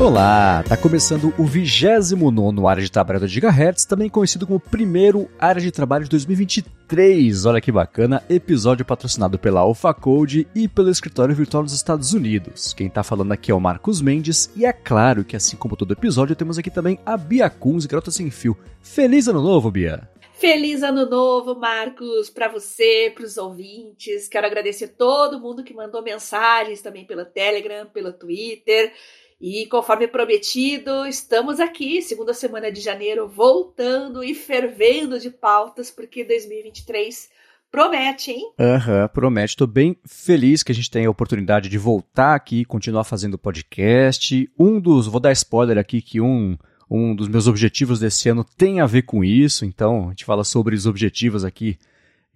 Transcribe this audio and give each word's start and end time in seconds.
Olá, 0.00 0.64
tá 0.66 0.78
começando 0.78 1.34
o 1.36 1.44
29 1.44 2.66
Área 2.66 2.82
de 2.82 2.90
Trabalho 2.90 3.20
da 3.20 3.26
Gigahertz, 3.26 3.84
também 3.84 4.08
conhecido 4.08 4.46
como 4.46 4.58
primeiro 4.58 5.28
Área 5.38 5.60
de 5.60 5.70
Trabalho 5.70 6.04
de 6.04 6.10
2023. 6.10 7.44
Olha 7.44 7.60
que 7.60 7.70
bacana, 7.70 8.24
episódio 8.26 8.82
patrocinado 8.82 9.38
pela 9.38 9.60
Alpha 9.60 9.92
Code 9.92 10.48
e 10.54 10.66
pelo 10.66 10.88
Escritório 10.88 11.34
Virtual 11.34 11.62
dos 11.62 11.74
Estados 11.74 12.14
Unidos. 12.14 12.72
Quem 12.72 12.88
tá 12.88 13.02
falando 13.02 13.32
aqui 13.32 13.50
é 13.50 13.54
o 13.54 13.60
Marcos 13.60 14.00
Mendes 14.00 14.50
e 14.56 14.64
é 14.64 14.72
claro 14.72 15.22
que 15.22 15.36
assim 15.36 15.58
como 15.58 15.76
todo 15.76 15.92
episódio 15.92 16.34
temos 16.34 16.56
aqui 16.56 16.70
também 16.70 16.98
a 17.04 17.14
Bia 17.18 17.50
Kunz, 17.50 17.84
Garota 17.84 18.10
Sem 18.10 18.30
Fio. 18.30 18.56
Feliz 18.80 19.28
ano 19.28 19.42
novo, 19.42 19.70
Bia! 19.70 20.08
Feliz 20.32 20.82
ano 20.82 21.04
novo, 21.04 21.54
Marcos, 21.54 22.30
para 22.30 22.48
você, 22.48 23.12
para 23.14 23.26
os 23.26 23.36
ouvintes. 23.36 24.28
Quero 24.28 24.46
agradecer 24.46 24.88
todo 24.88 25.38
mundo 25.38 25.62
que 25.62 25.74
mandou 25.74 26.02
mensagens 26.02 26.80
também 26.80 27.04
pelo 27.04 27.26
Telegram, 27.26 27.84
pelo 27.84 28.14
Twitter. 28.14 28.94
E 29.40 29.64
conforme 29.68 30.06
prometido, 30.06 31.06
estamos 31.06 31.60
aqui, 31.60 32.02
segunda 32.02 32.34
semana 32.34 32.70
de 32.70 32.78
janeiro, 32.78 33.26
voltando 33.26 34.22
e 34.22 34.34
fervendo 34.34 35.18
de 35.18 35.30
pautas, 35.30 35.90
porque 35.90 36.22
2023 36.22 37.30
promete, 37.70 38.32
hein? 38.32 38.52
Aham, 38.60 39.00
uhum, 39.00 39.08
promete. 39.08 39.52
Estou 39.52 39.66
bem 39.66 39.96
feliz 40.06 40.62
que 40.62 40.72
a 40.72 40.74
gente 40.74 40.90
tenha 40.90 41.08
a 41.08 41.10
oportunidade 41.10 41.70
de 41.70 41.78
voltar 41.78 42.34
aqui, 42.34 42.66
continuar 42.66 43.04
fazendo 43.04 43.38
podcast. 43.38 44.46
Um 44.58 44.78
dos, 44.78 45.06
vou 45.06 45.18
dar 45.20 45.32
spoiler 45.32 45.78
aqui, 45.78 46.02
que 46.02 46.20
um, 46.20 46.58
um 46.90 47.16
dos 47.16 47.26
meus 47.26 47.46
objetivos 47.46 47.98
desse 47.98 48.28
ano 48.28 48.44
tem 48.44 48.82
a 48.82 48.86
ver 48.86 49.02
com 49.02 49.24
isso, 49.24 49.64
então 49.64 50.08
a 50.08 50.10
gente 50.10 50.26
fala 50.26 50.44
sobre 50.44 50.74
os 50.74 50.84
objetivos 50.84 51.46
aqui 51.46 51.78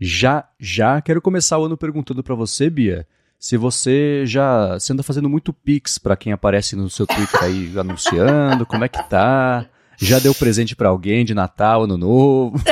já 0.00 0.48
já. 0.58 1.02
Quero 1.02 1.20
começar 1.20 1.58
o 1.58 1.66
ano 1.66 1.76
perguntando 1.76 2.24
para 2.24 2.34
você, 2.34 2.70
Bia 2.70 3.06
se 3.44 3.58
você 3.58 4.24
já 4.24 4.72
você 4.72 4.94
anda 4.94 5.02
fazendo 5.02 5.28
muito 5.28 5.52
pix 5.52 5.98
para 5.98 6.16
quem 6.16 6.32
aparece 6.32 6.74
no 6.74 6.88
seu 6.88 7.06
Twitter 7.06 7.44
aí 7.44 7.70
anunciando, 7.78 8.64
como 8.64 8.86
é 8.86 8.88
que 8.88 9.06
tá? 9.06 9.68
Já 9.98 10.18
deu 10.18 10.34
presente 10.34 10.74
para 10.74 10.88
alguém 10.88 11.26
de 11.26 11.34
Natal, 11.34 11.82
Ano 11.82 11.98
Novo? 11.98 12.56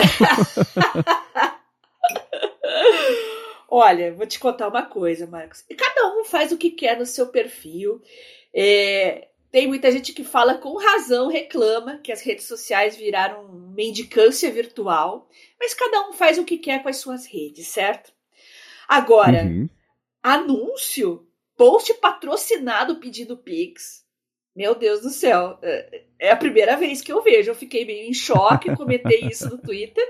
Olha, 3.69 4.15
vou 4.15 4.27
te 4.27 4.39
contar 4.39 4.69
uma 4.69 4.83
coisa, 4.83 5.27
Marcos. 5.27 5.63
Cada 5.77 6.17
um 6.17 6.25
faz 6.25 6.53
o 6.53 6.57
que 6.57 6.71
quer 6.71 6.99
no 6.99 7.05
seu 7.05 7.27
perfil. 7.27 8.01
É, 8.55 9.29
tem 9.51 9.67
muita 9.67 9.93
gente 9.93 10.15
que 10.15 10.25
fala 10.25 10.55
com 10.55 10.79
razão, 10.79 11.29
reclama 11.29 11.99
que 11.99 12.11
as 12.11 12.23
redes 12.23 12.47
sociais 12.47 12.97
viraram 12.97 13.47
mendicância 13.77 14.51
virtual, 14.51 15.29
mas 15.61 15.75
cada 15.75 16.09
um 16.09 16.15
faz 16.15 16.39
o 16.39 16.45
que 16.45 16.57
quer 16.57 16.83
com 16.83 16.89
as 16.89 16.97
suas 16.97 17.27
redes, 17.27 17.69
certo? 17.69 18.11
Agora, 18.89 19.43
uhum 19.43 19.69
anúncio, 20.23 21.27
post 21.57 21.93
patrocinado 21.95 22.97
pedindo 22.97 23.37
Pix. 23.37 24.03
Meu 24.55 24.75
Deus 24.75 25.01
do 25.01 25.11
céu. 25.11 25.59
É, 25.63 26.05
é 26.19 26.31
a 26.31 26.37
primeira 26.37 26.77
vez 26.77 27.01
que 27.01 27.13
eu 27.13 27.23
vejo. 27.23 27.51
Eu 27.51 27.55
fiquei 27.55 27.85
meio 27.85 28.09
em 28.09 28.15
choque, 28.15 28.75
comentei 28.77 29.21
isso 29.21 29.49
no 29.49 29.59
Twitter. 29.59 30.07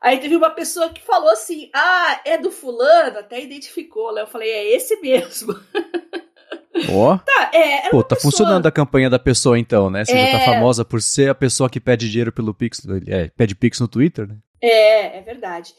Aí 0.00 0.18
teve 0.18 0.36
uma 0.36 0.50
pessoa 0.50 0.90
que 0.90 1.00
falou 1.00 1.30
assim: 1.30 1.70
Ah, 1.74 2.20
é 2.24 2.36
do 2.36 2.50
fulano, 2.50 3.18
até 3.18 3.40
identificou. 3.40 4.12
Né? 4.12 4.22
Eu 4.22 4.26
falei, 4.26 4.50
é 4.50 4.74
esse 4.74 5.00
mesmo. 5.00 5.54
Ó. 6.90 7.14
Oh. 7.14 7.18
Tá, 7.18 7.50
é, 7.52 7.88
Pô, 7.90 8.02
tá 8.02 8.14
pessoa... 8.14 8.30
funcionando 8.30 8.66
a 8.66 8.72
campanha 8.72 9.10
da 9.10 9.18
pessoa 9.18 9.58
então, 9.58 9.90
né? 9.90 10.04
Você 10.04 10.12
é... 10.12 10.32
já 10.32 10.38
tá 10.38 10.44
famosa 10.44 10.84
por 10.84 11.02
ser 11.02 11.30
a 11.30 11.34
pessoa 11.34 11.68
que 11.68 11.80
pede 11.80 12.08
dinheiro 12.08 12.32
pelo 12.32 12.54
Pix, 12.54 12.86
é, 13.08 13.28
pede 13.36 13.54
Pix 13.56 13.80
no 13.80 13.88
Twitter, 13.88 14.28
né? 14.28 14.36
É, 14.62 15.18
é 15.18 15.22
verdade. 15.22 15.74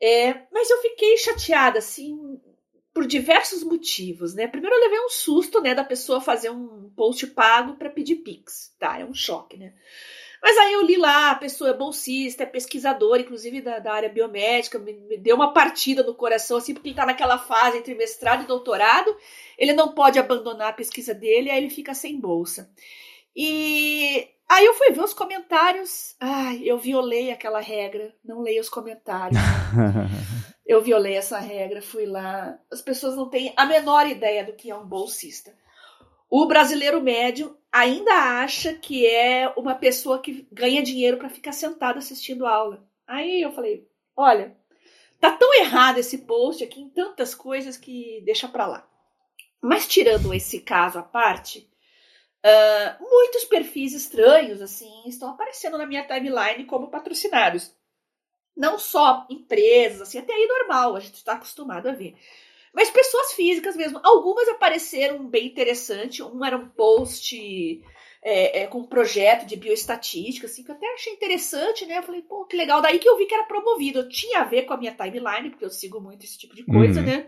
É, 0.00 0.34
mas 0.52 0.70
eu 0.70 0.80
fiquei 0.82 1.16
chateada, 1.16 1.78
assim, 1.78 2.16
por 2.94 3.06
diversos 3.08 3.64
motivos, 3.64 4.34
né? 4.34 4.46
Primeiro 4.46 4.76
eu 4.76 4.80
levei 4.80 5.00
um 5.00 5.08
susto, 5.08 5.60
né, 5.60 5.74
da 5.74 5.82
pessoa 5.82 6.20
fazer 6.20 6.50
um 6.50 6.88
post 6.96 7.26
pago 7.26 7.74
para 7.74 7.90
pedir 7.90 8.16
Pix, 8.16 8.72
tá? 8.78 9.00
É 9.00 9.04
um 9.04 9.12
choque, 9.12 9.56
né? 9.56 9.74
Mas 10.40 10.56
aí 10.58 10.74
eu 10.74 10.82
li 10.82 10.96
lá, 10.96 11.30
a 11.30 11.34
pessoa 11.34 11.70
é 11.70 11.74
bolsista, 11.74 12.42
é 12.42 12.46
pesquisador, 12.46 13.18
inclusive 13.18 13.62
da, 13.62 13.78
da 13.78 13.94
área 13.94 14.10
biomédica, 14.10 14.78
me, 14.78 14.92
me, 14.92 15.16
deu 15.16 15.34
uma 15.34 15.52
partida 15.52 16.02
no 16.02 16.14
coração, 16.14 16.58
assim, 16.58 16.74
porque 16.74 16.90
ele 16.90 16.96
tá 16.96 17.06
naquela 17.06 17.38
fase 17.38 17.78
entre 17.78 17.94
mestrado 17.94 18.44
e 18.44 18.46
doutorado, 18.46 19.16
ele 19.58 19.72
não 19.72 19.94
pode 19.94 20.18
abandonar 20.18 20.68
a 20.68 20.74
pesquisa 20.74 21.14
dele, 21.14 21.50
aí 21.50 21.56
ele 21.56 21.70
fica 21.70 21.94
sem 21.94 22.20
bolsa. 22.20 22.70
E 23.34 24.28
aí 24.48 24.66
eu 24.66 24.74
fui 24.74 24.90
ver 24.90 25.02
os 25.02 25.14
comentários, 25.14 26.14
ai, 26.20 26.60
eu 26.62 26.78
violei 26.78 27.32
aquela 27.32 27.60
regra, 27.60 28.14
não 28.22 28.42
leio 28.42 28.60
os 28.60 28.68
comentários. 28.68 29.40
eu 30.66 30.80
violei 30.82 31.14
essa 31.14 31.38
regra, 31.38 31.82
fui 31.82 32.06
lá. 32.06 32.58
As 32.70 32.80
pessoas 32.80 33.16
não 33.16 33.28
têm 33.28 33.52
a 33.56 33.66
menor 33.66 34.06
ideia 34.06 34.44
do 34.44 34.54
que 34.54 34.70
é 34.70 34.76
um 34.76 34.86
bolsista. 34.86 35.54
O 36.30 36.46
brasileiro 36.46 37.02
médio 37.02 37.56
ainda 37.70 38.12
acha 38.42 38.72
que 38.72 39.06
é 39.06 39.52
uma 39.56 39.74
pessoa 39.74 40.20
que 40.20 40.48
ganha 40.50 40.82
dinheiro 40.82 41.18
para 41.18 41.28
ficar 41.28 41.52
sentado 41.52 41.98
assistindo 41.98 42.46
aula. 42.46 42.86
Aí 43.06 43.42
eu 43.42 43.52
falei: 43.52 43.86
olha, 44.16 44.56
tá 45.20 45.32
tão 45.32 45.54
errado 45.54 45.98
esse 45.98 46.18
post 46.18 46.64
aqui 46.64 46.80
em 46.80 46.88
tantas 46.88 47.34
coisas 47.34 47.76
que 47.76 48.22
deixa 48.24 48.48
para 48.48 48.66
lá. 48.66 48.88
Mas 49.60 49.86
tirando 49.86 50.32
esse 50.32 50.60
caso 50.60 50.98
à 50.98 51.02
parte, 51.02 51.70
uh, 52.44 53.02
muitos 53.02 53.44
perfis 53.44 53.94
estranhos 53.94 54.62
assim 54.62 55.06
estão 55.06 55.30
aparecendo 55.30 55.78
na 55.78 55.86
minha 55.86 56.06
timeline 56.06 56.64
como 56.64 56.90
patrocinados 56.90 57.74
não 58.56 58.78
só 58.78 59.26
empresas, 59.28 60.02
assim, 60.02 60.18
até 60.18 60.32
aí 60.32 60.46
normal, 60.46 60.96
a 60.96 61.00
gente 61.00 61.14
está 61.14 61.32
acostumado 61.32 61.88
a 61.88 61.92
ver. 61.92 62.14
Mas 62.74 62.90
pessoas 62.90 63.32
físicas 63.32 63.76
mesmo. 63.76 64.00
Algumas 64.02 64.48
apareceram 64.48 65.26
bem 65.28 65.46
interessante. 65.46 66.22
Um 66.22 66.44
era 66.44 66.56
um 66.56 66.68
post 66.68 67.80
é, 68.20 68.62
é, 68.62 68.66
com 68.66 68.78
um 68.78 68.86
projeto 68.86 69.46
de 69.46 69.54
bioestatística, 69.54 70.46
assim, 70.46 70.64
que 70.64 70.70
eu 70.72 70.74
até 70.74 70.92
achei 70.92 71.12
interessante, 71.12 71.86
né? 71.86 71.98
Eu 71.98 72.02
falei, 72.02 72.22
pô, 72.22 72.44
que 72.44 72.56
legal. 72.56 72.82
Daí 72.82 72.98
que 72.98 73.08
eu 73.08 73.16
vi 73.16 73.26
que 73.26 73.34
era 73.34 73.44
promovido. 73.44 74.00
Eu 74.00 74.08
tinha 74.08 74.40
a 74.40 74.44
ver 74.44 74.62
com 74.62 74.74
a 74.74 74.76
minha 74.76 74.92
timeline, 74.92 75.50
porque 75.50 75.64
eu 75.64 75.70
sigo 75.70 76.00
muito 76.00 76.24
esse 76.24 76.36
tipo 76.36 76.54
de 76.54 76.64
coisa, 76.64 76.98
uhum. 76.98 77.06
né? 77.06 77.26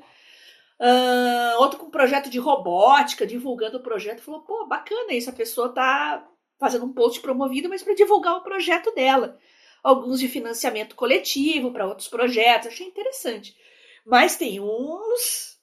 Uh, 0.79 1.61
outro 1.61 1.79
com 1.79 1.91
projeto 1.91 2.29
de 2.29 2.41
robótica, 2.41 3.25
divulgando 3.25 3.79
o 3.79 3.83
projeto. 3.83 4.23
Falou, 4.23 4.41
pô, 4.41 4.67
bacana 4.67 5.13
isso. 5.13 5.31
A 5.31 5.33
pessoa 5.33 5.69
tá 5.69 6.29
fazendo 6.59 6.87
um 6.87 6.93
post 6.93 7.21
promovido, 7.21 7.69
mas 7.69 7.85
para 7.85 7.95
divulgar 7.95 8.35
o 8.35 8.43
projeto 8.43 8.93
dela 8.95 9.39
alguns 9.87 10.19
de 10.19 10.27
financiamento 10.27 10.97
coletivo 10.97 11.71
para 11.71 11.87
outros 11.87 12.09
projetos. 12.09 12.69
Achei 12.69 12.87
interessante. 12.89 13.57
Mas 14.05 14.37
tem 14.37 14.61
uns. 14.61 15.57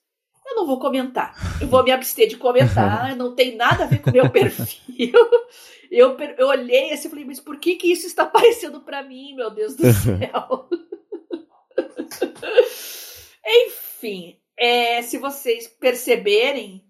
Eu 0.46 0.56
não 0.56 0.66
vou 0.66 0.80
comentar. 0.80 1.36
Eu 1.62 1.68
vou 1.68 1.84
me 1.84 1.92
abster 1.92 2.28
de 2.28 2.38
comentar. 2.38 3.16
Não 3.18 3.34
tem 3.34 3.56
nada 3.56 3.84
a 3.84 3.88
ver 3.88 4.02
com 4.02 4.10
o 4.10 4.14
meu 4.14 4.30
perfil. 4.30 5.14
Eu, 5.96 6.18
eu 6.40 6.48
olhei 6.48 6.92
assim 6.92 7.06
e 7.08 7.12
falei, 7.12 7.24
mas 7.24 7.40
por 7.40 7.60
que, 7.60 7.76
que 7.76 7.92
isso 7.92 8.08
está 8.08 8.24
aparecendo 8.24 8.82
para 8.82 9.04
mim, 9.04 9.36
meu 9.36 9.52
Deus 9.52 9.76
do 9.76 9.84
céu? 9.94 10.68
Enfim, 13.46 14.40
é, 14.58 15.04
se 15.04 15.20
vocês 15.20 15.68
perceberem, 15.68 16.84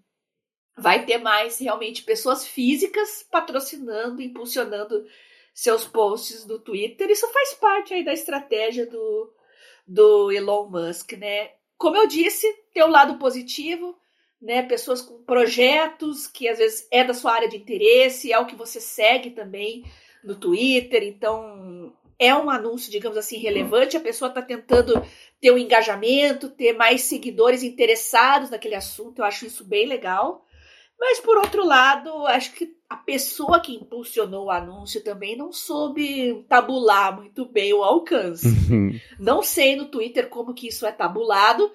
vai 0.74 1.04
ter 1.04 1.18
mais 1.18 1.58
realmente 1.58 2.02
pessoas 2.02 2.46
físicas 2.46 3.22
patrocinando, 3.30 4.22
impulsionando 4.22 5.04
seus 5.54 5.84
posts 5.84 6.44
do 6.44 6.58
Twitter. 6.58 7.08
Isso 7.08 7.28
faz 7.28 7.54
parte 7.54 7.94
aí 7.94 8.04
da 8.04 8.12
estratégia 8.12 8.84
do, 8.84 9.32
do 9.86 10.32
Elon 10.32 10.68
Musk, 10.68 11.12
né? 11.12 11.52
Como 11.78 11.96
eu 11.96 12.08
disse, 12.08 12.52
tem 12.72 12.82
o 12.82 12.86
um 12.86 12.90
lado 12.90 13.18
positivo, 13.18 13.96
né? 14.42 14.62
Pessoas 14.64 15.00
com 15.00 15.22
projetos 15.22 16.26
que 16.26 16.48
às 16.48 16.58
vezes 16.58 16.88
é 16.90 17.04
da 17.04 17.14
sua 17.14 17.32
área 17.32 17.48
de 17.48 17.56
interesse, 17.56 18.32
é 18.32 18.38
o 18.38 18.46
que 18.46 18.56
você 18.56 18.80
segue 18.80 19.30
também 19.30 19.84
no 20.24 20.34
Twitter, 20.34 21.02
então 21.04 21.92
é 22.18 22.34
um 22.34 22.50
anúncio, 22.50 22.90
digamos 22.90 23.16
assim, 23.16 23.38
relevante. 23.38 23.96
A 23.96 24.00
pessoa 24.00 24.28
está 24.28 24.42
tentando 24.42 24.94
ter 25.40 25.50
um 25.50 25.58
engajamento, 25.58 26.48
ter 26.48 26.72
mais 26.72 27.02
seguidores 27.02 27.62
interessados 27.62 28.50
naquele 28.50 28.74
assunto. 28.74 29.18
Eu 29.18 29.24
acho 29.24 29.46
isso 29.46 29.64
bem 29.64 29.86
legal. 29.86 30.43
Mas, 30.98 31.20
por 31.20 31.36
outro 31.36 31.66
lado, 31.66 32.26
acho 32.26 32.52
que 32.52 32.74
a 32.88 32.96
pessoa 32.96 33.60
que 33.60 33.74
impulsionou 33.74 34.46
o 34.46 34.50
anúncio 34.50 35.02
também 35.02 35.36
não 35.36 35.52
soube 35.52 36.44
tabular 36.48 37.16
muito 37.16 37.44
bem 37.46 37.72
o 37.72 37.82
alcance. 37.82 38.48
Uhum. 38.48 38.98
Não 39.18 39.42
sei 39.42 39.76
no 39.76 39.86
Twitter 39.86 40.28
como 40.28 40.54
que 40.54 40.68
isso 40.68 40.86
é 40.86 40.92
tabulado, 40.92 41.70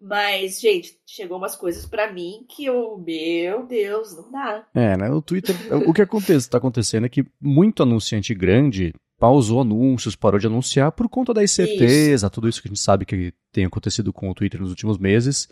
mas, 0.00 0.60
gente, 0.60 0.96
chegou 1.04 1.36
umas 1.36 1.54
coisas 1.54 1.84
para 1.84 2.10
mim 2.10 2.44
que 2.48 2.64
eu, 2.64 2.96
meu 2.98 3.66
Deus, 3.66 4.16
não 4.16 4.30
dá. 4.30 4.64
É, 4.74 4.96
né? 4.96 5.10
O 5.10 5.20
Twitter, 5.20 5.54
o 5.86 5.92
que 5.92 6.00
acontece, 6.00 6.46
está 6.46 6.56
acontecendo 6.56 7.04
é 7.04 7.08
que 7.10 7.26
muito 7.40 7.82
anunciante 7.82 8.34
grande 8.34 8.94
pausou 9.18 9.60
anúncios, 9.60 10.16
parou 10.16 10.40
de 10.40 10.46
anunciar 10.46 10.92
por 10.92 11.06
conta 11.06 11.34
da 11.34 11.44
incerteza, 11.44 12.26
isso. 12.26 12.30
tudo 12.30 12.48
isso 12.48 12.62
que 12.62 12.68
a 12.68 12.70
gente 12.70 12.80
sabe 12.80 13.04
que 13.04 13.34
tem 13.52 13.66
acontecido 13.66 14.10
com 14.10 14.30
o 14.30 14.34
Twitter 14.34 14.58
nos 14.58 14.70
últimos 14.70 14.96
meses. 14.96 15.48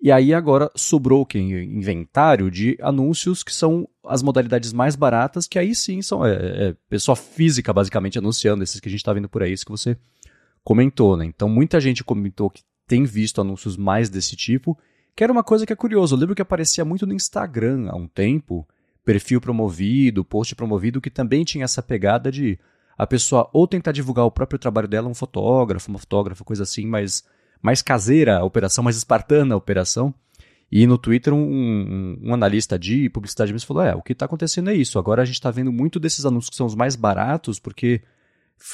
E 0.00 0.12
aí 0.12 0.34
agora 0.34 0.70
sobrou 0.76 1.24
que 1.24 1.38
inventário 1.38 2.50
de 2.50 2.76
anúncios 2.80 3.42
que 3.42 3.52
são 3.52 3.88
as 4.04 4.22
modalidades 4.22 4.72
mais 4.72 4.94
baratas, 4.94 5.48
que 5.48 5.58
aí 5.58 5.74
sim 5.74 6.02
são 6.02 6.24
é, 6.24 6.68
é 6.68 6.76
pessoa 6.88 7.16
física 7.16 7.72
basicamente 7.72 8.18
anunciando, 8.18 8.62
esses 8.62 8.78
que 8.78 8.88
a 8.88 8.90
gente 8.90 9.00
está 9.00 9.12
vendo 9.12 9.28
por 9.28 9.42
aí, 9.42 9.52
isso 9.52 9.64
que 9.64 9.70
você 9.70 9.96
comentou, 10.62 11.16
né? 11.16 11.24
Então 11.24 11.48
muita 11.48 11.80
gente 11.80 12.04
comentou 12.04 12.50
que 12.50 12.62
tem 12.86 13.04
visto 13.04 13.40
anúncios 13.40 13.76
mais 13.76 14.08
desse 14.10 14.36
tipo, 14.36 14.78
que 15.14 15.24
era 15.24 15.32
uma 15.32 15.42
coisa 15.42 15.66
que 15.66 15.72
é 15.72 15.76
curiosa. 15.76 16.14
Eu 16.14 16.18
lembro 16.18 16.34
que 16.34 16.42
aparecia 16.42 16.84
muito 16.84 17.06
no 17.06 17.14
Instagram 17.14 17.88
há 17.88 17.96
um 17.96 18.06
tempo, 18.06 18.68
perfil 19.04 19.40
promovido, 19.40 20.24
post 20.24 20.54
promovido, 20.54 21.00
que 21.00 21.10
também 21.10 21.42
tinha 21.42 21.64
essa 21.64 21.82
pegada 21.82 22.30
de 22.30 22.58
a 22.98 23.06
pessoa 23.06 23.48
ou 23.52 23.66
tentar 23.66 23.92
divulgar 23.92 24.24
o 24.24 24.30
próprio 24.30 24.58
trabalho 24.58 24.88
dela, 24.88 25.08
um 25.08 25.14
fotógrafo, 25.14 25.88
uma 25.88 25.98
fotógrafa, 25.98 26.44
coisa 26.44 26.62
assim, 26.62 26.86
mais, 26.86 27.24
mais 27.66 27.82
caseira 27.82 28.38
a 28.38 28.44
operação, 28.44 28.84
mais 28.84 28.96
espartana 28.96 29.54
a 29.54 29.58
operação. 29.58 30.14
E 30.70 30.86
no 30.86 30.96
Twitter, 30.96 31.34
um, 31.34 32.16
um, 32.22 32.32
analista 32.32 32.78
de 32.78 33.10
publicidade 33.10 33.52
mesmo 33.52 33.66
falou: 33.66 33.82
é, 33.82 33.94
o 33.94 34.02
que 34.02 34.12
está 34.12 34.24
acontecendo 34.24 34.70
é 34.70 34.74
isso. 34.74 34.98
Agora 35.00 35.22
a 35.22 35.24
gente 35.24 35.34
está 35.34 35.50
vendo 35.50 35.72
muito 35.72 35.98
desses 35.98 36.24
anúncios 36.24 36.50
que 36.50 36.56
são 36.56 36.66
os 36.66 36.76
mais 36.76 36.94
baratos, 36.94 37.58
porque 37.58 38.02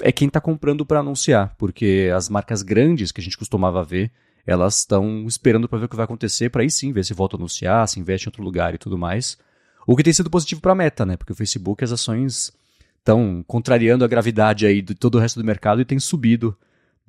é 0.03 0.13
quem 0.13 0.29
está 0.29 0.41
comprando 0.43 0.85
para 0.85 1.01
anunciar. 1.01 1.55
Porque 1.57 2.11
as 2.15 2.29
marcas 2.29 2.63
grandes 2.63 3.11
que 3.11 3.21
a 3.21 3.25
gente 3.25 3.39
costumava 3.39 3.83
ver, 3.83 4.11
elas 4.47 4.81
estão 4.81 5.25
esperando 5.27 5.69
para 5.69 5.79
ver 5.79 5.87
o 5.87 5.89
que 5.89 5.97
vai 5.97 6.05
acontecer, 6.05 6.51
para 6.51 6.63
aí 6.63 6.71
sim 6.71 6.93
ver 6.93 7.05
se 7.05 7.15
volta 7.15 7.37
a 7.37 7.39
anunciar, 7.39 7.89
se 7.89 7.99
investe 7.99 8.27
em 8.27 8.31
outro 8.31 8.43
lugar 8.43 8.75
e 8.75 8.79
tudo 8.79 8.99
mais. 8.99 9.39
O 9.87 9.97
que 9.97 10.03
tem 10.03 10.13
sido 10.13 10.31
positivo 10.31 10.61
para 10.61 10.73
a 10.73 10.77
meta, 10.77 11.07
né? 11.07 11.17
Porque 11.17 11.33
o 11.33 11.37
Facebook, 11.37 11.83
as 11.83 11.93
ações 11.93 12.53
estão 12.99 13.43
contrariando 13.47 14.05
a 14.05 14.09
gravidade 14.09 14.67
aí 14.67 14.83
de 14.83 14.95
todo 14.95 15.17
o 15.17 15.19
resto 15.19 15.41
do 15.41 15.47
mercado 15.47 15.81
e 15.81 15.85
tem 15.85 15.99
subido 15.99 16.57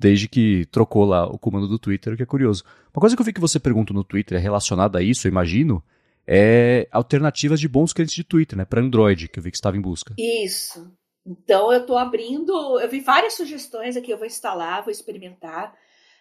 desde 0.04 0.28
que 0.28 0.66
trocou 0.66 1.06
lá 1.06 1.26
o 1.26 1.38
comando 1.38 1.66
do 1.66 1.78
Twitter, 1.78 2.12
o 2.12 2.16
que 2.16 2.22
é 2.22 2.26
curioso. 2.26 2.62
Uma 2.92 3.00
coisa 3.00 3.16
que 3.16 3.22
eu 3.22 3.24
vi 3.24 3.32
que 3.32 3.40
você 3.40 3.58
pergunta 3.58 3.94
no 3.94 4.04
Twitter 4.04 4.38
relacionada 4.38 4.98
a 4.98 5.02
isso, 5.02 5.26
eu 5.26 5.30
imagino, 5.30 5.82
é 6.26 6.86
alternativas 6.92 7.58
de 7.58 7.66
bons 7.66 7.94
clientes 7.94 8.14
de 8.14 8.22
Twitter, 8.22 8.58
né, 8.58 8.66
para 8.66 8.82
Android, 8.82 9.28
que 9.28 9.38
eu 9.38 9.42
vi 9.42 9.50
que 9.50 9.56
estava 9.56 9.78
em 9.78 9.80
busca. 9.80 10.14
Isso. 10.18 10.92
Então 11.24 11.72
eu 11.72 11.80
estou 11.80 11.96
abrindo, 11.96 12.52
eu 12.78 12.86
vi 12.86 13.00
várias 13.00 13.32
sugestões 13.32 13.96
aqui, 13.96 14.10
eu 14.10 14.18
vou 14.18 14.26
instalar, 14.26 14.82
vou 14.82 14.90
experimentar. 14.90 15.74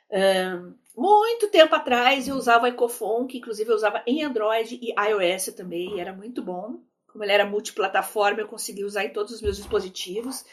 Um, 0.09 0.75
muito 0.95 1.49
tempo 1.49 1.75
atrás 1.75 2.25
eu 2.25 2.35
usava 2.37 2.63
o 2.63 2.67
Ecofon, 2.67 3.27
que 3.27 3.39
inclusive 3.39 3.69
eu 3.69 3.75
usava 3.75 4.01
em 4.07 4.23
Android 4.23 4.79
e 4.81 4.93
iOS 4.97 5.47
também, 5.57 5.97
e 5.97 5.99
era 5.99 6.13
muito 6.13 6.41
bom 6.41 6.79
como 7.13 7.23
ele 7.23 7.31
era 7.31 7.45
multiplataforma, 7.45 8.41
eu 8.41 8.47
consegui 8.47 8.83
usar 8.83 9.05
em 9.05 9.13
todos 9.13 9.31
os 9.31 9.41
meus 9.41 9.57
dispositivos. 9.57 10.43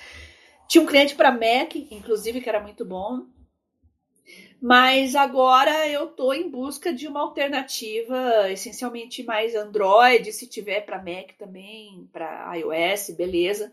Tinha 0.70 0.84
um 0.84 0.86
cliente 0.86 1.16
para 1.16 1.32
Mac, 1.32 1.74
inclusive, 1.90 2.40
que 2.40 2.48
era 2.48 2.60
muito 2.60 2.84
bom. 2.84 3.26
Mas 4.62 5.16
agora 5.16 5.88
eu 5.88 6.04
estou 6.04 6.32
em 6.32 6.48
busca 6.48 6.92
de 6.92 7.08
uma 7.08 7.18
alternativa, 7.18 8.48
essencialmente 8.52 9.24
mais 9.24 9.56
Android, 9.56 10.32
se 10.32 10.46
tiver 10.46 10.82
para 10.82 10.98
Mac 11.02 11.32
também, 11.36 12.08
para 12.12 12.54
iOS, 12.56 13.10
beleza. 13.16 13.72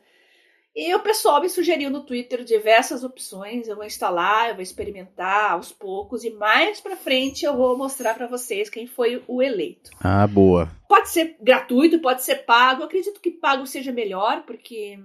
E 0.75 0.91
o 0.95 0.99
pessoal 0.99 1.39
me 1.39 1.49
sugeriu 1.49 1.91
no 1.91 2.03
Twitter 2.03 2.43
diversas 2.43 3.03
opções. 3.03 3.67
Eu 3.67 3.75
vou 3.75 3.85
instalar, 3.85 4.49
eu 4.49 4.55
vou 4.55 4.63
experimentar 4.63 5.51
aos 5.51 5.71
poucos 5.71 6.23
e 6.23 6.31
mais 6.31 6.81
para 6.81 6.95
frente 6.95 7.45
eu 7.45 7.55
vou 7.55 7.77
mostrar 7.77 8.15
para 8.15 8.25
vocês 8.25 8.71
quem 8.71 8.87
foi 8.87 9.23
o 9.27 9.43
eleito. 9.43 9.91
Ah, 9.99 10.25
boa. 10.25 10.67
Pode 10.89 11.09
ser 11.09 11.37
gratuito, 11.39 11.99
pode 11.99 12.23
ser 12.23 12.37
pago. 12.37 12.81
Eu 12.81 12.85
acredito 12.87 13.21
que 13.21 13.29
pago 13.29 13.67
seja 13.67 13.91
melhor, 13.91 14.41
porque 14.47 14.97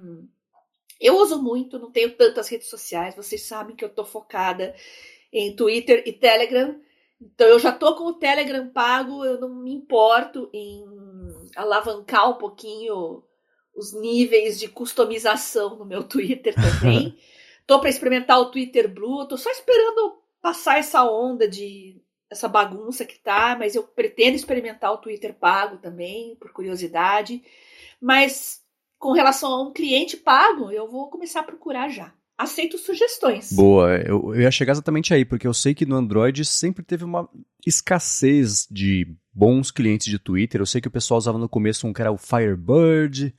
eu 1.03 1.17
uso 1.17 1.43
muito, 1.43 1.79
não 1.79 1.91
tenho 1.91 2.15
tantas 2.15 2.49
redes 2.49 2.69
sociais. 2.69 3.17
Vocês 3.17 3.43
sabem 3.43 3.75
que 3.75 3.85
eu 3.85 3.89
tô 3.89 4.05
focada 4.05 4.75
em 5.33 5.55
Twitter 5.55 6.03
e 6.07 6.13
Telegram. 6.13 6.81
Então 7.21 7.47
eu 7.49 7.59
já 7.59 7.73
tô 7.73 7.95
com 7.97 8.05
o 8.05 8.15
Telegram 8.15 8.69
pago, 8.69 9.25
eu 9.25 9.41
não 9.41 9.49
me 9.49 9.73
importo 9.73 10.49
em 10.53 10.85
alavancar 11.57 12.31
um 12.31 12.35
pouquinho 12.35 13.23
os 13.75 13.93
níveis 13.93 14.59
de 14.59 14.69
customização 14.69 15.77
no 15.77 15.85
meu 15.85 16.05
Twitter 16.05 16.55
também. 16.55 17.17
tô 17.67 17.81
para 17.81 17.91
experimentar 17.91 18.41
o 18.41 18.51
Twitter 18.51 18.89
Blue, 18.89 19.27
tô 19.27 19.37
só 19.37 19.51
esperando 19.51 20.23
passar 20.41 20.79
essa 20.79 21.05
onda 21.05 21.49
de 21.49 22.01
essa 22.29 22.49
bagunça 22.49 23.05
que 23.05 23.19
tá, 23.19 23.55
mas 23.59 23.75
eu 23.75 23.83
pretendo 23.83 24.37
experimentar 24.37 24.93
o 24.93 24.99
Twitter 24.99 25.35
pago 25.35 25.77
também, 25.77 26.35
por 26.37 26.51
curiosidade. 26.51 27.43
Mas 28.01 28.62
com 29.03 29.11
relação 29.11 29.53
a 29.53 29.63
um 29.65 29.73
cliente 29.73 30.17
pago, 30.17 30.71
eu 30.71 30.89
vou 30.89 31.11
começar 31.11 31.41
a 31.41 31.43
procurar 31.43 31.89
já. 31.89 32.13
Aceito 32.39 32.79
sugestões. 32.79 33.53
Boa, 33.53 33.97
eu, 33.97 34.33
eu 34.33 34.43
ia 34.43 34.51
chegar 34.53 34.71
exatamente 34.71 35.13
aí, 35.13 35.25
porque 35.25 35.45
eu 35.45 35.53
sei 35.53 35.75
que 35.75 35.85
no 35.85 35.97
Android 35.97 36.45
sempre 36.45 36.85
teve 36.85 37.03
uma 37.03 37.29
escassez 37.67 38.65
de 38.71 39.13
bons 39.35 39.73
clientes 39.73 40.07
de 40.07 40.21
Twitter. 40.21 40.61
Eu 40.61 40.67
sei 40.67 40.81
que 40.81 40.87
o 40.87 40.91
pessoal 40.91 41.19
usava 41.19 41.37
no 41.37 41.49
começo 41.49 41.85
um 41.85 41.93
que 41.93 42.01
era 42.01 42.13
o 42.13 42.17
Firebird, 42.17 43.35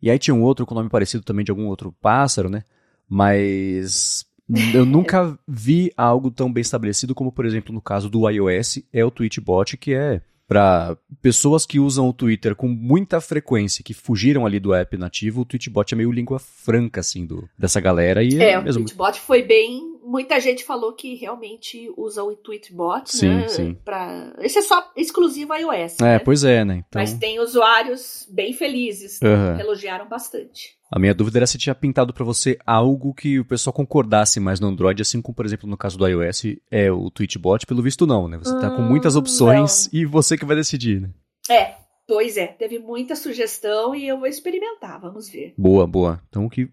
e 0.00 0.08
aí 0.08 0.20
tinha 0.20 0.34
um 0.34 0.42
outro 0.42 0.64
com 0.64 0.74
nome 0.74 0.88
parecido 0.88 1.24
também 1.24 1.44
de 1.44 1.50
algum 1.50 1.66
outro 1.66 1.92
pássaro, 2.00 2.48
né? 2.48 2.62
Mas 3.08 4.24
eu 4.72 4.86
nunca 4.86 5.36
vi 5.48 5.92
algo 5.96 6.30
tão 6.30 6.52
bem 6.52 6.62
estabelecido 6.62 7.12
como, 7.12 7.32
por 7.32 7.44
exemplo, 7.44 7.74
no 7.74 7.80
caso 7.80 8.08
do 8.08 8.30
iOS, 8.30 8.78
é 8.92 9.04
o 9.04 9.10
Tweetbot, 9.10 9.76
que 9.76 9.94
é 9.94 10.22
para 10.52 10.98
pessoas 11.22 11.64
que 11.64 11.80
usam 11.80 12.06
o 12.06 12.12
Twitter 12.12 12.54
com 12.54 12.68
muita 12.68 13.22
frequência, 13.22 13.82
que 13.82 13.94
fugiram 13.94 14.44
ali 14.44 14.60
do 14.60 14.74
app 14.74 14.98
nativo, 14.98 15.40
o 15.40 15.44
Tweetbot 15.46 15.94
é 15.94 15.96
meio 15.96 16.12
língua 16.12 16.38
franca, 16.38 17.00
assim, 17.00 17.24
do, 17.24 17.48
dessa 17.56 17.80
galera. 17.80 18.22
E 18.22 18.38
é, 18.38 18.50
é 18.50 18.60
mesmo... 18.60 18.82
o 18.82 18.84
Tweetbot 18.84 19.18
foi 19.18 19.42
bem 19.42 19.91
muita 20.02 20.40
gente 20.40 20.64
falou 20.64 20.92
que 20.92 21.14
realmente 21.14 21.92
usa 21.96 22.22
o 22.22 22.34
Tweetbot, 22.34 23.10
sim, 23.10 23.28
né? 23.28 23.48
Sim. 23.48 23.74
Pra... 23.84 24.34
Esse 24.40 24.58
é 24.58 24.62
só 24.62 24.90
exclusivo 24.96 25.54
iOS. 25.54 26.00
É, 26.00 26.04
né? 26.04 26.18
pois 26.18 26.44
é, 26.44 26.64
né? 26.64 26.84
Então... 26.86 27.00
Mas 27.00 27.14
tem 27.14 27.40
usuários 27.40 28.26
bem 28.30 28.52
felizes, 28.52 29.20
uhum. 29.22 29.60
elogiaram 29.60 30.08
bastante. 30.08 30.76
A 30.90 30.98
minha 30.98 31.14
dúvida 31.14 31.38
era 31.38 31.46
se 31.46 31.56
tinha 31.56 31.74
pintado 31.74 32.12
para 32.12 32.24
você 32.24 32.58
algo 32.66 33.14
que 33.14 33.40
o 33.40 33.44
pessoal 33.46 33.72
concordasse 33.72 34.38
mais 34.38 34.60
no 34.60 34.68
Android, 34.68 35.00
assim 35.00 35.22
como, 35.22 35.34
por 35.34 35.46
exemplo, 35.46 35.66
no 35.66 35.76
caso 35.76 35.96
do 35.96 36.06
iOS, 36.06 36.42
é 36.70 36.92
o 36.92 37.10
Tweetbot. 37.10 37.64
Pelo 37.64 37.82
visto, 37.82 38.06
não, 38.06 38.28
né? 38.28 38.36
Você 38.36 38.54
hum, 38.54 38.60
tá 38.60 38.70
com 38.70 38.82
muitas 38.82 39.16
hum, 39.16 39.20
opções 39.20 39.88
não. 39.90 40.00
e 40.00 40.04
você 40.04 40.36
que 40.36 40.44
vai 40.44 40.54
decidir, 40.54 41.00
né? 41.00 41.08
É, 41.48 41.76
pois 42.06 42.36
é. 42.36 42.46
Teve 42.46 42.78
muita 42.78 43.16
sugestão 43.16 43.94
e 43.94 44.06
eu 44.06 44.18
vou 44.18 44.26
experimentar, 44.26 45.00
vamos 45.00 45.30
ver. 45.30 45.54
Boa, 45.56 45.86
boa. 45.86 46.20
Então, 46.28 46.44
o 46.44 46.50
que 46.50 46.68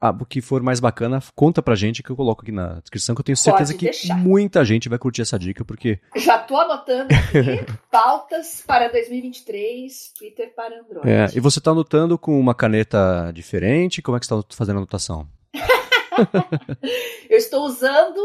ah, 0.00 0.10
o 0.10 0.24
que 0.24 0.40
for 0.40 0.62
mais 0.62 0.80
bacana, 0.80 1.20
conta 1.34 1.60
pra 1.60 1.74
gente 1.74 2.02
que 2.02 2.10
eu 2.10 2.16
coloco 2.16 2.42
aqui 2.42 2.50
na 2.50 2.80
descrição, 2.80 3.14
que 3.14 3.20
eu 3.20 3.24
tenho 3.24 3.36
certeza 3.36 3.74
que 3.74 3.90
muita 4.14 4.64
gente 4.64 4.88
vai 4.88 4.98
curtir 4.98 5.22
essa 5.22 5.38
dica, 5.38 5.64
porque. 5.64 6.00
Já 6.16 6.38
tô 6.38 6.56
anotando 6.56 7.14
aqui 7.14 7.66
pautas 7.90 8.62
para 8.66 8.88
2023, 8.88 10.12
Twitter 10.18 10.54
para 10.54 10.80
Android. 10.80 11.08
É, 11.08 11.28
e 11.34 11.40
você 11.40 11.60
tá 11.60 11.72
anotando 11.72 12.18
com 12.18 12.38
uma 12.40 12.54
caneta 12.54 13.30
diferente? 13.34 14.00
Como 14.00 14.16
é 14.16 14.20
que 14.20 14.26
você 14.26 14.34
tá 14.34 14.42
fazendo 14.50 14.76
a 14.76 14.78
anotação? 14.78 15.28
eu 17.28 17.36
estou 17.36 17.64
usando 17.66 18.20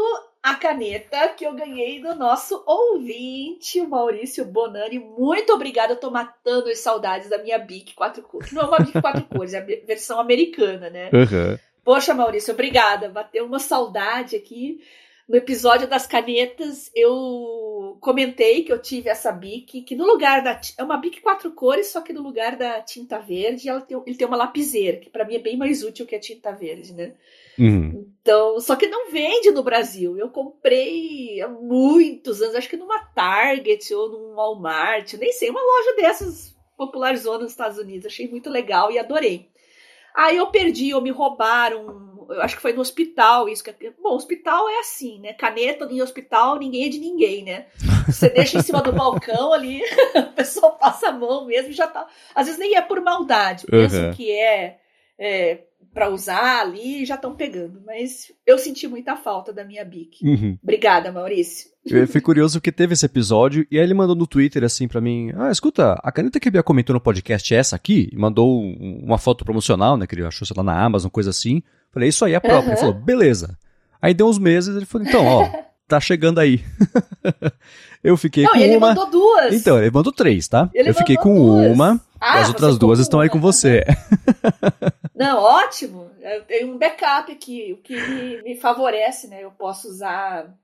a 0.46 0.54
caneta 0.54 1.26
que 1.30 1.44
eu 1.44 1.52
ganhei 1.54 2.00
do 2.00 2.14
nosso 2.14 2.62
ouvinte, 2.64 3.80
o 3.80 3.88
Maurício 3.88 4.44
Bonani. 4.44 4.96
Muito 4.96 5.52
obrigada, 5.52 5.94
eu 5.94 5.98
tô 5.98 6.08
matando 6.08 6.68
as 6.68 6.78
saudades 6.78 7.28
da 7.28 7.38
minha 7.38 7.58
Bic 7.58 7.96
4 7.96 8.22
cores. 8.22 8.52
Não 8.52 8.62
é 8.62 8.64
uma 8.66 8.78
Bic 8.78 8.92
4 9.00 9.24
cores, 9.26 9.54
é 9.54 9.58
a 9.58 9.84
versão 9.84 10.20
americana, 10.20 10.88
né? 10.88 11.10
Uhum. 11.12 11.58
Poxa, 11.84 12.14
Maurício, 12.14 12.54
obrigada. 12.54 13.08
Bateu 13.08 13.44
uma 13.44 13.58
saudade 13.58 14.36
aqui. 14.36 14.78
No 15.28 15.34
episódio 15.34 15.88
das 15.88 16.06
canetas, 16.06 16.92
eu 16.94 17.98
comentei 18.00 18.62
que 18.62 18.72
eu 18.72 18.80
tive 18.80 19.08
essa 19.08 19.32
bic, 19.32 19.82
que 19.82 19.96
no 19.96 20.06
lugar 20.06 20.44
da. 20.44 20.60
É 20.78 20.84
uma 20.84 20.96
bic 20.96 21.22
quatro 21.22 21.50
cores, 21.50 21.88
só 21.88 22.00
que 22.00 22.12
no 22.12 22.22
lugar 22.22 22.54
da 22.54 22.80
tinta 22.82 23.18
verde, 23.18 23.68
ela 23.68 23.80
tem, 23.80 24.00
ele 24.06 24.16
tem 24.16 24.28
uma 24.28 24.36
lapiseira, 24.36 24.98
que 24.98 25.10
para 25.10 25.24
mim 25.24 25.34
é 25.34 25.40
bem 25.40 25.56
mais 25.56 25.82
útil 25.82 26.06
que 26.06 26.14
a 26.14 26.20
tinta 26.20 26.52
verde, 26.52 26.92
né? 26.92 27.14
Uhum. 27.58 28.06
Então, 28.20 28.58
só 28.60 28.74
que 28.74 28.88
não 28.88 29.10
vende 29.10 29.50
no 29.50 29.62
Brasil. 29.62 30.18
Eu 30.18 30.28
comprei 30.28 31.40
há 31.40 31.48
muitos 31.48 32.42
anos, 32.42 32.56
acho 32.56 32.68
que 32.68 32.76
numa 32.76 32.98
Target 32.98 33.94
ou 33.94 34.10
num 34.10 34.34
Walmart, 34.34 35.14
nem 35.14 35.32
sei, 35.32 35.48
uma 35.48 35.60
loja 35.60 35.96
dessas 35.96 36.56
popularizou 36.76 37.38
nos 37.38 37.52
Estados 37.52 37.78
Unidos. 37.78 38.06
Achei 38.06 38.28
muito 38.28 38.50
legal 38.50 38.90
e 38.90 38.98
adorei. 38.98 39.48
Aí 40.14 40.36
eu 40.36 40.46
perdi, 40.48 40.94
ou 40.94 41.00
me 41.00 41.10
roubaram. 41.10 42.26
Eu 42.28 42.42
acho 42.42 42.56
que 42.56 42.62
foi 42.62 42.72
no 42.72 42.80
hospital 42.80 43.48
isso. 43.48 43.62
Que, 43.62 43.72
bom, 44.02 44.14
hospital 44.14 44.68
é 44.68 44.80
assim, 44.80 45.20
né? 45.20 45.32
Caneta 45.32 45.84
em 45.84 46.02
hospital, 46.02 46.58
ninguém 46.58 46.86
é 46.86 46.88
de 46.88 46.98
ninguém, 46.98 47.44
né? 47.44 47.66
Você 48.06 48.28
deixa 48.28 48.58
em 48.58 48.62
cima 48.62 48.82
do 48.82 48.92
balcão 48.92 49.52
ali, 49.52 49.82
o 50.16 50.32
pessoal 50.32 50.76
passa 50.78 51.08
a 51.08 51.12
mão 51.12 51.46
mesmo 51.46 51.70
e 51.70 51.74
já 51.74 51.86
tá. 51.86 52.06
Às 52.34 52.46
vezes 52.46 52.58
nem 52.58 52.74
é 52.74 52.80
por 52.80 53.00
maldade, 53.00 53.66
penso 53.66 53.96
uhum. 53.96 54.12
que 54.12 54.30
é, 54.32 54.78
é 55.18 55.58
para 55.96 56.10
usar 56.10 56.60
ali 56.60 57.06
já 57.06 57.14
estão 57.14 57.34
pegando. 57.34 57.80
Mas 57.86 58.30
eu 58.46 58.58
senti 58.58 58.86
muita 58.86 59.16
falta 59.16 59.50
da 59.50 59.64
minha 59.64 59.82
Bic. 59.82 60.22
Uhum. 60.22 60.58
Obrigada, 60.62 61.10
Maurício. 61.10 61.70
Eu 61.86 62.06
fui 62.06 62.20
curioso 62.20 62.58
porque 62.60 62.70
teve 62.70 62.92
esse 62.92 63.06
episódio 63.06 63.66
e 63.70 63.78
aí 63.78 63.84
ele 63.84 63.94
mandou 63.94 64.14
no 64.14 64.26
Twitter 64.26 64.62
assim 64.62 64.86
para 64.86 65.00
mim: 65.00 65.32
Ah, 65.34 65.50
escuta, 65.50 65.94
a 66.02 66.12
caneta 66.12 66.38
que 66.38 66.48
a 66.48 66.50
Bia 66.50 66.62
comentou 66.62 66.92
no 66.92 67.00
podcast 67.00 67.54
é 67.54 67.56
essa 67.56 67.76
aqui? 67.76 68.10
E 68.12 68.16
mandou 68.16 68.60
uma 68.60 69.16
foto 69.16 69.42
promocional, 69.42 69.96
né? 69.96 70.06
Que 70.06 70.14
ele 70.14 70.26
achou, 70.26 70.46
sei 70.46 70.54
lá, 70.54 70.62
na 70.62 70.84
Amazon, 70.84 71.10
coisa 71.10 71.30
assim. 71.30 71.62
Falei, 71.90 72.10
isso 72.10 72.26
aí 72.26 72.34
é 72.34 72.40
próprio. 72.40 72.66
Uhum. 72.66 72.72
Ele 72.72 72.80
falou, 72.80 72.94
beleza. 72.94 73.58
Aí 74.02 74.12
deu 74.12 74.28
uns 74.28 74.38
meses, 74.38 74.76
ele 74.76 74.84
falou, 74.84 75.06
então, 75.08 75.24
ó, 75.24 75.48
tá 75.88 75.98
chegando 75.98 76.40
aí. 76.40 76.62
eu 78.06 78.16
fiquei 78.16 78.44
Não, 78.44 78.52
com 78.52 78.58
ele 78.58 78.76
uma. 78.76 78.88
Ele 78.90 78.98
mandou 78.98 79.10
duas. 79.10 79.52
Então, 79.52 79.78
ele 79.78 79.90
mandou 79.90 80.12
três, 80.12 80.46
tá? 80.46 80.70
Ele 80.72 80.90
eu 80.90 80.94
fiquei 80.94 81.16
com 81.16 81.34
duas. 81.34 81.72
uma. 81.72 82.00
Ah, 82.20 82.40
as 82.40 82.48
outras 82.48 82.78
duas 82.78 82.98
estão 82.98 83.20
aí 83.20 83.28
com 83.28 83.40
você. 83.40 83.84
Não, 85.14 85.38
ótimo. 85.42 86.10
Eu 86.20 86.42
tenho 86.44 86.72
um 86.72 86.78
backup 86.78 87.30
aqui, 87.30 87.72
o 87.72 87.82
que 87.82 87.94
me, 87.94 88.42
me 88.42 88.56
favorece, 88.56 89.28
né? 89.28 89.42
Eu 89.42 89.50
posso 89.50 89.88
usar 89.88 90.54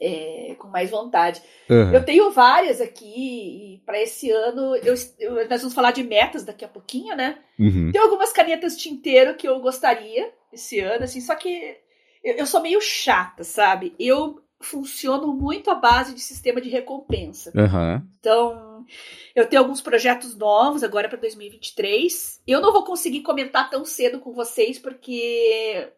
é, 0.00 0.54
com 0.58 0.68
mais 0.68 0.90
vontade. 0.90 1.42
Uhum. 1.68 1.92
Eu 1.92 2.04
tenho 2.04 2.30
várias 2.30 2.80
aqui, 2.80 3.74
e 3.74 3.82
para 3.84 4.00
esse 4.00 4.30
ano, 4.30 4.76
eu, 4.76 4.94
eu, 5.18 5.48
nós 5.48 5.60
vamos 5.60 5.74
falar 5.74 5.92
de 5.92 6.02
metas 6.02 6.44
daqui 6.44 6.64
a 6.64 6.68
pouquinho, 6.68 7.16
né? 7.16 7.38
Uhum. 7.58 7.90
Tem 7.92 8.00
algumas 8.00 8.32
canetas 8.32 8.76
tinteiro 8.76 9.34
que 9.36 9.48
eu 9.48 9.58
gostaria 9.60 10.30
esse 10.52 10.80
ano, 10.80 11.04
assim, 11.04 11.20
só 11.20 11.34
que 11.34 11.76
eu, 12.22 12.34
eu 12.34 12.46
sou 12.46 12.60
meio 12.60 12.80
chata, 12.80 13.44
sabe? 13.44 13.94
Eu 13.98 14.40
funciono 14.60 15.28
muito 15.28 15.70
à 15.70 15.74
base 15.74 16.14
de 16.14 16.20
sistema 16.20 16.60
de 16.60 16.68
recompensa. 16.68 17.52
Uhum. 17.54 18.02
Então, 18.18 18.84
eu 19.34 19.46
tenho 19.48 19.62
alguns 19.62 19.80
projetos 19.80 20.36
novos 20.36 20.82
agora 20.82 21.08
para 21.08 21.18
2023. 21.18 22.42
Eu 22.46 22.60
não 22.60 22.72
vou 22.72 22.84
conseguir 22.84 23.22
comentar 23.22 23.70
tão 23.70 23.84
cedo 23.84 24.18
com 24.18 24.32
vocês, 24.32 24.78
porque 24.78 25.88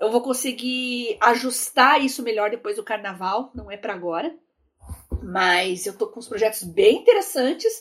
eu 0.00 0.10
vou 0.10 0.20
conseguir 0.20 1.16
ajustar 1.20 2.04
isso 2.04 2.22
melhor 2.22 2.50
depois 2.50 2.76
do 2.76 2.84
carnaval, 2.84 3.50
não 3.54 3.70
é 3.70 3.76
para 3.76 3.94
agora. 3.94 4.34
Mas 5.22 5.86
eu 5.86 5.96
tô 5.96 6.08
com 6.08 6.18
uns 6.18 6.28
projetos 6.28 6.62
bem 6.62 6.98
interessantes 6.98 7.72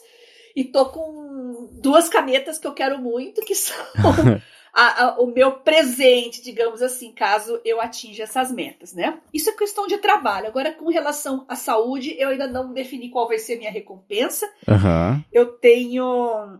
e 0.56 0.64
tô 0.64 0.86
com 0.86 1.70
duas 1.74 2.08
canetas 2.08 2.58
que 2.58 2.68
eu 2.68 2.74
quero 2.74 2.98
muito, 3.00 3.42
que 3.42 3.56
são 3.56 3.76
a, 4.74 5.04
a, 5.04 5.20
o 5.20 5.28
meu 5.28 5.52
presente, 5.52 6.42
digamos 6.42 6.82
assim, 6.82 7.12
caso 7.12 7.62
eu 7.64 7.80
atinja 7.80 8.24
essas 8.24 8.52
metas, 8.52 8.94
né? 8.94 9.22
Isso 9.32 9.50
é 9.50 9.54
questão 9.54 9.86
de 9.86 10.00
trabalho. 10.00 10.48
Agora, 10.48 10.74
com 10.74 10.90
relação 10.90 11.46
à 11.48 11.56
saúde, 11.56 12.16
eu 12.18 12.30
ainda 12.30 12.48
não 12.48 12.74
defini 12.74 13.10
qual 13.10 13.28
vai 13.28 13.38
ser 13.38 13.54
a 13.54 13.58
minha 13.58 13.72
recompensa. 13.72 14.52
Uhum. 14.68 15.24
Eu 15.32 15.54
tenho 15.58 16.60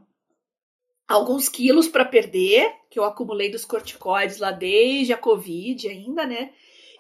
alguns 1.08 1.50
quilos 1.50 1.88
para 1.88 2.06
perder, 2.06 2.72
que 2.90 3.00
eu 3.00 3.04
acumulei 3.04 3.50
dos 3.50 3.66
corticoides 3.66 4.38
lá 4.38 4.52
desde 4.52 5.12
a 5.12 5.18
Covid 5.18 5.88
ainda, 5.88 6.26
né? 6.26 6.52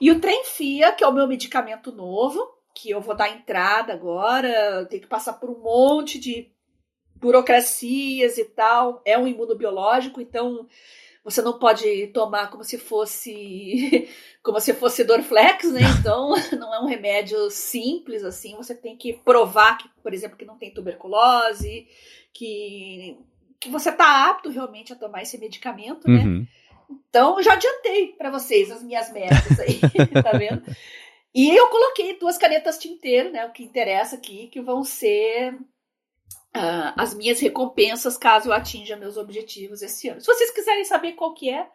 E 0.02 0.10
o 0.12 0.20
Trenfia, 0.20 0.92
que 0.94 1.04
é 1.04 1.08
o 1.08 1.14
meu 1.14 1.28
medicamento 1.28 1.92
novo, 1.92 2.42
que 2.74 2.90
eu 2.90 3.00
vou 3.00 3.16
dar 3.16 3.30
entrada 3.30 3.94
agora, 3.94 4.86
tenho 4.90 5.04
que 5.04 5.08
passar 5.08 5.34
por 5.34 5.50
um 5.50 5.60
monte 5.60 6.20
de 6.20 6.52
burocracias 7.24 8.38
e 8.38 8.44
tal. 8.44 9.02
É 9.06 9.18
um 9.18 9.26
imunobiológico, 9.26 10.20
então 10.20 10.68
você 11.24 11.42
não 11.42 11.58
pode 11.58 12.08
tomar 12.08 12.50
como 12.50 12.66
se 12.66 12.78
fosse 12.78 14.10
como 14.44 14.60
se 14.60 14.74
fosse 14.74 15.06
Dorflex, 15.06 15.72
né? 15.72 15.82
Então 16.00 16.36
não 16.60 16.76
é 16.76 16.80
um 16.82 16.86
remédio 16.86 17.50
simples 17.50 18.24
assim. 18.24 18.58
Você 18.58 18.76
tem 18.76 18.98
que 18.98 19.14
provar 19.14 19.78
que, 19.78 19.88
por 20.04 20.14
exemplo, 20.14 20.38
que 20.38 20.46
não 20.46 20.58
tem 20.58 20.74
tuberculose, 20.74 21.88
que 22.34 23.18
que 23.60 23.70
você 23.70 23.90
está 23.90 24.30
apto 24.30 24.50
realmente 24.50 24.92
a 24.92 24.96
tomar 24.98 25.22
esse 25.22 25.38
medicamento, 25.38 26.06
né? 26.06 26.26
Uhum. 26.26 26.46
Então, 27.10 27.42
já 27.42 27.54
adiantei 27.54 28.08
para 28.08 28.30
vocês 28.30 28.70
as 28.70 28.84
minhas 28.84 29.10
metas 29.14 29.58
aí, 29.58 29.80
tá 30.22 30.38
vendo? 30.38 30.62
E 31.34 31.50
eu 31.56 31.70
coloquei 31.70 32.20
duas 32.20 32.38
canetas 32.38 32.78
tinteiro, 32.78 33.32
né? 33.32 33.46
O 33.46 33.54
que 33.54 33.64
interessa 33.64 34.18
aqui, 34.18 34.50
que 34.50 34.60
vão 34.60 34.84
ser 34.84 35.58
uh, 36.56 36.94
as 36.98 37.14
minhas 37.14 37.40
recompensas 37.40 38.18
caso 38.18 38.50
eu 38.50 38.54
atinja 38.54 38.96
meus 38.96 39.18
objetivos 39.18 39.82
esse 39.82 40.10
ano. 40.10 40.22
Se 40.22 40.28
vocês 40.28 40.52
quiserem 40.52 40.86
saber 40.86 41.14
qual 41.14 41.34
que 41.34 41.50
é, 41.50 41.68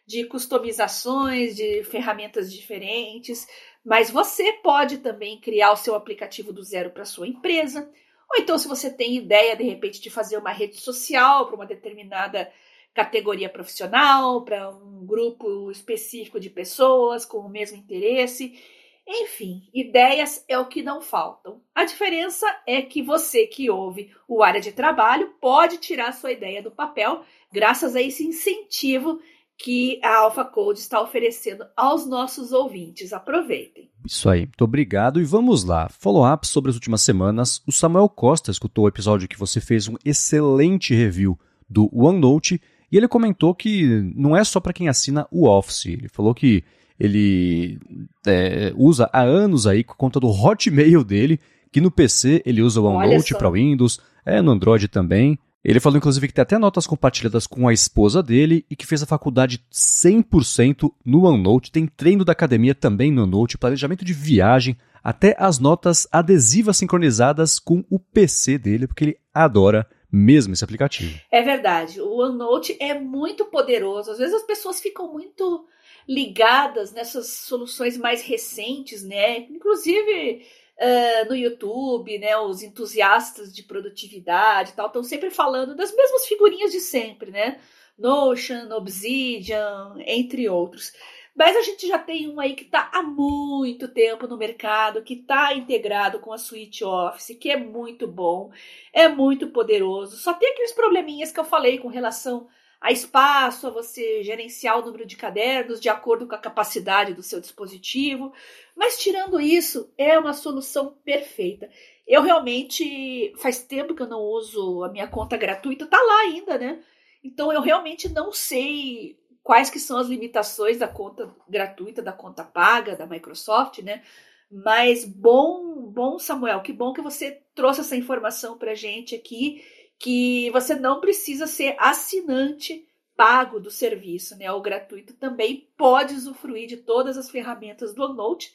de 0.07 0.23
customizações, 0.25 1.55
de 1.55 1.83
ferramentas 1.83 2.53
diferentes, 2.53 3.47
mas 3.85 4.09
você 4.09 4.51
pode 4.53 4.97
também 4.97 5.39
criar 5.39 5.71
o 5.71 5.77
seu 5.77 5.93
aplicativo 5.93 6.51
do 6.51 6.63
zero 6.63 6.89
para 6.89 7.05
sua 7.05 7.27
empresa. 7.27 7.87
Ou 8.31 8.41
então, 8.41 8.57
se 8.57 8.67
você 8.67 8.91
tem 8.91 9.15
ideia, 9.15 9.55
de 9.55 9.63
repente, 9.63 10.01
de 10.01 10.09
fazer 10.09 10.37
uma 10.37 10.51
rede 10.51 10.77
social 10.77 11.45
para 11.45 11.55
uma 11.55 11.67
determinada 11.67 12.51
categoria 12.95 13.49
profissional, 13.49 14.43
para 14.43 14.71
um 14.71 15.05
grupo 15.05 15.69
específico 15.69 16.39
de 16.39 16.49
pessoas 16.49 17.25
com 17.25 17.39
o 17.39 17.49
mesmo 17.49 17.77
interesse. 17.77 18.59
Enfim, 19.07 19.69
ideias 19.71 20.43
é 20.47 20.57
o 20.57 20.65
que 20.65 20.81
não 20.81 20.99
faltam. 20.99 21.61
A 21.75 21.83
diferença 21.85 22.47
é 22.65 22.81
que 22.81 23.03
você 23.03 23.45
que 23.45 23.69
ouve 23.69 24.11
o 24.27 24.41
área 24.41 24.59
de 24.59 24.71
trabalho 24.71 25.35
pode 25.39 25.77
tirar 25.77 26.11
sua 26.13 26.31
ideia 26.31 26.63
do 26.63 26.71
papel 26.71 27.23
graças 27.51 27.95
a 27.95 28.01
esse 28.01 28.25
incentivo 28.25 29.21
que 29.57 29.99
a 30.03 30.17
Alpha 30.17 30.43
Code 30.43 30.79
está 30.79 31.01
oferecendo 31.01 31.65
aos 31.75 32.05
nossos 32.05 32.51
ouvintes. 32.51 33.13
Aproveitem. 33.13 33.89
Isso 34.05 34.29
aí, 34.29 34.41
muito 34.41 34.63
obrigado. 34.63 35.21
E 35.21 35.23
vamos 35.23 35.63
lá. 35.63 35.89
Follow-up 35.89 36.45
sobre 36.47 36.69
as 36.69 36.75
últimas 36.75 37.01
semanas. 37.01 37.61
O 37.65 37.71
Samuel 37.71 38.09
Costa 38.09 38.51
escutou 38.51 38.85
o 38.85 38.87
episódio 38.87 39.27
que 39.27 39.39
você 39.39 39.61
fez 39.61 39.87
um 39.87 39.95
excelente 40.03 40.93
review 40.93 41.39
do 41.69 41.89
OneNote 41.93 42.61
e 42.91 42.97
ele 42.97 43.07
comentou 43.07 43.55
que 43.55 44.11
não 44.15 44.35
é 44.35 44.43
só 44.43 44.59
para 44.59 44.73
quem 44.73 44.87
assina 44.87 45.27
o 45.31 45.47
Office. 45.47 45.85
Ele 45.85 46.07
falou 46.07 46.33
que 46.33 46.63
ele 46.99 47.79
é, 48.25 48.73
usa 48.75 49.09
há 49.11 49.21
anos 49.21 49.67
aí 49.67 49.83
por 49.83 49.95
conta 49.95 50.19
do 50.19 50.29
Hotmail 50.29 51.03
dele, 51.03 51.39
que 51.71 51.81
no 51.81 51.91
PC 51.91 52.41
ele 52.45 52.61
usa 52.61 52.79
o 52.79 52.85
OneNote 52.85 53.35
para 53.35 53.49
Windows, 53.49 53.99
é 54.25 54.41
no 54.41 54.51
Android 54.51 54.87
também. 54.87 55.37
Ele 55.65 55.79
falou, 55.79 55.97
inclusive, 55.97 56.27
que 56.27 56.33
tem 56.33 56.43
até 56.43 56.59
notas 56.59 56.85
compartilhadas 56.85 57.47
com 57.47 57.67
a 57.67 57.73
esposa 57.73 58.21
dele 58.21 58.63
e 58.69 58.75
que 58.75 58.85
fez 58.85 59.01
a 59.01 59.07
faculdade 59.07 59.65
100% 59.73 60.91
no 61.03 61.25
OneNote. 61.25 61.71
Tem 61.71 61.87
treino 61.87 62.23
da 62.23 62.33
academia 62.33 62.75
também 62.75 63.11
no 63.11 63.23
OneNote, 63.23 63.57
planejamento 63.57 64.05
de 64.05 64.13
viagem, 64.13 64.77
até 65.03 65.35
as 65.39 65.57
notas 65.57 66.07
adesivas 66.11 66.77
sincronizadas 66.77 67.57
com 67.57 67.83
o 67.89 67.97
PC 67.97 68.59
dele, 68.59 68.85
porque 68.85 69.05
ele 69.05 69.17
adora 69.33 69.89
mesmo 70.11 70.53
esse 70.53 70.63
aplicativo. 70.63 71.19
É 71.31 71.41
verdade. 71.41 71.99
O 71.99 72.19
OneNote 72.19 72.77
é 72.79 72.99
muito 72.99 73.45
poderoso. 73.45 74.11
Às 74.11 74.19
vezes 74.19 74.35
as 74.35 74.43
pessoas 74.43 74.79
ficam 74.79 75.11
muito 75.11 75.65
ligadas 76.07 76.93
nessas 76.93 77.25
soluções 77.25 77.97
mais 77.97 78.21
recentes, 78.21 79.03
né? 79.03 79.39
Inclusive 79.39 80.45
uh, 80.79 81.29
no 81.29 81.35
YouTube, 81.35 82.17
né? 82.19 82.37
Os 82.37 82.61
entusiastas 82.61 83.53
de 83.53 83.63
produtividade 83.63 84.71
e 84.71 84.73
tal 84.73 84.87
estão 84.87 85.03
sempre 85.03 85.29
falando 85.29 85.75
das 85.75 85.95
mesmas 85.95 86.25
figurinhas 86.25 86.71
de 86.71 86.79
sempre, 86.79 87.31
né? 87.31 87.59
Notion, 87.97 88.69
Obsidian, 88.71 89.95
entre 90.05 90.49
outros. 90.49 90.91
Mas 91.35 91.55
a 91.57 91.61
gente 91.61 91.85
já 91.85 91.99
tem 91.99 92.29
um 92.29 92.39
aí 92.39 92.55
que 92.55 92.63
está 92.63 92.89
há 92.93 93.03
muito 93.03 93.89
tempo 93.89 94.25
no 94.25 94.37
mercado, 94.37 95.03
que 95.03 95.15
está 95.15 95.53
integrado 95.53 96.19
com 96.19 96.31
a 96.31 96.37
Suite 96.37 96.83
Office, 96.83 97.37
que 97.37 97.51
é 97.51 97.57
muito 97.57 98.07
bom, 98.07 98.51
é 98.93 99.09
muito 99.09 99.49
poderoso. 99.49 100.15
Só 100.15 100.33
tem 100.33 100.49
aqueles 100.49 100.71
probleminhas 100.71 101.33
que 101.33 101.39
eu 101.39 101.43
falei 101.43 101.77
com 101.77 101.89
relação 101.89 102.47
a 102.85 102.91
espaço, 102.91 103.65
a 103.65 103.71
você 103.71 104.21
gerenciar 104.21 104.77
o 104.77 104.85
número 104.85 105.07
de 105.07 105.17
cadernos 105.17 105.81
de 105.81 105.89
acordo 105.89 106.27
com 106.27 106.35
a 106.35 106.37
capacidade 106.37 107.15
do 107.15 107.23
seu 107.23 107.41
dispositivo. 107.41 108.31
Mas 108.75 108.99
tirando 108.99 109.41
isso, 109.41 109.91
é 109.97 110.19
uma 110.19 110.33
solução 110.33 110.95
perfeita. 111.03 111.67
Eu 112.05 112.21
realmente 112.21 113.33
faz 113.37 113.57
tempo 113.57 113.95
que 113.95 114.03
eu 114.03 114.07
não 114.07 114.21
uso 114.21 114.83
a 114.83 114.89
minha 114.89 115.07
conta 115.07 115.35
gratuita, 115.35 115.87
tá 115.87 115.97
lá 115.97 116.19
ainda, 116.25 116.59
né? 116.59 116.79
Então 117.23 117.51
eu 117.51 117.59
realmente 117.59 118.07
não 118.07 118.31
sei 118.31 119.17
quais 119.41 119.71
que 119.71 119.79
são 119.79 119.97
as 119.97 120.07
limitações 120.07 120.77
da 120.77 120.87
conta 120.87 121.35
gratuita, 121.49 122.03
da 122.03 122.13
conta 122.13 122.43
paga 122.43 122.95
da 122.95 123.07
Microsoft, 123.07 123.79
né? 123.79 124.03
Mas 124.51 125.05
bom, 125.05 125.87
bom 125.87 126.19
Samuel, 126.19 126.61
que 126.61 126.71
bom 126.71 126.93
que 126.93 127.01
você 127.01 127.41
trouxe 127.55 127.81
essa 127.81 127.95
informação 127.95 128.59
para 128.59 128.75
gente 128.75 129.15
aqui 129.15 129.63
que 129.99 130.49
você 130.51 130.75
não 130.75 130.99
precisa 130.99 131.47
ser 131.47 131.75
assinante 131.79 132.87
pago 133.15 133.59
do 133.59 133.71
serviço, 133.71 134.37
né? 134.37 134.51
O 134.51 134.61
gratuito 134.61 135.13
também 135.13 135.69
pode 135.77 136.13
usufruir 136.13 136.67
de 136.67 136.77
todas 136.77 137.17
as 137.17 137.29
ferramentas 137.29 137.93
do 137.93 138.03
OneNote. 138.03 138.51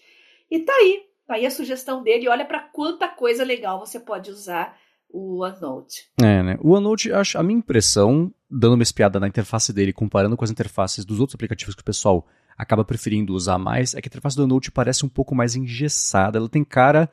E 0.51 0.61
tá 0.61 0.73
aí, 0.73 1.03
tá 1.27 1.35
aí 1.35 1.47
a 1.47 1.51
sugestão 1.51 2.03
dele. 2.03 2.29
Olha 2.29 2.45
para 2.45 2.61
quanta 2.61 3.09
coisa 3.09 3.43
legal 3.43 3.81
você 3.81 3.99
pode 3.99 4.31
usar 4.31 4.77
o 5.09 5.43
OneNote. 5.43 6.11
É, 6.21 6.43
né? 6.43 6.59
O 6.61 6.73
OneNote, 6.73 7.11
a 7.13 7.43
minha 7.43 7.59
impressão, 7.59 8.33
dando 8.51 8.75
uma 8.75 8.83
espiada 8.83 9.19
na 9.19 9.29
interface 9.29 9.73
dele, 9.73 9.93
comparando 9.93 10.37
com 10.37 10.45
as 10.45 10.51
interfaces 10.51 11.05
dos 11.05 11.21
outros 11.21 11.35
aplicativos 11.35 11.75
que 11.75 11.83
o 11.83 11.85
pessoal 11.85 12.27
acaba 12.57 12.85
preferindo 12.85 13.33
usar 13.33 13.57
mais, 13.57 13.95
é 13.95 14.03
que 14.03 14.09
a 14.09 14.11
interface 14.11 14.37
do 14.37 14.43
OneNote 14.43 14.71
parece 14.71 15.07
um 15.07 15.09
pouco 15.09 15.35
mais 15.35 15.57
engessada. 15.57 16.39
Ela 16.39 16.49
tem 16.49 16.63
cara 16.63 17.11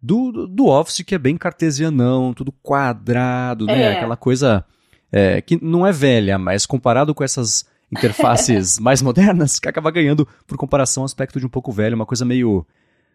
do, 0.00 0.46
do 0.46 0.66
Office, 0.66 1.02
que 1.04 1.14
é 1.14 1.18
bem 1.18 1.36
cartesianão, 1.36 2.32
tudo 2.32 2.52
quadrado, 2.52 3.66
né? 3.66 3.82
É. 3.82 3.92
Aquela 3.96 4.16
coisa 4.16 4.64
é, 5.10 5.40
que 5.40 5.62
não 5.62 5.86
é 5.86 5.92
velha, 5.92 6.38
mas 6.38 6.66
comparado 6.66 7.14
com 7.14 7.24
essas 7.24 7.66
interfaces 7.90 8.78
mais 8.80 9.02
modernas, 9.02 9.58
que 9.58 9.68
acaba 9.68 9.90
ganhando, 9.90 10.26
por 10.46 10.56
comparação, 10.56 11.04
aspecto 11.04 11.40
de 11.40 11.46
um 11.46 11.50
pouco 11.50 11.72
velho, 11.72 11.96
uma 11.96 12.06
coisa 12.06 12.24
meio. 12.24 12.66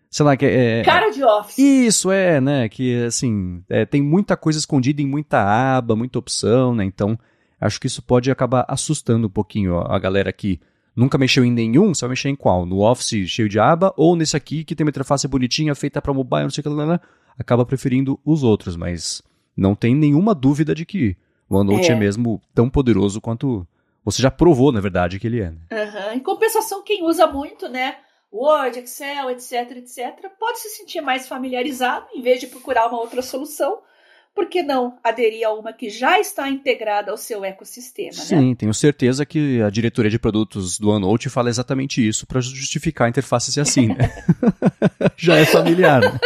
Sei 0.10 0.26
lá, 0.26 0.36
que 0.36 0.46
é. 0.46 0.80
é 0.80 0.84
Cara 0.84 1.10
de 1.10 1.24
Office. 1.24 1.58
Isso, 1.58 2.12
é, 2.12 2.42
né? 2.42 2.68
Que, 2.68 3.06
assim, 3.06 3.64
é, 3.70 3.86
tem 3.86 4.02
muita 4.02 4.36
coisa 4.36 4.60
escondida 4.60 5.02
em 5.02 5.08
muita 5.08 5.42
aba, 5.78 5.96
muita 5.96 6.20
opção, 6.20 6.76
né? 6.76 6.84
Então, 6.84 7.18
acho 7.60 7.80
que 7.80 7.88
isso 7.88 8.02
pode 8.02 8.30
acabar 8.30 8.66
assustando 8.68 9.28
um 9.28 9.30
pouquinho 9.30 9.80
a 9.80 9.98
galera 9.98 10.34
que 10.34 10.60
nunca 10.96 11.18
mexeu 11.18 11.44
em 11.44 11.52
nenhum, 11.52 11.92
vai 11.94 12.10
mexer 12.10 12.30
em 12.30 12.36
qual? 12.36 12.66
No 12.66 12.82
Office 12.82 13.30
cheio 13.30 13.50
de 13.50 13.60
aba 13.60 13.94
ou 13.98 14.16
nesse 14.16 14.36
aqui 14.36 14.64
que 14.64 14.76
tem 14.76 14.86
uma 14.86 14.90
interface 14.90 15.28
bonitinha, 15.28 15.76
feita 15.76 16.02
para 16.02 16.14
mobile, 16.14 16.44
não 16.44 16.50
sei 16.50 16.62
o 16.62 16.64
que, 16.64 16.70
lá, 16.70 16.86
lá, 16.86 17.02
acaba 17.38 17.66
preferindo 17.66 18.20
os 18.26 18.44
outros, 18.44 18.76
mas 18.76 19.22
não 19.56 19.76
tem 19.76 19.96
nenhuma 19.96 20.34
dúvida 20.34 20.74
de 20.74 20.86
que 20.86 21.16
o 21.50 21.56
OneNote 21.56 21.92
é. 21.92 21.94
é 21.94 21.96
mesmo 21.96 22.42
tão 22.54 22.70
poderoso 22.70 23.20
quanto 23.20 23.68
você 24.04 24.22
já 24.22 24.32
provou, 24.32 24.72
na 24.72 24.82
verdade, 24.82 25.20
que 25.20 25.28
ele 25.28 25.42
é. 25.42 25.52
Né? 25.52 25.60
Uhum. 25.72 26.14
Em 26.14 26.20
compensação, 26.20 26.84
quem 26.84 27.04
usa 27.04 27.28
muito, 27.28 27.68
né? 27.70 27.98
Word, 28.34 28.80
Excel, 28.80 29.30
etc, 29.32 29.72
etc, 29.76 30.32
pode 30.40 30.60
se 30.60 30.70
sentir 30.70 31.02
mais 31.02 31.28
familiarizado 31.28 32.08
em 32.16 32.22
vez 32.22 32.40
de 32.40 32.48
procurar 32.48 32.88
uma 32.88 33.00
outra 33.00 33.22
solução 33.22 33.82
por 34.34 34.48
que 34.48 34.64
não 34.64 34.98
aderir 35.04 35.46
a 35.46 35.54
uma 35.54 35.74
que 35.74 35.90
já 35.90 36.20
está 36.20 36.50
integrada 36.50 37.12
ao 37.12 37.18
seu 37.18 37.44
ecossistema? 37.44 38.18
Né? 38.18 38.24
Sim, 38.24 38.50
né? 38.50 38.56
tenho 38.56 38.74
certeza 38.74 39.26
que 39.26 39.62
a 39.62 39.70
diretoria 39.70 40.10
de 40.10 40.20
produtos 40.20 40.80
do 40.80 40.90
OneNote 40.90 41.30
fala 41.30 41.50
exatamente 41.50 42.06
isso 42.06 42.26
para 42.26 42.42
justificar 42.42 43.08
a 43.08 43.10
interface 43.10 43.52
ser 43.52 43.62
assim, 43.62 43.88
né? 43.88 44.12
já 45.18 45.36
é 45.38 45.46
familiar. 45.46 46.02
Né? 46.02 46.20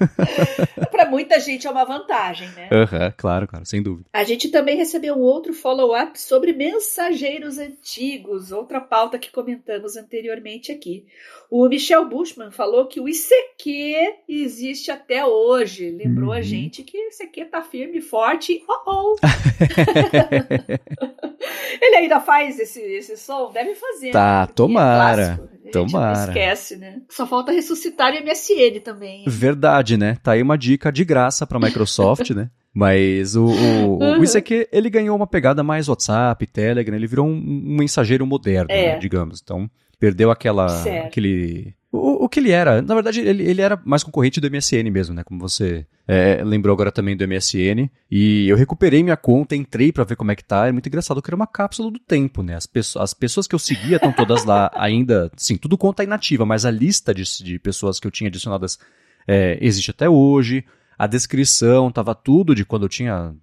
Para 0.90 1.06
muita 1.06 1.38
gente 1.40 1.66
é 1.66 1.70
uma 1.70 1.84
vantagem, 1.84 2.48
né? 2.50 2.68
Uhum, 2.72 3.12
claro, 3.16 3.46
claro, 3.46 3.66
sem 3.66 3.82
dúvida. 3.82 4.08
A 4.12 4.24
gente 4.24 4.48
também 4.48 4.76
recebeu 4.76 5.14
um 5.14 5.20
outro 5.20 5.52
follow-up 5.52 6.20
sobre 6.20 6.52
mensageiros 6.52 7.58
antigos, 7.58 8.52
outra 8.52 8.80
pauta 8.80 9.18
que 9.18 9.30
comentamos 9.30 9.96
anteriormente 9.96 10.72
aqui. 10.72 11.06
O 11.50 11.68
Michel 11.68 12.08
Bushman 12.08 12.50
falou 12.50 12.86
que 12.86 13.00
o 13.00 13.08
ICQ 13.08 14.22
existe 14.28 14.90
até 14.90 15.24
hoje. 15.24 15.90
Lembrou 15.90 16.30
uhum. 16.30 16.36
a 16.36 16.42
gente 16.42 16.82
que 16.82 16.96
o 16.96 17.08
ICQ 17.08 17.44
tá 17.46 17.62
firme 17.62 17.98
e 17.98 18.02
forte. 18.02 18.62
Oh, 18.68 18.82
oh. 18.86 19.16
Ele 21.80 21.96
ainda 21.96 22.20
faz 22.20 22.58
esse, 22.58 22.80
esse 22.80 23.16
som? 23.16 23.50
Deve 23.50 23.74
fazer. 23.74 24.10
Tá, 24.10 24.46
né? 24.46 24.52
tomara. 24.54 25.40
É 25.54 25.58
Tomara. 25.72 26.28
esquece, 26.28 26.76
né? 26.76 27.00
Só 27.08 27.26
falta 27.26 27.52
ressuscitar 27.52 28.12
o 28.12 28.24
MSN 28.24 28.80
também. 28.82 29.24
Verdade, 29.26 29.96
né? 29.96 30.16
Tá 30.22 30.32
aí 30.32 30.42
uma 30.42 30.58
dica 30.58 30.90
de 30.90 31.04
graça 31.04 31.46
pra 31.46 31.58
Microsoft, 31.58 32.30
né? 32.34 32.50
Mas 32.72 33.34
o, 33.34 33.46
o, 33.46 33.98
uhum. 33.98 34.20
o 34.20 34.24
ICQ, 34.24 34.68
ele 34.70 34.88
ganhou 34.88 35.16
uma 35.16 35.26
pegada 35.26 35.62
mais 35.62 35.88
WhatsApp, 35.88 36.46
Telegram, 36.46 36.94
ele 36.96 37.06
virou 37.06 37.26
um, 37.26 37.32
um 37.32 37.76
mensageiro 37.78 38.24
moderno, 38.26 38.70
é. 38.70 38.92
né, 38.92 38.98
digamos. 38.98 39.40
Então, 39.42 39.68
perdeu 39.98 40.30
aquela, 40.30 40.66
aquele 41.04 41.74
o, 41.92 42.24
o 42.24 42.28
que 42.28 42.38
ele 42.38 42.52
era, 42.52 42.80
na 42.80 42.94
verdade, 42.94 43.20
ele, 43.20 43.42
ele 43.42 43.60
era 43.60 43.80
mais 43.84 44.04
concorrente 44.04 44.40
do 44.40 44.48
MSN 44.48 44.88
mesmo, 44.92 45.12
né? 45.12 45.24
Como 45.24 45.40
você 45.40 45.84
é, 46.06 46.42
lembrou 46.44 46.72
agora 46.72 46.92
também 46.92 47.16
do 47.16 47.26
MSN. 47.26 47.90
E 48.08 48.48
eu 48.48 48.56
recuperei 48.56 49.02
minha 49.02 49.16
conta, 49.16 49.56
entrei 49.56 49.90
para 49.90 50.04
ver 50.04 50.14
como 50.14 50.30
é 50.30 50.36
que 50.36 50.44
tá. 50.44 50.68
É 50.68 50.72
muito 50.72 50.86
engraçado 50.86 51.20
que 51.20 51.28
era 51.28 51.34
uma 51.34 51.48
cápsula 51.48 51.90
do 51.90 51.98
tempo, 51.98 52.44
né? 52.44 52.54
As, 52.54 52.66
pessoas, 52.66 53.02
as 53.02 53.14
pessoas 53.14 53.48
que 53.48 53.56
eu 53.56 53.58
seguia 53.58 53.96
estão 53.96 54.12
todas 54.12 54.44
lá 54.44 54.70
ainda, 54.76 55.32
sim, 55.36 55.56
tudo 55.56 55.76
conta 55.76 56.04
inativa, 56.04 56.46
mas 56.46 56.64
a 56.64 56.70
lista 56.70 57.12
de, 57.12 57.24
de 57.42 57.58
pessoas 57.58 57.98
que 57.98 58.06
eu 58.06 58.10
tinha 58.10 58.28
adicionadas 58.28 58.78
é, 59.26 59.58
existe 59.60 59.90
até 59.90 60.08
hoje. 60.08 60.64
A 60.96 61.08
descrição 61.08 61.90
tava 61.90 62.14
tudo 62.14 62.54
de 62.54 62.64
quando 62.64 62.84
eu 62.84 62.88
tinha, 62.88 63.34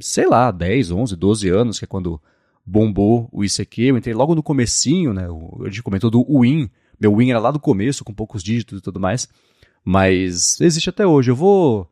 sei 0.00 0.26
lá, 0.26 0.50
10, 0.50 0.90
11, 0.90 1.14
12 1.14 1.48
anos, 1.50 1.78
que 1.78 1.84
é 1.84 1.88
quando 1.88 2.20
bombou 2.64 3.28
o 3.30 3.44
ICQ. 3.44 3.82
Eu 3.82 3.96
entrei 3.96 4.12
logo 4.12 4.34
no 4.34 4.42
comecinho, 4.42 5.12
né? 5.12 5.28
A 5.64 5.68
gente 5.68 5.84
comentou 5.84 6.10
do 6.10 6.24
Win 6.40 6.68
meu 7.00 7.16
Win 7.16 7.30
era 7.30 7.38
lá 7.38 7.50
do 7.50 7.60
começo, 7.60 8.04
com 8.04 8.12
poucos 8.12 8.42
dígitos 8.42 8.78
e 8.78 8.82
tudo 8.82 9.00
mais. 9.00 9.28
Mas 9.84 10.60
existe 10.60 10.90
até 10.90 11.06
hoje. 11.06 11.30
Eu 11.30 11.36
vou. 11.36 11.88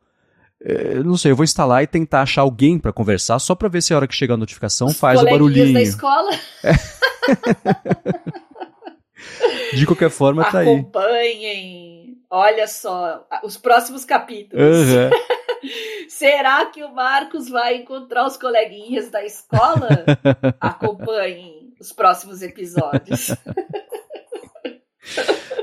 Eu 0.59 1.01
eh, 1.01 1.03
não 1.03 1.17
sei, 1.17 1.31
eu 1.31 1.35
vou 1.35 1.43
instalar 1.43 1.83
e 1.83 1.87
tentar 1.87 2.21
achar 2.21 2.41
alguém 2.41 2.79
para 2.79 2.93
conversar, 2.93 3.39
só 3.39 3.53
para 3.55 3.67
ver 3.67 3.81
se 3.81 3.93
a 3.93 3.97
hora 3.97 4.07
que 4.07 4.15
chegar 4.15 4.33
a 4.35 4.37
notificação 4.37 4.87
Os 4.87 4.97
faz 4.97 5.21
o 5.21 5.25
barulhinho. 5.25 5.73
da 5.73 5.81
escola? 5.81 6.31
É. 6.63 6.73
De 9.75 9.85
qualquer 9.85 10.09
forma, 10.09 10.43
tá 10.49 10.59
aí. 10.59 10.69
Acompanhem. 10.69 12.17
Olha 12.29 12.67
só, 12.67 13.25
os 13.43 13.57
próximos 13.57 14.05
capítulos. 14.05 14.65
Uhum. 14.65 15.09
Será 16.09 16.65
que 16.65 16.83
o 16.83 16.93
Marcos 16.93 17.49
vai 17.49 17.77
encontrar 17.77 18.25
os 18.25 18.37
coleguinhas 18.37 19.09
da 19.09 19.23
escola? 19.23 20.05
Acompanhem 20.59 21.73
os 21.79 21.91
próximos 21.91 22.41
episódios. 22.41 23.31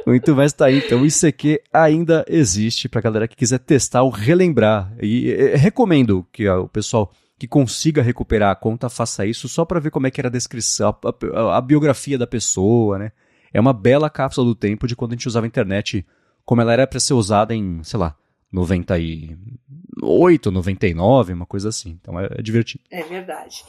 Muito 0.07 0.35
bem, 0.35 0.45
está 0.45 0.67
aí. 0.67 0.79
Então, 0.79 1.05
isso 1.05 1.27
aqui 1.27 1.61
ainda 1.73 2.25
existe 2.29 2.89
para 2.89 3.01
galera 3.01 3.29
que 3.29 3.37
quiser 3.37 3.59
testar 3.59 4.03
ou 4.03 4.11
relembrar. 4.11 4.93
E, 5.01 5.31
e 5.31 5.57
recomendo 5.57 6.27
que 6.33 6.49
ó, 6.49 6.63
o 6.63 6.69
pessoal 6.69 7.13
que 7.39 7.47
consiga 7.47 8.03
recuperar 8.03 8.51
a 8.51 8.55
conta 8.55 8.89
faça 8.89 9.27
isso 9.27 9.49
só 9.49 9.65
para 9.65 9.81
ver 9.81 9.91
como 9.91 10.07
é 10.07 10.11
que 10.11 10.21
era 10.21 10.29
a 10.29 10.33
descrição, 10.33 10.95
a, 11.05 11.39
a, 11.39 11.59
a, 11.59 11.61
biografia 11.61 12.17
da 12.17 12.27
pessoa, 12.27 12.99
né? 12.99 13.13
É 13.53 13.61
uma 13.61 13.73
bela 13.73 14.09
cápsula 14.09 14.47
do 14.47 14.55
tempo 14.55 14.87
de 14.87 14.95
quando 14.95 15.13
a 15.13 15.15
gente 15.15 15.27
usava 15.27 15.45
a 15.45 15.49
internet 15.49 16.07
como 16.45 16.61
ela 16.61 16.73
era 16.73 16.87
para 16.87 17.01
ser 17.01 17.15
usada 17.15 17.55
em, 17.55 17.83
sei 17.83 17.99
lá, 17.99 18.17
98, 18.53 20.51
99, 20.51 21.33
uma 21.33 21.47
coisa 21.47 21.71
assim. 21.71 21.99
Então 22.01 22.21
é, 22.21 22.29
é 22.39 22.43
divertido. 22.43 22.85
É 22.91 23.03
verdade. 23.03 23.65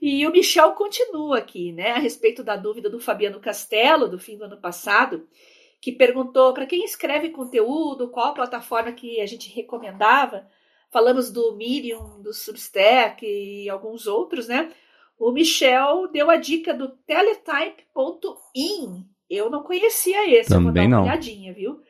E 0.00 0.26
o 0.26 0.32
Michel 0.32 0.72
continua 0.72 1.38
aqui, 1.38 1.72
né, 1.72 1.92
a 1.92 1.98
respeito 1.98 2.42
da 2.42 2.56
dúvida 2.56 2.90
do 2.90 2.98
Fabiano 3.00 3.40
Castelo, 3.40 4.08
do 4.08 4.18
fim 4.18 4.36
do 4.36 4.44
ano 4.44 4.56
passado, 4.56 5.26
que 5.80 5.92
perguntou 5.92 6.52
para 6.52 6.66
quem 6.66 6.84
escreve 6.84 7.30
conteúdo, 7.30 8.08
qual 8.08 8.34
plataforma 8.34 8.92
que 8.92 9.20
a 9.20 9.26
gente 9.26 9.54
recomendava. 9.54 10.46
falamos 10.90 11.30
do 11.30 11.56
Medium, 11.56 12.20
do 12.22 12.32
Substack 12.32 13.26
e 13.26 13.68
alguns 13.68 14.06
outros, 14.06 14.46
né? 14.48 14.70
O 15.18 15.32
Michel 15.32 16.08
deu 16.12 16.30
a 16.30 16.36
dica 16.36 16.72
do 16.74 16.88
teletype.in. 17.94 19.04
Eu 19.28 19.50
não 19.50 19.62
conhecia 19.62 20.28
esse, 20.30 20.50
Também 20.50 20.60
eu 20.60 20.64
vou 20.64 20.72
dar 20.72 20.82
uma 20.82 20.88
não. 20.96 21.02
olhadinha, 21.02 21.52
viu? 21.52 21.80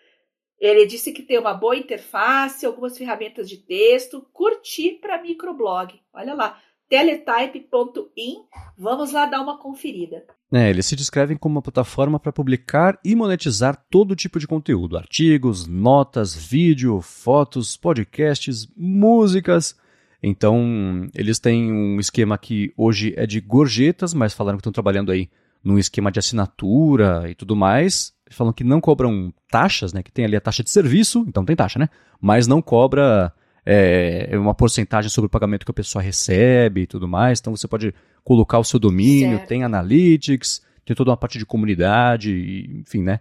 Ele 0.67 0.87
disse 0.87 1.13
que 1.13 1.23
tem 1.23 1.39
uma 1.39 1.53
boa 1.53 1.77
interface, 1.77 2.65
algumas 2.65 2.97
ferramentas 2.97 3.49
de 3.49 3.59
texto, 3.59 4.27
curtir 4.33 4.99
para 5.01 5.21
microblog. 5.21 6.01
Olha 6.11 6.33
lá, 6.33 6.59
teletype.in. 6.89 8.37
Vamos 8.79 9.13
lá 9.13 9.27
dar 9.27 9.43
uma 9.43 9.59
conferida. 9.59 10.25
É, 10.51 10.71
eles 10.71 10.87
se 10.87 10.97
descrevem 10.97 11.37
como 11.37 11.57
uma 11.57 11.63
plataforma 11.63 12.19
para 12.19 12.33
publicar 12.33 12.99
e 13.05 13.15
monetizar 13.15 13.77
todo 13.91 14.17
tipo 14.17 14.39
de 14.39 14.47
conteúdo: 14.47 14.97
artigos, 14.97 15.67
notas, 15.67 16.35
vídeo, 16.35 16.99
fotos, 17.03 17.77
podcasts, 17.77 18.67
músicas. 18.75 19.79
Então, 20.23 21.07
eles 21.15 21.39
têm 21.39 21.71
um 21.71 22.01
esquema 22.01 22.39
que 22.39 22.73
hoje 22.75 23.13
é 23.19 23.27
de 23.27 23.39
gorjetas, 23.39 24.15
mas 24.15 24.33
falaram 24.33 24.57
que 24.57 24.63
estão 24.63 24.73
trabalhando 24.73 25.13
aí 25.13 25.29
num 25.65 25.79
esquema 25.79 26.13
de 26.13 26.19
assinatura 26.19 27.25
e 27.29 27.35
tudo 27.35 27.57
mais. 27.57 28.13
Falam 28.31 28.53
que 28.53 28.63
não 28.63 28.81
cobram 28.81 29.33
taxas, 29.51 29.93
né? 29.93 30.03
Que 30.03 30.13
tem 30.13 30.25
ali 30.25 30.37
a 30.37 30.41
taxa 30.41 30.63
de 30.63 30.71
serviço, 30.71 31.25
então 31.27 31.45
tem 31.45 31.57
taxa, 31.57 31.79
né? 31.79 31.89
Mas 32.21 32.47
não 32.47 32.61
cobra 32.61 33.33
é, 33.65 34.29
uma 34.35 34.55
porcentagem 34.55 35.11
sobre 35.11 35.27
o 35.27 35.31
pagamento 35.31 35.65
que 35.65 35.71
a 35.71 35.75
pessoa 35.75 36.03
recebe 36.03 36.83
e 36.83 36.87
tudo 36.87 37.09
mais. 37.09 37.41
Então 37.41 37.57
você 37.57 37.67
pode 37.67 37.95
colocar 38.23 38.59
o 38.59 38.65
seu 38.65 38.79
domínio, 38.79 39.39
Certo. 39.39 39.49
tem 39.49 39.65
analytics, 39.65 40.63
tem 40.85 40.95
toda 40.95 41.11
uma 41.11 41.17
parte 41.17 41.39
de 41.39 41.47
comunidade, 41.47 42.69
enfim, 42.81 43.03
né? 43.03 43.21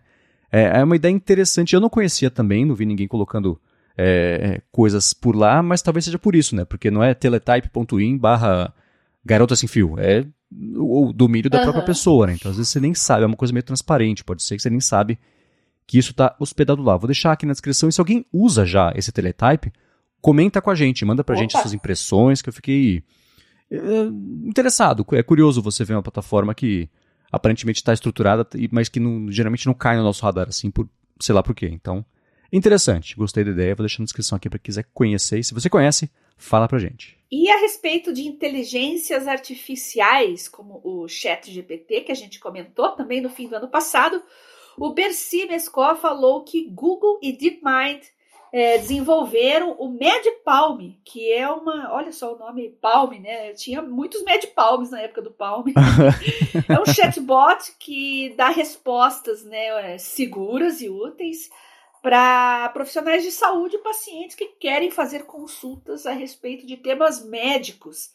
É, 0.52 0.80
é 0.80 0.84
uma 0.84 0.96
ideia 0.96 1.12
interessante. 1.12 1.74
Eu 1.74 1.82
não 1.82 1.90
conhecia 1.90 2.30
também, 2.30 2.66
não 2.66 2.76
vi 2.76 2.86
ninguém 2.86 3.08
colocando 3.08 3.60
é, 3.98 4.62
coisas 4.72 5.14
por 5.14 5.36
lá, 5.36 5.64
mas 5.64 5.82
talvez 5.82 6.06
seja 6.06 6.20
por 6.20 6.36
isso, 6.36 6.56
né? 6.56 6.66
Porque 6.66 6.92
não 6.92 7.04
é 7.04 7.14
teletype.in 7.14 8.18
barra 8.18 8.74
garota 9.26 9.56
sem 9.56 9.68
fio, 9.70 9.96
é 9.98 10.26
o, 10.76 11.10
o 11.10 11.14
domínio 11.14 11.50
da 11.50 11.58
Aham. 11.58 11.66
própria 11.66 11.86
pessoa, 11.86 12.28
né? 12.28 12.34
Então 12.34 12.52
às 12.52 12.58
vezes 12.58 12.72
você 12.72 12.80
nem 12.80 12.94
sabe, 12.94 13.24
é 13.24 13.26
uma 13.26 13.36
coisa 13.36 13.54
meio 13.54 13.64
transparente, 13.64 14.24
pode 14.24 14.44
ser 14.44 14.56
que 14.56 14.62
você 14.62 14.70
nem 14.70 14.80
sabe 14.80 15.20
que 15.86 15.98
isso 15.98 16.12
está 16.12 16.36
hospedado 16.40 16.82
lá. 16.82 16.96
Vou 16.98 17.08
deixar 17.08 17.32
aqui 17.34 17.46
na 17.46 17.52
descrição, 17.54 17.90
e 17.90 17.92
se 17.92 18.00
alguém 18.00 18.26
usa 18.32 18.66
já 18.66 18.92
esse 18.96 19.12
teletype, 19.12 19.72
comenta 20.22 20.62
com 20.62 20.70
a 20.70 20.76
gente, 20.76 21.04
manda 21.04 21.24
pra 21.24 21.34
Opa. 21.36 21.42
gente 21.42 21.58
suas 21.58 21.74
impressões, 21.74 22.42
que 22.42 22.50
eu 22.50 22.54
fiquei 22.54 23.04
é, 23.70 23.78
interessado. 24.48 25.06
É 25.12 25.22
curioso 25.24 25.62
você 25.62 25.84
ver 25.84 25.94
uma 25.96 26.04
plataforma 26.04 26.54
que 26.54 26.90
aparentemente 27.32 27.80
está 27.82 27.92
estruturada, 27.92 28.48
mas 28.72 28.88
que 28.90 29.00
não- 29.00 29.30
geralmente 29.32 29.66
não 29.66 29.74
cai 29.74 29.98
no 29.98 30.04
nosso 30.04 30.24
radar 30.24 30.48
assim, 30.48 30.70
por 30.72 30.88
sei 31.20 31.34
lá 31.36 31.42
por 31.44 31.54
quê. 31.56 31.68
Então, 31.72 32.06
interessante. 32.52 33.16
Gostei 33.16 33.44
da 33.44 33.52
ideia, 33.52 33.76
vou 33.76 33.84
deixar 33.84 34.00
na 34.00 34.06
descrição 34.06 34.36
aqui 34.36 34.50
para 34.50 34.60
quem 34.60 34.66
quiser 34.66 34.86
conhecer. 34.94 35.40
E 35.40 35.44
se 35.44 35.54
você 35.54 35.70
conhece, 35.70 36.10
fala 36.38 36.68
pra 36.68 36.80
gente. 36.80 37.18
E 37.32 37.50
a 37.50 37.58
respeito 37.58 38.14
de 38.14 38.28
inteligências 38.28 39.28
artificiais, 39.28 40.48
como 40.48 40.82
o 40.84 41.08
Chat 41.08 41.52
GPT, 41.52 42.02
que 42.02 42.12
a 42.12 42.16
gente 42.16 42.40
comentou 42.40 42.92
também 42.92 43.22
no 43.22 43.30
fim 43.30 43.48
do 43.48 43.56
ano 43.56 43.68
passado, 43.68 44.22
o 44.78 44.92
Bercy 44.92 45.46
Mescó 45.48 45.96
falou 45.96 46.44
que 46.44 46.70
Google 46.70 47.20
e 47.22 47.32
DeepMind 47.32 48.04
eh, 48.54 48.78
desenvolveram 48.78 49.72
o 49.80 49.90
MedPalm, 49.90 50.92
que 51.04 51.32
é 51.32 51.50
uma. 51.50 51.92
Olha 51.92 52.12
só 52.12 52.36
o 52.36 52.38
nome 52.38 52.70
Palm, 52.80 53.20
né? 53.20 53.52
Tinha 53.54 53.82
muitos 53.82 54.24
MedPalms 54.24 54.92
na 54.92 55.02
época 55.02 55.24
do 55.24 55.32
Palm. 55.32 55.66
é 56.70 56.80
um 56.80 56.86
chatbot 56.86 57.74
que 57.80 58.32
dá 58.38 58.50
respostas 58.50 59.44
né, 59.44 59.94
eh, 59.94 59.98
seguras 59.98 60.82
e 60.82 60.90
úteis 60.90 61.50
para 62.04 62.70
profissionais 62.72 63.24
de 63.24 63.32
saúde 63.32 63.78
e 63.78 63.80
pacientes 63.80 64.36
que 64.36 64.46
querem 64.60 64.92
fazer 64.92 65.24
consultas 65.26 66.06
a 66.06 66.12
respeito 66.12 66.68
de 66.68 66.78
temas 66.78 67.26
médicos. 67.26 68.12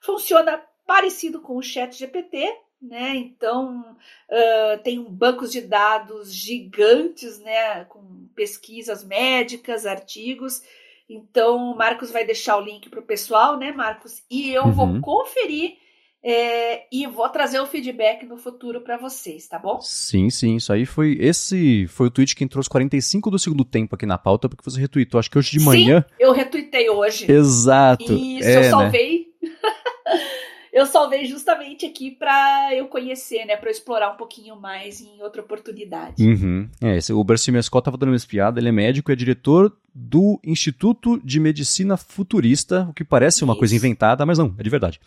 Funciona 0.00 0.62
parecido 0.86 1.40
com 1.42 1.56
o 1.56 1.62
Chat 1.62 1.92
GPT, 1.98 2.48
né? 2.80 3.16
Então 3.16 3.96
ah, 4.30 4.78
tem 4.84 5.02
bancos 5.02 5.52
de 5.52 5.60
dados 5.60 6.32
gigantes, 6.32 7.40
né? 7.40 7.84
Com 7.86 8.28
pesquisas 8.36 9.04
médicas, 9.04 9.86
artigos. 9.86 10.62
Então 11.08 11.72
o 11.72 11.76
Marcos 11.76 12.12
vai 12.12 12.24
deixar 12.24 12.56
o 12.56 12.62
link 12.62 12.88
para 12.88 13.00
o 13.00 13.04
pessoal, 13.06 13.58
né, 13.58 13.72
Marcos? 13.72 14.22
E 14.30 14.52
eu 14.54 14.66
Uhum. 14.66 14.72
vou 14.72 15.00
conferir 15.00 15.78
é, 16.24 16.84
e 16.92 17.04
vou 17.06 17.28
trazer 17.28 17.58
o 17.58 17.66
feedback 17.66 18.24
no 18.24 18.36
futuro 18.36 18.80
para 18.80 18.96
vocês, 18.96 19.48
tá 19.48 19.58
bom? 19.58 19.80
Sim, 19.80 20.30
sim, 20.30 20.56
isso 20.56 20.72
aí 20.72 20.86
foi. 20.86 21.16
Esse 21.20 21.86
foi 21.88 22.06
o 22.06 22.10
tweet 22.10 22.36
que 22.36 22.44
entrou 22.44 22.60
os 22.60 22.68
45 22.68 23.28
do 23.28 23.38
segundo 23.38 23.64
tempo 23.64 23.96
aqui 23.96 24.06
na 24.06 24.16
pauta, 24.16 24.48
porque 24.48 24.62
você 24.62 24.80
retweetou, 24.80 25.18
acho 25.18 25.30
que 25.30 25.36
hoje 25.36 25.50
de 25.50 25.64
manhã. 25.64 26.04
Eu 26.20 26.32
retuitei 26.32 26.88
hoje. 26.88 27.30
Exato. 27.30 28.12
Isso, 28.12 28.48
é, 28.48 28.56
eu 28.56 28.60
né? 28.60 28.70
salvei. 28.70 29.26
eu 30.72 30.86
salvei 30.86 31.26
justamente 31.26 31.84
aqui 31.84 32.12
para 32.12 32.72
eu 32.72 32.86
conhecer, 32.86 33.44
né? 33.44 33.56
Para 33.56 33.68
eu 33.68 33.72
explorar 33.72 34.12
um 34.12 34.16
pouquinho 34.16 34.54
mais 34.54 35.00
em 35.00 35.20
outra 35.22 35.42
oportunidade. 35.42 36.22
Uhum. 36.22 36.68
É, 36.80 36.98
esse, 36.98 37.12
o 37.12 37.24
Bercy 37.24 37.50
Mescott 37.50 37.80
estava 37.80 37.96
dando 37.96 38.10
uma 38.10 38.16
espiada, 38.16 38.60
ele 38.60 38.68
é 38.68 38.72
médico, 38.72 39.10
é 39.10 39.16
diretor 39.16 39.76
do 39.92 40.38
Instituto 40.44 41.20
de 41.24 41.40
Medicina 41.40 41.96
Futurista, 41.96 42.86
o 42.88 42.94
que 42.94 43.02
parece 43.02 43.42
uma 43.42 43.54
Isso. 43.54 43.58
coisa 43.58 43.74
inventada, 43.74 44.24
mas 44.24 44.38
não, 44.38 44.54
é 44.56 44.62
de 44.62 44.70
verdade. 44.70 45.00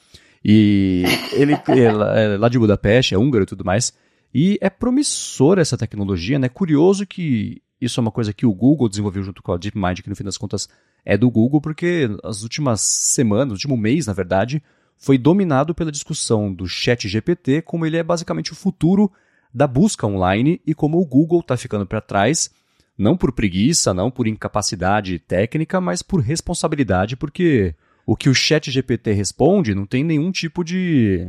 E 0.48 1.04
ele 1.34 1.54
é 1.76 2.38
lá- 2.38 2.48
de 2.50 2.60
Budapeste, 2.60 3.16
é 3.16 3.18
húngaro 3.18 3.44
e 3.44 3.48
tudo 3.48 3.66
mais. 3.66 3.92
E 4.32 4.60
é 4.62 4.70
promissora 4.70 5.62
essa 5.62 5.76
tecnologia, 5.78 6.38
né? 6.38 6.48
Curioso 6.48 7.08
que 7.08 7.64
isso 7.82 8.00
é 8.00 8.02
uma 8.02 8.12
coisa 8.12 8.32
que 8.32 8.46
o 8.46 8.54
Google 8.54 8.88
desenvolveu 8.88 9.24
junto 9.24 9.42
com 9.42 9.54
a 9.54 9.58
DeepMind, 9.58 10.02
que 10.02 10.10
no 10.10 10.16
fim 10.16 10.24
das 10.24 10.38
contas 10.38 10.70
é 11.04 11.18
do 11.18 11.30
Google, 11.32 11.60
porque 11.60 12.08
as 12.24 12.44
últimas 12.44 12.80
semanas, 12.82 13.50
o 13.50 13.54
último 13.54 13.76
mês, 13.76 14.06
na 14.06 14.14
verdade, 14.14 14.62
foi 14.98 15.18
dominado 15.18 15.74
pela 15.74 15.92
discussão 15.92 16.54
do 16.54 16.68
chat 16.68 17.08
GPT, 17.08 17.64
como 17.64 17.86
ele 17.86 17.98
é 17.98 18.04
basicamente 18.04 18.52
o 18.52 18.56
futuro 18.56 19.12
da 19.54 19.66
busca 19.66 20.06
online 20.06 20.62
e 20.66 20.76
como 20.76 21.00
o 21.00 21.06
Google 21.06 21.40
está 21.40 21.58
ficando 21.58 21.86
para 21.86 22.02
trás, 22.02 22.52
não 22.98 23.18
por 23.18 23.32
preguiça, 23.32 23.94
não 23.94 24.12
por 24.12 24.28
incapacidade 24.28 25.18
técnica, 25.20 25.82
mas 25.82 26.02
por 26.02 26.22
responsabilidade, 26.22 27.16
porque 27.16 27.74
o 28.06 28.16
que 28.16 28.30
o 28.30 28.34
chat 28.34 28.70
GPT 28.70 29.12
responde 29.14 29.74
não 29.74 29.86
tem 29.86 30.04
nenhum 30.04 30.32
tipo 30.32 30.64
de. 30.64 31.28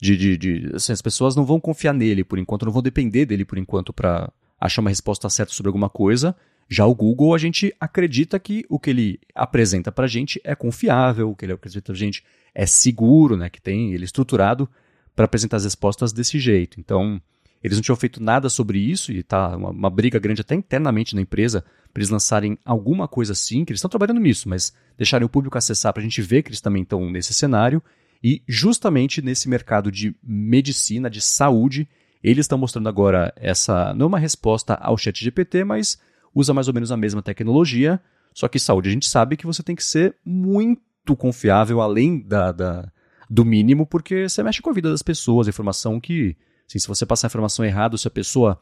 de, 0.00 0.16
de, 0.16 0.36
de- 0.36 0.70
assim, 0.74 0.92
as 0.92 1.02
pessoas 1.02 1.34
não 1.34 1.44
vão 1.44 1.58
confiar 1.60 1.94
nele 1.94 2.22
por 2.24 2.38
enquanto, 2.38 2.64
não 2.66 2.72
vão 2.72 2.82
depender 2.82 3.26
dele 3.26 3.44
por 3.44 3.58
enquanto 3.58 3.92
para 3.92 4.30
achar 4.60 4.82
uma 4.82 4.90
resposta 4.90 5.28
certa 5.30 5.52
sobre 5.52 5.68
alguma 5.68 5.88
coisa. 5.88 6.36
Já 6.68 6.86
o 6.86 6.94
Google, 6.94 7.34
a 7.34 7.38
gente 7.38 7.74
acredita 7.80 8.38
que 8.38 8.64
o 8.68 8.78
que 8.78 8.90
ele 8.90 9.20
apresenta 9.34 9.90
para 9.90 10.04
a 10.04 10.08
gente 10.08 10.40
é 10.44 10.54
confiável, 10.54 11.30
o 11.30 11.34
que 11.34 11.44
ele 11.44 11.52
apresenta 11.52 11.86
para 11.86 11.94
a 11.94 11.98
gente 11.98 12.22
é 12.54 12.64
seguro, 12.64 13.36
né, 13.36 13.50
que 13.50 13.60
tem 13.60 13.92
ele 13.92 14.04
estruturado 14.04 14.68
para 15.16 15.24
apresentar 15.24 15.56
as 15.56 15.64
respostas 15.64 16.12
desse 16.12 16.38
jeito. 16.38 16.78
Então, 16.78 17.20
eles 17.62 17.76
não 17.76 17.82
tinham 17.82 17.96
feito 17.96 18.22
nada 18.22 18.48
sobre 18.48 18.78
isso 18.78 19.12
e 19.12 19.22
tá 19.22 19.56
uma, 19.56 19.70
uma 19.70 19.90
briga 19.90 20.18
grande 20.18 20.40
até 20.40 20.54
internamente 20.54 21.14
na 21.14 21.20
empresa 21.20 21.64
para 21.92 22.00
eles 22.00 22.10
lançarem 22.10 22.58
alguma 22.64 23.06
coisa 23.08 23.32
assim, 23.32 23.64
que 23.64 23.72
eles 23.72 23.78
estão 23.78 23.90
trabalhando 23.90 24.20
nisso, 24.20 24.48
mas 24.48 24.72
deixarem 24.96 25.26
o 25.26 25.28
público 25.28 25.58
acessar 25.58 25.92
para 25.92 26.00
a 26.00 26.04
gente 26.04 26.22
ver 26.22 26.42
que 26.42 26.48
eles 26.48 26.60
também 26.60 26.82
estão 26.82 27.10
nesse 27.10 27.34
cenário. 27.34 27.82
E 28.22 28.42
justamente 28.46 29.20
nesse 29.22 29.48
mercado 29.48 29.90
de 29.90 30.14
medicina, 30.22 31.10
de 31.10 31.20
saúde, 31.20 31.88
eles 32.22 32.44
estão 32.44 32.58
mostrando 32.58 32.88
agora 32.88 33.32
essa, 33.36 33.92
não 33.94 34.06
uma 34.06 34.18
resposta 34.18 34.74
ao 34.74 34.96
chat 34.96 35.22
GPT, 35.22 35.64
mas 35.64 35.98
usa 36.34 36.54
mais 36.54 36.68
ou 36.68 36.74
menos 36.74 36.92
a 36.92 36.96
mesma 36.96 37.22
tecnologia, 37.22 38.00
só 38.32 38.46
que 38.46 38.58
saúde 38.58 38.88
a 38.88 38.92
gente 38.92 39.08
sabe 39.08 39.36
que 39.36 39.46
você 39.46 39.62
tem 39.62 39.74
que 39.74 39.82
ser 39.82 40.14
muito 40.24 41.16
confiável, 41.16 41.80
além 41.80 42.20
da, 42.20 42.52
da- 42.52 42.92
do 43.28 43.44
mínimo, 43.44 43.86
porque 43.86 44.28
você 44.28 44.42
mexe 44.42 44.60
com 44.62 44.70
a 44.70 44.72
vida 44.72 44.90
das 44.90 45.02
pessoas, 45.02 45.48
informação 45.48 45.98
que, 46.00 46.36
assim, 46.70 46.78
se 46.78 46.88
você 46.88 47.04
passar 47.04 47.26
a 47.26 47.30
informação 47.30 47.64
errada, 47.64 47.98
se 47.98 48.06
a 48.06 48.10
pessoa 48.10 48.58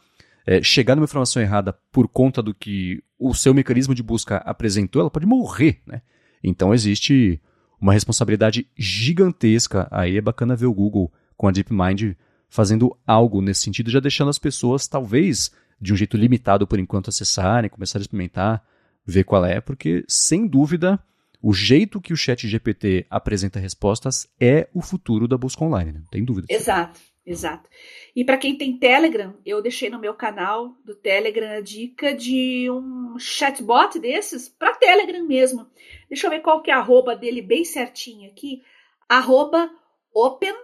é, 0.46 0.62
chegar 0.62 0.94
numa 0.94 1.04
informação 1.04 1.42
errada 1.42 1.74
por 1.92 2.08
conta 2.08 2.42
do 2.42 2.54
que 2.54 3.02
o 3.18 3.34
seu 3.34 3.52
mecanismo 3.52 3.94
de 3.94 4.02
busca 4.02 4.38
apresentou, 4.38 5.00
ela 5.00 5.10
pode 5.10 5.26
morrer, 5.26 5.80
né? 5.86 6.00
Então 6.42 6.72
existe 6.72 7.40
uma 7.80 7.92
responsabilidade 7.92 8.66
gigantesca. 8.76 9.86
Aí 9.90 10.16
é 10.16 10.20
bacana 10.20 10.56
ver 10.56 10.66
o 10.66 10.74
Google 10.74 11.12
com 11.36 11.48
a 11.48 11.52
DeepMind 11.52 12.14
fazendo 12.48 12.96
algo 13.06 13.42
nesse 13.42 13.62
sentido, 13.62 13.90
já 13.90 14.00
deixando 14.00 14.30
as 14.30 14.38
pessoas, 14.38 14.88
talvez, 14.88 15.50
de 15.80 15.92
um 15.92 15.96
jeito 15.96 16.16
limitado 16.16 16.66
por 16.66 16.78
enquanto, 16.78 17.10
acessarem, 17.10 17.68
começar 17.68 17.98
a 17.98 18.00
experimentar, 18.00 18.64
ver 19.04 19.24
qual 19.24 19.44
é, 19.44 19.60
porque, 19.60 20.04
sem 20.08 20.46
dúvida, 20.46 20.98
o 21.42 21.52
jeito 21.52 22.00
que 22.00 22.12
o 22.12 22.16
chat 22.16 22.48
GPT 22.48 23.06
apresenta 23.10 23.60
respostas 23.60 24.26
é 24.40 24.68
o 24.72 24.80
futuro 24.80 25.28
da 25.28 25.36
busca 25.36 25.64
online, 25.64 25.92
né? 25.92 25.98
não 26.00 26.06
tem 26.06 26.24
dúvida. 26.24 26.46
Exato, 26.50 26.98
exato. 27.30 27.68
E 28.14 28.24
para 28.24 28.38
quem 28.38 28.56
tem 28.56 28.78
Telegram, 28.78 29.36
eu 29.44 29.62
deixei 29.62 29.90
no 29.90 29.98
meu 29.98 30.14
canal 30.14 30.74
do 30.84 30.94
Telegram 30.94 31.58
a 31.58 31.60
dica 31.60 32.14
de 32.14 32.70
um 32.70 33.18
chatbot 33.18 33.98
desses 33.98 34.48
para 34.48 34.74
Telegram 34.74 35.24
mesmo. 35.24 35.68
Deixa 36.08 36.26
eu 36.26 36.30
ver 36.30 36.40
qual 36.40 36.62
que 36.62 36.70
é 36.70 36.74
a 36.74 36.78
arroba 36.78 37.14
dele 37.14 37.42
bem 37.42 37.64
certinho 37.64 38.30
aqui. 38.30 38.62
Arroba 39.08 39.70
open 40.12 40.54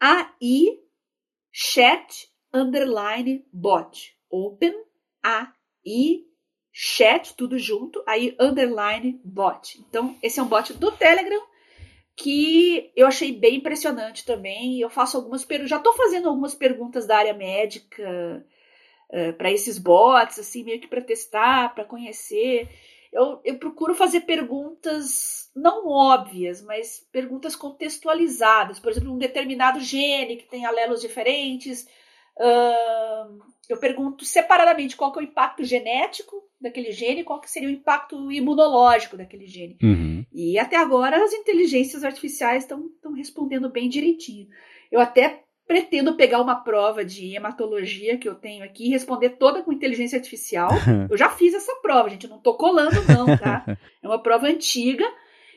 AI 0.00 0.78
chat 1.52 2.28
underline 2.52 3.44
bot. 3.52 4.16
Open 4.30 4.74
AI 5.22 6.24
chat, 6.76 7.36
tudo 7.36 7.56
junto, 7.56 8.02
aí 8.04 8.36
underline 8.38 9.20
bot. 9.24 9.80
Então, 9.88 10.16
esse 10.20 10.40
é 10.40 10.42
um 10.42 10.48
bot 10.48 10.72
do 10.72 10.90
Telegram 10.90 11.40
que 12.16 12.92
eu 12.96 13.06
achei 13.06 13.32
bem 13.32 13.56
impressionante 13.56 14.24
também. 14.24 14.80
Eu 14.80 14.90
faço 14.90 15.16
algumas 15.16 15.44
perguntas, 15.44 15.70
já 15.70 15.78
estou 15.78 15.92
fazendo 15.94 16.28
algumas 16.28 16.54
perguntas 16.54 17.06
da 17.06 17.16
área 17.18 17.34
médica 17.34 18.44
eh, 19.10 19.32
para 19.32 19.50
esses 19.50 19.78
bots, 19.78 20.38
assim, 20.38 20.64
meio 20.64 20.80
que 20.80 20.88
para 20.88 21.00
testar, 21.00 21.74
para 21.74 21.84
conhecer. 21.84 22.68
Eu, 23.12 23.40
eu 23.44 23.58
procuro 23.58 23.94
fazer 23.94 24.22
perguntas 24.22 25.44
não 25.54 25.88
óbvias, 25.88 26.60
mas 26.62 27.06
perguntas 27.12 27.54
contextualizadas. 27.54 28.80
Por 28.80 28.90
exemplo, 28.90 29.12
um 29.12 29.18
determinado 29.18 29.80
gene 29.80 30.36
que 30.36 30.48
tem 30.48 30.66
alelos 30.66 31.00
diferentes. 31.00 31.86
Uh, 32.36 33.38
eu 33.68 33.78
pergunto 33.78 34.24
separadamente 34.24 34.96
qual 34.96 35.14
é 35.14 35.18
o 35.18 35.22
impacto 35.22 35.62
genético 35.62 36.42
daquele 36.64 36.90
gene, 36.90 37.22
qual 37.22 37.40
que 37.40 37.50
seria 37.50 37.68
o 37.68 37.72
impacto 37.72 38.32
imunológico 38.32 39.18
daquele 39.18 39.46
gene. 39.46 39.76
Uhum. 39.82 40.24
E 40.32 40.58
até 40.58 40.76
agora 40.76 41.22
as 41.22 41.32
inteligências 41.32 42.02
artificiais 42.02 42.64
estão 42.64 43.12
respondendo 43.14 43.68
bem 43.68 43.88
direitinho. 43.88 44.48
Eu 44.90 44.98
até 44.98 45.42
pretendo 45.66 46.16
pegar 46.16 46.40
uma 46.40 46.56
prova 46.56 47.04
de 47.04 47.34
hematologia 47.34 48.16
que 48.16 48.28
eu 48.28 48.34
tenho 48.34 48.64
aqui 48.64 48.86
e 48.86 48.90
responder 48.90 49.30
toda 49.30 49.62
com 49.62 49.72
inteligência 49.72 50.16
artificial. 50.16 50.70
eu 51.10 51.16
já 51.16 51.28
fiz 51.28 51.52
essa 51.52 51.74
prova, 51.76 52.08
gente, 52.08 52.24
eu 52.24 52.30
não 52.30 52.40
tô 52.40 52.54
colando 52.54 52.96
não, 53.06 53.36
tá? 53.36 53.64
É 54.02 54.06
uma 54.06 54.22
prova 54.22 54.46
antiga 54.46 55.04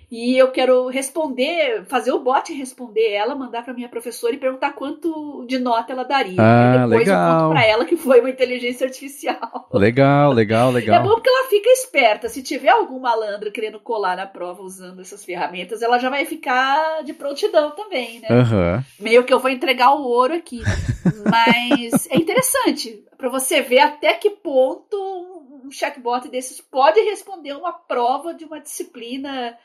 e 0.09 0.37
eu 0.37 0.51
quero 0.51 0.87
responder, 0.87 1.83
fazer 1.85 2.13
o 2.13 2.19
bot 2.19 2.53
responder 2.53 3.11
ela, 3.11 3.35
mandar 3.35 3.63
para 3.63 3.73
minha 3.73 3.89
professora 3.89 4.33
e 4.33 4.37
perguntar 4.37 4.71
quanto 4.71 5.45
de 5.45 5.59
nota 5.59 5.91
ela 5.91 6.05
daria. 6.05 6.37
Ah, 6.39 6.85
depois 6.85 7.05
legal. 7.05 7.29
eu 7.29 7.39
conto 7.41 7.51
para 7.51 7.65
ela 7.65 7.85
que 7.85 7.97
foi 7.97 8.21
uma 8.21 8.29
inteligência 8.29 8.87
artificial. 8.87 9.67
Legal, 9.73 10.31
legal, 10.31 10.71
legal. 10.71 11.01
É 11.01 11.03
bom 11.03 11.15
porque 11.15 11.29
ela 11.29 11.49
fica 11.49 11.69
esperta. 11.69 12.29
Se 12.29 12.41
tiver 12.41 12.69
algum 12.69 13.01
malandro 13.01 13.51
querendo 13.51 13.81
colar 13.81 14.15
na 14.15 14.25
prova 14.25 14.61
usando 14.61 15.01
essas 15.01 15.25
ferramentas, 15.25 15.81
ela 15.81 15.99
já 15.99 16.09
vai 16.09 16.23
ficar 16.23 17.03
de 17.03 17.11
prontidão 17.11 17.71
também, 17.71 18.21
né? 18.21 18.29
Uhum. 18.29 18.83
Meio 19.01 19.25
que 19.25 19.33
eu 19.33 19.39
vou 19.39 19.51
entregar 19.51 19.93
o 19.93 20.03
ouro 20.03 20.33
aqui. 20.33 20.61
Mas 21.29 22.07
é 22.09 22.15
interessante 22.15 23.03
para 23.17 23.27
você 23.27 23.61
ver 23.61 23.79
até 23.79 24.13
que 24.13 24.29
ponto 24.29 24.95
um 25.65 25.69
chatbot 25.69 26.29
desses 26.29 26.61
pode 26.61 26.97
responder 27.01 27.53
uma 27.53 27.73
prova 27.73 28.33
de 28.33 28.45
uma 28.45 28.61
disciplina 28.61 29.57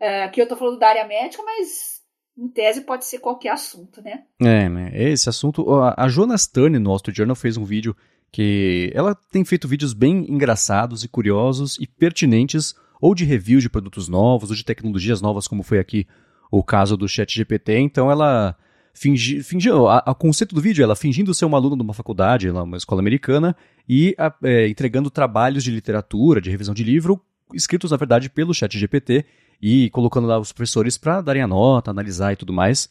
é, 0.00 0.24
aqui 0.24 0.40
eu 0.40 0.48
tô 0.48 0.56
falando 0.56 0.78
da 0.78 0.88
área 0.88 1.06
médica, 1.06 1.42
mas 1.42 2.00
em 2.36 2.48
tese 2.48 2.80
pode 2.82 3.04
ser 3.04 3.18
qualquer 3.18 3.50
assunto, 3.50 4.00
né? 4.02 4.24
É, 4.40 4.68
né? 4.68 4.90
Esse 4.94 5.28
assunto. 5.28 5.66
A 5.96 6.08
Jonas 6.08 6.46
Turner 6.46 6.80
no 6.80 6.96
Street 6.96 7.16
Journal 7.16 7.36
fez 7.36 7.56
um 7.56 7.64
vídeo 7.64 7.94
que 8.32 8.90
ela 8.94 9.14
tem 9.14 9.44
feito 9.44 9.68
vídeos 9.68 9.92
bem 9.92 10.24
engraçados 10.28 11.04
e 11.04 11.08
curiosos 11.08 11.76
e 11.80 11.86
pertinentes, 11.86 12.74
ou 13.00 13.14
de 13.14 13.24
review 13.24 13.60
de 13.60 13.68
produtos 13.68 14.08
novos, 14.08 14.50
ou 14.50 14.56
de 14.56 14.64
tecnologias 14.64 15.20
novas, 15.20 15.46
como 15.46 15.62
foi 15.62 15.78
aqui 15.78 16.06
o 16.50 16.62
caso 16.62 16.96
do 16.96 17.08
Chat 17.08 17.34
GPT. 17.34 17.78
Então 17.78 18.10
ela 18.10 18.56
fingi, 18.94 19.42
fingiu, 19.42 19.88
a, 19.88 20.14
conceito 20.14 20.54
do 20.54 20.60
vídeo 20.60 20.82
é 20.82 20.84
ela 20.84 20.96
fingindo 20.96 21.34
ser 21.34 21.44
uma 21.44 21.58
aluna 21.58 21.76
de 21.76 21.82
uma 21.82 21.94
faculdade, 21.94 22.48
uma 22.48 22.76
escola 22.76 23.00
americana, 23.00 23.56
e 23.88 24.14
a, 24.16 24.32
é, 24.44 24.68
entregando 24.68 25.10
trabalhos 25.10 25.64
de 25.64 25.70
literatura, 25.70 26.40
de 26.40 26.50
revisão 26.50 26.74
de 26.74 26.84
livro, 26.84 27.20
escritos, 27.54 27.90
na 27.90 27.96
verdade, 27.96 28.30
pelo 28.30 28.54
Chat 28.54 28.78
GPT, 28.78 29.24
e 29.60 29.90
colocando 29.90 30.26
lá 30.26 30.38
os 30.38 30.52
professores 30.52 30.96
para 30.96 31.20
darem 31.20 31.42
a 31.42 31.46
nota, 31.46 31.90
analisar 31.90 32.32
e 32.32 32.36
tudo 32.36 32.52
mais. 32.52 32.88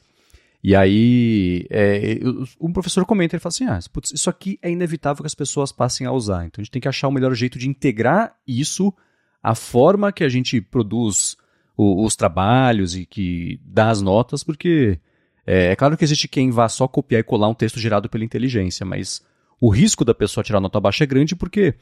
E 0.64 0.76
aí, 0.76 1.66
é, 1.70 2.20
um 2.60 2.74
professor 2.74 3.06
comenta, 3.06 3.36
ele 3.36 3.42
fala 3.42 3.50
assim, 3.50 3.66
ah, 3.66 3.80
putz, 3.92 4.12
isso 4.12 4.30
aqui 4.30 4.60
é 4.62 4.70
inevitável 4.70 5.24
que 5.24 5.28
as 5.28 5.36
pessoas 5.36 5.72
passem 5.72 6.06
a 6.06 6.12
usar, 6.12 6.46
então 6.46 6.62
a 6.62 6.64
gente 6.64 6.72
tem 6.72 6.82
que 6.82 6.88
achar 6.88 7.08
o 7.08 7.12
melhor 7.12 7.34
jeito 7.34 7.58
de 7.58 7.70
integrar 7.70 8.36
isso, 8.46 8.94
a 9.42 9.56
forma 9.56 10.12
que 10.12 10.24
a 10.24 10.28
gente 10.28 10.60
produz 10.60 11.38
o, 11.78 12.04
os 12.04 12.14
trabalhos 12.18 12.94
e 12.94 13.06
que 13.06 13.58
dá 13.64 13.90
as 13.90 14.02
notas, 14.02 14.44
porque 14.44 15.00
é, 15.48 15.72
é, 15.72 15.76
claro 15.78 15.96
que 15.96 16.04
existe 16.04 16.28
quem 16.28 16.52
vá 16.52 16.68
só 16.68 16.90
copiar 16.90 17.22
e 17.22 17.24
colar 17.24 17.48
um 17.48 17.54
texto 17.54 17.80
gerado 17.80 18.10
pela 18.10 18.26
inteligência, 18.26 18.86
mas 18.86 19.26
o 19.62 19.70
risco 19.70 20.04
da 20.04 20.14
pessoa 20.14 20.44
tirar 20.44 20.60
nota 20.60 20.80
baixa 20.80 21.06
é 21.06 21.08
grande 21.08 21.38
porque 21.38 21.74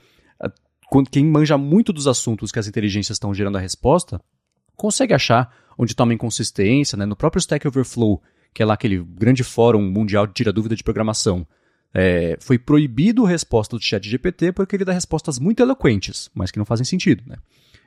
quem 1.11 1.25
manja 1.25 1.57
muito 1.57 1.91
dos 1.91 2.07
assuntos 2.07 2.51
que 2.51 2.59
as 2.59 2.67
inteligências 2.67 3.15
estão 3.15 3.33
gerando 3.33 3.57
a 3.57 3.61
resposta, 3.61 4.21
consegue 4.75 5.13
achar 5.13 5.53
onde 5.77 5.91
está 5.91 6.03
uma 6.03 6.13
inconsistência, 6.13 6.97
né? 6.97 7.05
No 7.05 7.15
próprio 7.15 7.39
Stack 7.39 7.67
Overflow, 7.67 8.21
que 8.53 8.63
é 8.63 8.65
lá 8.65 8.73
aquele 8.73 9.03
grande 9.03 9.43
fórum 9.43 9.81
mundial 9.81 10.25
de 10.25 10.33
tira 10.33 10.53
dúvida 10.53 10.75
de 10.75 10.83
programação, 10.83 11.45
é, 11.93 12.37
foi 12.39 12.57
proibido 12.57 13.25
a 13.25 13.29
resposta 13.29 13.75
do 13.75 13.81
chat 13.81 14.07
GPT 14.07 14.51
porque 14.51 14.75
ele 14.75 14.85
dá 14.85 14.93
respostas 14.93 15.39
muito 15.39 15.61
eloquentes, 15.61 16.29
mas 16.33 16.51
que 16.51 16.57
não 16.57 16.65
fazem 16.65 16.85
sentido, 16.85 17.23
né? 17.25 17.37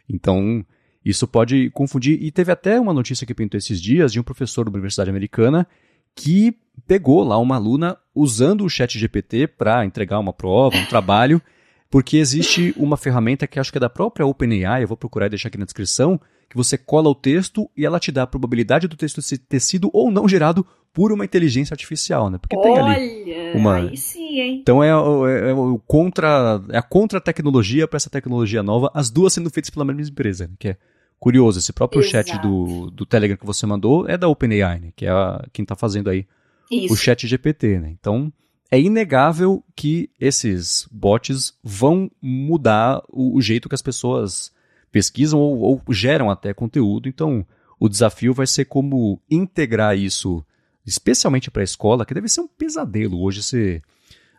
Então, 0.09 0.65
isso 1.05 1.27
pode 1.27 1.71
confundir. 1.71 2.23
E 2.23 2.31
teve 2.31 2.53
até 2.53 2.79
uma 2.81 2.93
notícia 2.93 3.27
que 3.27 3.35
pintou 3.35 3.59
esses 3.59 3.81
dias 3.81 4.13
de 4.13 4.21
um 4.21 4.23
professor 4.23 4.65
da 4.65 4.71
Universidade 4.71 5.11
Americana 5.11 5.67
que 6.15 6.57
pegou 6.87 7.23
lá 7.23 7.39
uma 7.39 7.57
aluna 7.57 7.97
usando 8.15 8.65
o 8.65 8.69
chat 8.69 8.99
GPT 8.99 9.47
para 9.47 9.85
entregar 9.85 10.19
uma 10.19 10.33
prova, 10.33 10.77
um 10.77 10.87
trabalho, 10.87 11.41
porque 11.91 12.17
existe 12.19 12.73
uma 12.77 12.97
ferramenta 12.97 13.47
que 13.47 13.59
acho 13.59 13.73
que 13.73 13.79
é 13.79 13.81
da 13.81 13.91
própria 13.91 14.25
OpenAI, 14.25 14.85
eu 14.85 14.89
vou 14.89 14.97
procurar 14.97 15.27
e 15.27 15.31
deixar 15.31 15.49
aqui 15.49 15.59
na 15.59 15.65
descrição, 15.65 16.21
que 16.49 16.57
você 16.57 16.79
cola 16.79 17.09
o 17.09 17.15
texto 17.15 17.69
e 17.77 17.85
ela 17.85 17.99
te 17.99 18.13
dá 18.13 18.23
a 18.23 18.27
probabilidade 18.27 18.87
do 18.87 18.97
texto 18.97 19.21
ter 19.39 19.61
sido 19.61 19.91
ou 19.93 20.11
não 20.11 20.29
gerado 20.29 20.65
por 20.93 21.13
uma 21.13 21.25
inteligência 21.25 21.75
artificial, 21.75 22.31
né? 22.31 22.39
Porque 22.39 22.57
Olha, 22.57 22.65
tem 22.65 22.79
ali 22.79 23.53
uma. 23.55 23.77
Aí 23.77 23.97
sim, 23.97 24.41
hein? 24.41 24.59
Então 24.61 24.83
é, 24.83 24.89
é, 24.89 25.51
é 25.51 25.53
o 25.53 25.81
contra, 25.87 26.61
é 26.71 26.79
a 26.79 26.83
contra-tecnologia 26.83 27.87
para 27.87 27.97
essa 27.97 28.11
tecnologia 28.11 28.63
nova, 28.63 28.91
as 28.95 29.11
duas 29.11 29.33
sendo 29.33 29.51
feitas 29.51 29.71
pela 29.71 29.85
mesma 29.85 30.03
empresa, 30.03 30.49
né? 30.49 30.55
que 30.59 30.69
é 30.69 30.77
curioso. 31.19 31.59
Esse 31.59 31.73
próprio 31.73 32.03
Exato. 32.03 32.31
chat 32.31 32.43
do, 32.43 32.91
do 32.91 33.07
Telegram 33.07 33.37
que 33.37 33.47
você 33.47 33.67
mandou 33.67 34.09
é 34.09 34.17
da 34.17 34.29
OpenAI, 34.29 34.81
né? 34.81 34.93
Que 34.97 35.07
é 35.07 35.11
a, 35.11 35.45
quem 35.53 35.63
está 35.63 35.77
fazendo 35.77 36.11
aí 36.11 36.27
Isso. 36.71 36.95
o 36.95 36.97
chat 36.97 37.27
GPT, 37.27 37.79
né? 37.79 37.95
Então 37.99 38.33
é 38.71 38.81
inegável 38.81 39.65
que 39.75 40.09
esses 40.19 40.89
bots 40.91 41.59
vão 41.63 42.11
mudar 42.23 43.03
o, 43.09 43.37
o 43.37 43.43
jeito 43.43 43.69
que 43.69 43.75
as 43.75 43.83
pessoas 43.83 44.53
pesquisam 44.93 45.41
ou, 45.41 45.59
ou 45.59 45.83
geram 45.93 46.31
até 46.31 46.55
conteúdo. 46.55 47.09
Então, 47.09 47.45
o 47.79 47.89
desafio 47.89 48.33
vai 48.33 48.47
ser 48.47 48.67
como 48.67 49.21
integrar 49.29 49.97
isso, 49.97 50.45
especialmente 50.87 51.51
para 51.51 51.63
a 51.63 51.65
escola, 51.65 52.07
que 52.07 52.15
deve 52.15 52.29
ser 52.29 52.43
um 52.43 52.49
pesadelo 52.49 53.21
hoje 53.21 53.43
você 53.43 53.83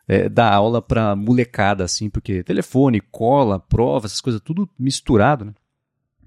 é, 0.07 0.29
dar 0.29 0.53
aula 0.53 0.81
para 0.81 1.15
molecada, 1.15 1.83
assim, 1.83 2.09
porque 2.09 2.43
telefone, 2.43 3.01
cola, 3.01 3.59
prova, 3.59 4.05
essas 4.05 4.21
coisas, 4.21 4.41
tudo 4.41 4.69
misturado, 4.79 5.45
né? 5.45 5.53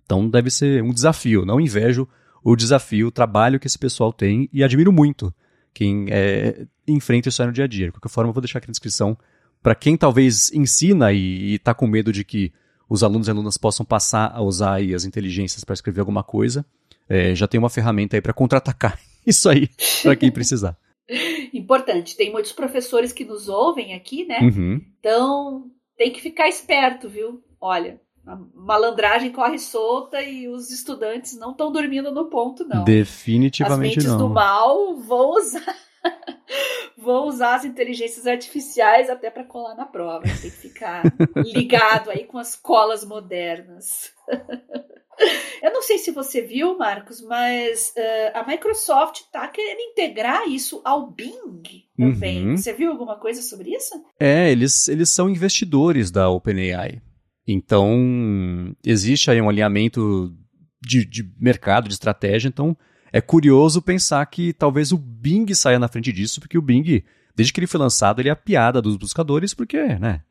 Então 0.05 0.29
deve 0.29 0.51
ser 0.51 0.83
um 0.83 0.93
desafio. 0.93 1.47
Não 1.47 1.59
invejo 1.59 2.07
o 2.43 2.55
desafio, 2.55 3.07
o 3.07 3.13
trabalho 3.13 3.59
que 3.59 3.67
esse 3.67 3.79
pessoal 3.79 4.13
tem 4.13 4.51
e 4.53 4.63
admiro 4.63 4.93
muito 4.93 5.35
quem 5.75 6.07
é, 6.09 6.67
enfrenta 6.87 7.29
isso 7.29 7.43
aí 7.43 7.49
no 7.49 7.53
dia 7.53 7.65
a 7.65 7.69
dia. 7.69 7.87
De 7.87 7.93
qualquer 7.93 8.09
forma, 8.09 8.31
eu 8.31 8.33
vou 8.33 8.41
deixar 8.41 8.59
aqui 8.59 8.69
na 8.69 8.73
descrição 8.73 9.19
para 9.63 9.75
quem 9.75 9.97
talvez 9.97 10.53
ensina 10.53 11.13
e 11.13 11.55
está 11.55 11.75
com 11.75 11.87
medo 11.87 12.13
de 12.13 12.23
que 12.25 12.53
os 12.89 13.03
alunos 13.03 13.27
e 13.27 13.31
alunas 13.31 13.57
possam 13.57 13.85
passar 13.85 14.31
a 14.33 14.43
usar 14.43 14.75
aí 14.75 14.95
as 14.95 15.05
inteligências 15.05 15.65
para 15.65 15.73
escrever 15.73 16.01
alguma 16.01 16.23
coisa. 16.23 16.65
É, 17.09 17.35
já 17.35 17.49
tem 17.49 17.59
uma 17.59 17.71
ferramenta 17.71 18.17
aí 18.17 18.21
para 18.21 18.33
contra-atacar 18.33 18.99
isso 19.27 19.49
aí, 19.49 19.69
para 20.03 20.17
quem 20.17 20.31
precisar. 20.31 20.79
Importante. 21.53 22.17
Tem 22.17 22.31
muitos 22.31 22.53
professores 22.53 23.13
que 23.13 23.25
nos 23.25 23.49
ouvem 23.49 23.95
aqui, 23.95 24.25
né? 24.25 24.41
Uhum. 24.41 24.81
Então, 25.01 25.71
tem 25.97 26.13
que 26.13 26.21
ficar 26.21 26.49
esperto, 26.49 27.09
viu? 27.09 27.43
Olha, 27.61 28.01
a 28.27 28.39
malandragem 28.55 29.31
corre 29.33 29.59
solta 29.59 30.23
e 30.23 30.49
os 30.49 30.71
estudantes 30.71 31.37
não 31.39 31.51
estão 31.51 31.71
dormindo 31.71 32.11
no 32.11 32.27
ponto, 32.27 32.65
não. 32.67 32.85
Definitivamente 32.85 33.99
As 33.99 34.05
mentes 34.05 34.13
não. 34.13 34.29
do 34.29 34.29
mal 34.29 34.97
vão 34.97 35.31
usar 35.31 35.77
Vou 36.97 37.29
usar 37.29 37.57
as 37.57 37.65
inteligências 37.65 38.27
artificiais 38.27 39.11
até 39.11 39.31
para 39.31 39.45
colar 39.45 39.75
na 39.75 39.87
prova. 39.87 40.25
Tem 40.25 40.51
que 40.51 40.51
ficar 40.51 41.03
ligado 41.37 42.11
aí 42.11 42.25
com 42.25 42.39
as 42.39 42.55
colas 42.55 43.05
modernas. 43.05 44.13
Eu 45.63 45.73
não 45.73 45.81
sei 45.81 45.97
se 45.99 46.11
você 46.11 46.43
viu, 46.43 46.77
Marcos, 46.77 47.21
mas 47.21 47.95
uh, 47.97 48.37
a 48.37 48.45
Microsoft 48.45 49.21
está 49.21 49.47
querendo 49.47 49.79
integrar 49.81 50.49
isso 50.49 50.83
ao 50.85 51.09
Bing 51.09 51.63
também. 51.97 52.49
Uhum. 52.49 52.57
Você 52.57 52.73
viu 52.73 52.91
alguma 52.91 53.17
coisa 53.17 53.41
sobre 53.41 53.71
isso? 53.71 53.95
É, 54.19 54.51
eles, 54.51 54.89
eles 54.89 55.11
são 55.11 55.31
investidores 55.31 56.11
da 56.11 56.29
OpenAI. 56.29 57.01
Então, 57.47 58.75
existe 58.85 59.31
aí 59.31 59.41
um 59.41 59.49
alinhamento 59.49 60.35
de, 60.81 61.05
de 61.05 61.31
mercado, 61.39 61.89
de 61.89 61.95
estratégia. 61.95 62.49
Então, 62.49 62.77
é 63.13 63.21
curioso 63.21 63.83
pensar 63.83 64.25
que 64.27 64.53
talvez 64.53 64.93
o 64.93 64.99
Bing 64.99 65.53
saia 65.55 65.79
na 65.79 65.89
frente 65.89 66.13
disso, 66.13 66.41
porque 66.41 66.59
o 66.59 66.63
Bing, 66.63 67.05
desde 67.37 67.53
que 67.53 67.61
ele 67.61 67.67
foi 67.67 67.81
lançado, 67.81 68.21
ele 68.21 68.29
é 68.29 68.33
a 68.33 68.37
piada 68.37 68.81
dos 68.81 68.97
buscadores, 68.97 69.55
porque, 69.55 69.83
né? 69.83 70.23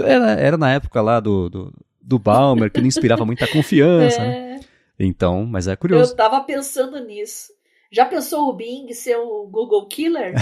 Era, 0.00 0.32
era 0.32 0.56
na 0.56 0.72
época 0.72 1.02
lá 1.02 1.20
do, 1.20 1.50
do, 1.50 1.74
do 2.00 2.18
Balmer, 2.18 2.70
que 2.70 2.80
ele 2.80 2.88
inspirava 2.88 3.24
muita 3.24 3.46
confiança, 3.46 4.20
é. 4.22 4.28
né? 4.28 4.60
Então, 4.98 5.44
mas 5.44 5.66
é 5.66 5.74
curioso. 5.74 6.12
Eu 6.12 6.16
tava 6.16 6.40
pensando 6.42 7.04
nisso. 7.04 7.52
Já 7.90 8.06
pensou 8.06 8.48
o 8.48 8.54
Bing 8.54 8.90
ser 8.94 9.16
o 9.16 9.46
Google 9.48 9.86
Killer? 9.86 10.34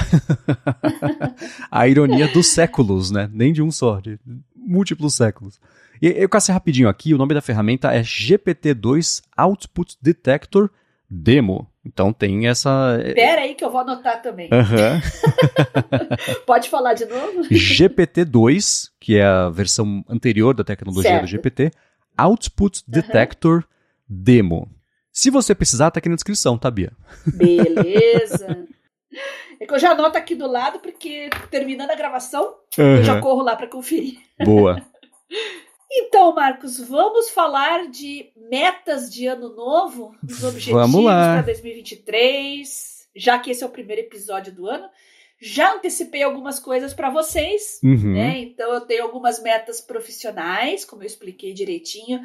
a 1.68 1.88
ironia 1.88 2.28
dos 2.28 2.46
séculos, 2.46 3.10
né? 3.10 3.28
Nem 3.32 3.52
de 3.52 3.60
um 3.60 3.72
só, 3.72 3.98
de 3.98 4.20
múltiplos 4.54 5.14
séculos. 5.14 5.58
E 6.00 6.08
eu 6.08 6.28
caçei 6.28 6.52
rapidinho 6.52 6.88
aqui, 6.88 7.12
o 7.12 7.18
nome 7.18 7.34
da 7.34 7.42
ferramenta 7.42 7.92
é 7.92 8.00
GPT-2 8.00 9.22
Output 9.36 9.96
Detector 10.00 10.70
Demo. 11.08 11.68
Então 11.84 12.12
tem 12.12 12.46
essa. 12.46 12.98
Pera 13.14 13.42
aí 13.42 13.54
que 13.54 13.64
eu 13.64 13.70
vou 13.70 13.80
anotar 13.80 14.22
também. 14.22 14.48
Uhum. 14.52 15.00
Pode 16.46 16.68
falar 16.68 16.94
de 16.94 17.04
novo? 17.06 17.42
GPT-2, 17.42 18.90
que 19.00 19.16
é 19.16 19.24
a 19.24 19.48
versão 19.48 20.04
anterior 20.08 20.54
da 20.54 20.62
tecnologia 20.62 21.10
certo. 21.10 21.22
do 21.22 21.28
GPT, 21.28 21.70
Output 22.16 22.82
Detector 22.86 23.56
uhum. 23.56 23.62
Demo. 24.08 24.68
Se 25.12 25.30
você 25.30 25.54
precisar, 25.54 25.90
tá 25.90 25.98
aqui 25.98 26.08
na 26.08 26.14
descrição, 26.14 26.56
tá, 26.56 26.70
Bia? 26.70 26.92
Beleza. 27.26 28.66
É 29.60 29.66
que 29.66 29.74
eu 29.74 29.78
já 29.78 29.90
anoto 29.90 30.16
aqui 30.16 30.34
do 30.34 30.46
lado, 30.46 30.78
porque 30.78 31.28
terminando 31.50 31.90
a 31.90 31.94
gravação, 31.94 32.54
uhum. 32.78 32.96
eu 32.96 33.04
já 33.04 33.20
corro 33.20 33.42
lá 33.42 33.54
para 33.54 33.66
conferir. 33.66 34.18
Boa. 34.42 34.80
Então, 35.92 36.32
Marcos, 36.34 36.78
vamos 36.78 37.30
falar 37.30 37.88
de 37.88 38.30
metas 38.36 39.12
de 39.12 39.26
ano 39.26 39.48
novo, 39.54 40.14
dos 40.22 40.44
objetivos 40.44 41.04
para 41.04 41.42
2023, 41.42 43.08
já 43.16 43.38
que 43.38 43.50
esse 43.50 43.64
é 43.64 43.66
o 43.66 43.70
primeiro 43.70 44.02
episódio 44.02 44.52
do 44.52 44.68
ano. 44.68 44.88
Já 45.40 45.74
antecipei 45.74 46.22
algumas 46.22 46.60
coisas 46.60 46.94
para 46.94 47.10
vocês, 47.10 47.80
uhum. 47.82 48.12
né? 48.12 48.38
Então, 48.38 48.72
eu 48.72 48.82
tenho 48.82 49.02
algumas 49.02 49.42
metas 49.42 49.80
profissionais, 49.80 50.84
como 50.84 51.02
eu 51.02 51.06
expliquei 51.06 51.52
direitinho. 51.52 52.20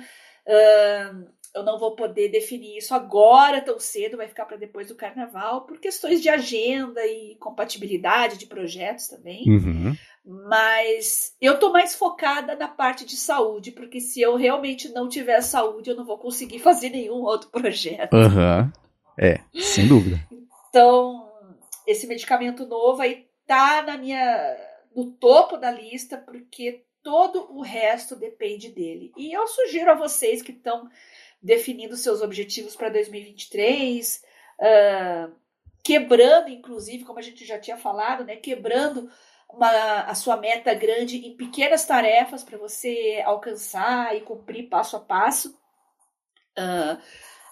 Uh, 0.46 1.26
eu 1.56 1.64
não 1.64 1.80
vou 1.80 1.96
poder 1.96 2.30
definir 2.30 2.78
isso 2.78 2.94
agora 2.94 3.62
tão 3.62 3.80
cedo, 3.80 4.18
vai 4.18 4.28
ficar 4.28 4.46
para 4.46 4.58
depois 4.58 4.90
do 4.90 4.96
carnaval, 4.96 5.62
por 5.62 5.80
questões 5.80 6.22
de 6.22 6.28
agenda 6.28 7.04
e 7.08 7.36
compatibilidade 7.40 8.38
de 8.38 8.46
projetos 8.46 9.08
também. 9.08 9.44
Uhum. 9.48 9.96
Mas 10.26 11.36
eu 11.40 11.60
tô 11.60 11.72
mais 11.72 11.94
focada 11.94 12.56
na 12.56 12.68
parte 12.68 13.06
de 13.06 13.16
saúde, 13.16 13.72
porque 13.72 14.00
se 14.00 14.20
eu 14.20 14.36
realmente 14.36 14.90
não 14.90 15.08
tiver 15.08 15.40
saúde, 15.42 15.92
eu 15.92 15.96
não 15.96 16.04
vou 16.04 16.18
conseguir 16.18 16.58
fazer 16.58 16.90
nenhum 16.90 17.22
outro 17.22 17.50
projeto. 17.52 18.14
Uhum. 18.14 18.72
É, 19.20 19.40
sem 19.54 19.88
dúvida. 19.88 20.20
Então, 20.70 21.32
esse 21.86 22.08
medicamento 22.08 22.66
novo 22.66 23.02
aí 23.04 23.28
tá 23.46 23.84
na 23.84 23.98
minha 23.98 24.58
no 24.96 25.12
topo 25.12 25.58
da 25.58 25.70
lista, 25.70 26.18
porque 26.18 26.86
todo 27.04 27.56
o 27.56 27.62
resto 27.62 28.16
depende 28.16 28.70
dele. 28.70 29.12
E 29.16 29.32
eu 29.32 29.46
sugiro 29.46 29.92
a 29.92 29.96
vocês 29.96 30.42
que 30.42 30.52
estão 30.52 30.90
definindo 31.42 31.96
seus 31.96 32.22
objetivos 32.22 32.76
para 32.76 32.90
2023, 32.90 34.24
uh, 34.60 35.32
quebrando, 35.84 36.50
inclusive, 36.50 37.04
como 37.04 37.20
a 37.20 37.22
gente 37.22 37.46
já 37.46 37.60
tinha 37.60 37.78
falado, 37.78 38.24
né, 38.24 38.38
quebrando 38.38 39.08
uma, 39.56 40.02
a 40.02 40.16
sua 40.16 40.38
meta 40.38 40.74
grande 40.74 41.18
em 41.18 41.36
pequenas 41.36 41.86
tarefas 41.86 42.44
para 42.44 42.58
você 42.58 43.22
alcançar 43.26 44.16
e 44.16 44.22
cumprir 44.22 44.70
passo 44.70 44.98
a 44.98 45.00
passo. 45.00 45.58
Uh, 46.58 47.02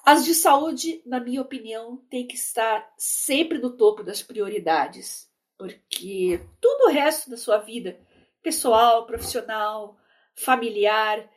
as 0.06 0.26
de 0.26 0.36
saúde, 0.36 1.02
na 1.06 1.20
minha 1.20 1.42
opinião, 1.42 1.98
tem 2.10 2.28
que 2.28 2.36
estar 2.36 2.92
sempre 2.98 3.58
no 3.58 3.76
topo 3.76 4.04
das 4.04 4.22
prioridades, 4.22 5.30
porque 5.58 6.42
todo 6.60 6.90
o 6.90 6.92
resto 6.92 7.30
da 7.30 7.38
sua 7.38 7.58
vida, 7.58 7.98
pessoal, 8.42 9.06
profissional, 9.06 9.98
familiar, 10.36 11.30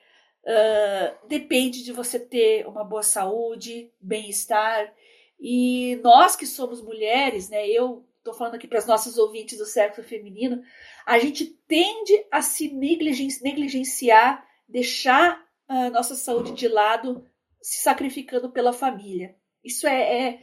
Uh, 0.46 1.26
depende 1.26 1.82
de 1.82 1.92
você 1.92 2.20
ter 2.20 2.68
uma 2.68 2.84
boa 2.84 3.02
saúde, 3.02 3.92
bem-estar. 4.00 4.94
E 5.40 5.96
nós 6.04 6.36
que 6.36 6.46
somos 6.46 6.80
mulheres, 6.80 7.48
né? 7.48 7.68
Eu 7.68 8.05
estou 8.26 8.34
falando 8.34 8.56
aqui 8.56 8.66
para 8.66 8.78
as 8.78 8.86
nossas 8.86 9.16
ouvintes 9.16 9.58
do 9.58 9.64
sexo 9.64 10.02
feminino, 10.02 10.62
a 11.06 11.18
gente 11.18 11.46
tende 11.68 12.26
a 12.30 12.42
se 12.42 12.72
negligenciar, 12.72 14.44
deixar 14.68 15.44
a 15.68 15.90
nossa 15.90 16.14
saúde 16.14 16.52
de 16.52 16.66
lado, 16.66 17.24
se 17.62 17.82
sacrificando 17.82 18.50
pela 18.50 18.72
família. 18.72 19.36
Isso 19.64 19.86
é, 19.86 20.26
é, 20.26 20.40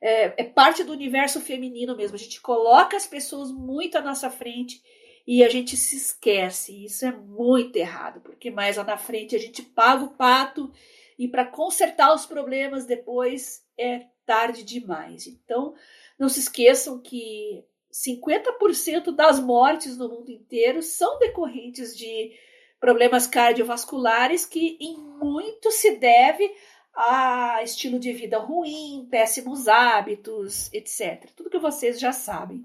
é, 0.00 0.34
é 0.38 0.44
parte 0.44 0.82
do 0.82 0.92
universo 0.92 1.40
feminino 1.40 1.96
mesmo. 1.96 2.16
A 2.16 2.18
gente 2.18 2.40
coloca 2.40 2.96
as 2.96 3.06
pessoas 3.06 3.50
muito 3.50 3.96
à 3.96 4.00
nossa 4.00 4.30
frente 4.30 4.82
e 5.26 5.44
a 5.44 5.48
gente 5.48 5.76
se 5.76 5.96
esquece. 5.96 6.84
Isso 6.84 7.04
é 7.04 7.12
muito 7.12 7.76
errado, 7.76 8.20
porque 8.20 8.50
mais 8.50 8.76
lá 8.76 8.84
na 8.84 8.96
frente 8.96 9.36
a 9.36 9.38
gente 9.38 9.62
paga 9.62 10.04
o 10.04 10.14
pato 10.14 10.72
e 11.18 11.28
para 11.28 11.46
consertar 11.46 12.14
os 12.14 12.26
problemas 12.26 12.86
depois 12.86 13.64
é 13.78 14.06
tarde 14.26 14.62
demais. 14.62 15.26
Então, 15.26 15.74
não 16.18 16.28
se 16.28 16.40
esqueçam 16.40 17.00
que 17.00 17.64
50% 17.92 19.14
das 19.14 19.40
mortes 19.40 19.96
no 19.96 20.08
mundo 20.08 20.30
inteiro 20.30 20.82
são 20.82 21.18
decorrentes 21.18 21.96
de 21.96 22.32
problemas 22.78 23.26
cardiovasculares 23.26 24.44
que 24.44 24.76
em 24.80 24.96
muito 24.98 25.70
se 25.70 25.96
deve 25.96 26.50
a 26.94 27.62
estilo 27.62 27.98
de 27.98 28.12
vida 28.12 28.38
ruim, 28.38 29.06
péssimos 29.10 29.68
hábitos, 29.68 30.72
etc. 30.72 31.30
Tudo 31.36 31.50
que 31.50 31.58
vocês 31.58 32.00
já 32.00 32.12
sabem. 32.12 32.64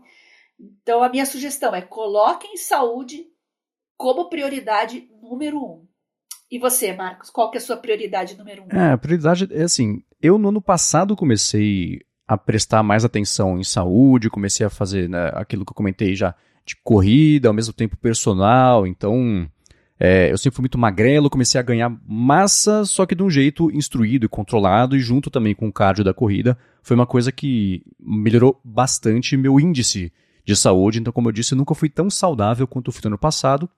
Então, 0.59 1.03
a 1.03 1.09
minha 1.09 1.25
sugestão 1.25 1.73
é 1.75 1.81
coloquem 1.81 2.55
saúde 2.55 3.27
como 3.97 4.29
prioridade 4.29 5.09
número 5.21 5.57
um. 5.57 5.85
E 6.49 6.59
você, 6.59 6.93
Marcos, 6.93 7.29
qual 7.29 7.49
que 7.49 7.57
é 7.57 7.59
a 7.59 7.63
sua 7.63 7.77
prioridade 7.77 8.37
número 8.37 8.63
um? 8.63 8.77
É, 8.77 8.91
a 8.91 8.97
prioridade 8.97 9.47
é 9.51 9.63
assim, 9.63 10.03
eu 10.21 10.37
no 10.37 10.49
ano 10.49 10.61
passado 10.61 11.15
comecei 11.15 12.01
a 12.27 12.37
prestar 12.37 12.83
mais 12.83 13.03
atenção 13.03 13.59
em 13.59 13.63
saúde, 13.63 14.29
comecei 14.29 14.65
a 14.65 14.69
fazer 14.69 15.09
né, 15.09 15.31
aquilo 15.33 15.65
que 15.65 15.71
eu 15.71 15.75
comentei 15.75 16.15
já 16.15 16.33
de 16.65 16.75
corrida, 16.83 17.47
ao 17.47 17.53
mesmo 17.53 17.73
tempo 17.73 17.97
personal, 17.97 18.85
então 18.85 19.49
é, 20.03 20.31
eu 20.31 20.37
sempre 20.37 20.55
fui 20.55 20.63
muito 20.63 20.79
magrelo, 20.79 21.29
comecei 21.29 21.59
a 21.59 21.63
ganhar 21.63 21.95
massa, 22.07 22.83
só 22.85 23.05
que 23.05 23.13
de 23.13 23.21
um 23.21 23.29
jeito 23.29 23.69
instruído 23.71 24.25
e 24.25 24.29
controlado, 24.29 24.95
e 24.95 24.99
junto 24.99 25.29
também 25.29 25.53
com 25.53 25.67
o 25.67 25.71
cardio 25.71 26.03
da 26.03 26.11
corrida, 26.11 26.57
foi 26.81 26.95
uma 26.95 27.05
coisa 27.05 27.31
que 27.31 27.83
melhorou 27.99 28.59
bastante 28.63 29.37
meu 29.37 29.59
índice 29.59 30.11
de 30.43 30.55
saúde. 30.55 30.99
Então, 30.99 31.13
como 31.13 31.29
eu 31.29 31.31
disse, 31.31 31.53
eu 31.53 31.57
nunca 31.57 31.75
fui 31.75 31.87
tão 31.87 32.09
saudável 32.09 32.65
quanto 32.65 32.91
fui 32.91 33.01
no 33.03 33.09
ano 33.09 33.17
passado. 33.19 33.69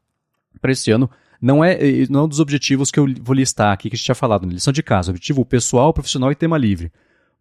Para 0.62 0.72
esse 0.72 0.92
ano, 0.92 1.10
não 1.42 1.62
é, 1.62 1.78
não 2.10 2.22
é 2.22 2.24
um 2.24 2.28
dos 2.28 2.40
objetivos 2.40 2.90
que 2.90 3.00
eu 3.00 3.08
vou 3.22 3.36
listar 3.36 3.74
aqui, 3.74 3.90
que 3.90 3.96
a 3.96 3.98
gente 3.98 4.06
tinha 4.06 4.16
falado, 4.16 4.46
na 4.46 4.54
lição 4.54 4.72
de 4.72 4.82
casa. 4.82 5.12
Objetivo 5.12 5.44
pessoal, 5.44 5.94
profissional 5.94 6.32
e 6.32 6.36
tema 6.36 6.58
livre. 6.58 6.90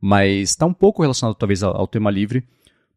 Mas 0.05 0.51
está 0.51 0.67
um 0.67 0.75
pouco 0.75 1.01
relacionado, 1.01 1.37
talvez, 1.37 1.63
ao, 1.63 1.87
tema 1.87 2.11
livre, 2.11 2.45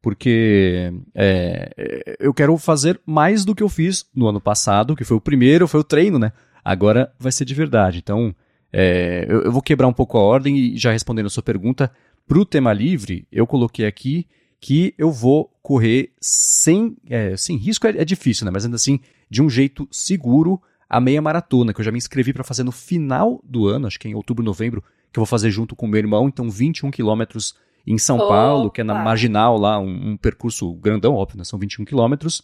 porque 0.02 0.92
é, 1.14 2.18
eu 2.20 2.34
quero 2.34 2.58
fazer 2.58 3.00
mais 3.06 3.46
do 3.46 3.54
que 3.54 3.62
eu 3.62 3.70
fiz 3.70 4.08
no 4.16 4.28
ano 4.28 4.42
passado, 4.42 4.96
que 4.96 5.04
foi 5.04 5.16
o 5.16 5.22
primeiro, 5.22 5.68
foi 5.68 5.82
o 5.82 5.84
treino, 5.84 6.18
né? 6.18 6.32
Agora 6.64 7.14
vai 7.20 7.32
ser 7.32 7.46
de 7.46 7.54
verdade. 7.54 8.00
Então, 8.00 8.34
é, 8.74 9.24
eu, 9.30 9.44
eu, 9.44 9.52
vou 9.52 9.62
quebrar 9.62 9.88
um 9.88 9.94
pouco 9.94 10.18
a 10.18 10.22
ordem 10.22 10.58
e 10.58 10.78
já 10.78 10.92
respondendo 10.92 11.28
a 11.28 11.30
sua 11.30 11.44
pergunta, 11.44 11.92
para 12.28 12.40
o 12.40 12.46
tema 12.46 12.74
livre, 12.74 13.28
eu 13.32 13.46
coloquei 13.46 13.86
aqui 13.86 14.28
que 14.60 14.96
eu 14.98 15.12
vou 15.12 15.52
correr 15.62 16.12
sem, 16.20 16.98
é, 17.08 17.38
sem 17.38 17.56
risco, 17.56 17.86
é, 17.86 17.92
é, 17.92 18.04
difícil, 18.04 18.46
né? 18.46 18.52
Mas 18.52 18.66
ainda 18.66 18.78
assim, 18.78 19.00
de 19.30 19.44
um 19.44 19.50
jeito 19.50 19.88
seguro, 19.92 20.60
a 20.90 21.00
meia 21.00 21.22
maratona, 21.22 21.72
que 21.72 21.80
eu 21.82 21.86
já 21.86 21.92
me 21.92 22.00
inscrevi 22.00 22.34
para 22.34 22.44
fazer 22.44 22.64
no 22.64 22.72
final 22.72 23.40
do 23.44 23.68
ano, 23.68 23.86
acho 23.86 24.00
que 24.00 24.08
é 24.08 24.12
em 24.12 24.16
outubro, 24.16 24.44
novembro, 24.44 24.84
que 25.16 25.20
eu 25.20 25.22
vou 25.22 25.26
fazer 25.26 25.50
junto 25.50 25.78
com 25.78 25.88
meu 25.88 25.98
irmão, 25.98 26.28
então 26.28 26.50
21 26.50 26.92
quilômetros 26.92 27.56
em 27.88 27.98
São 27.98 28.18
Opa. 28.18 28.28
Paulo, 28.28 28.70
que 28.70 28.82
é 28.82 28.84
na 28.84 28.96
Marginal 28.96 29.58
lá, 29.58 29.80
um, 29.80 30.12
um 30.12 30.18
percurso 30.18 30.74
grandão, 30.74 31.16
óbvio, 31.16 31.38
né? 31.38 31.46
São 31.46 31.58
21 31.58 31.86
quilômetros. 31.86 32.42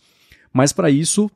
Mas 0.53 0.71
para 0.71 0.89
isso, 0.89 1.29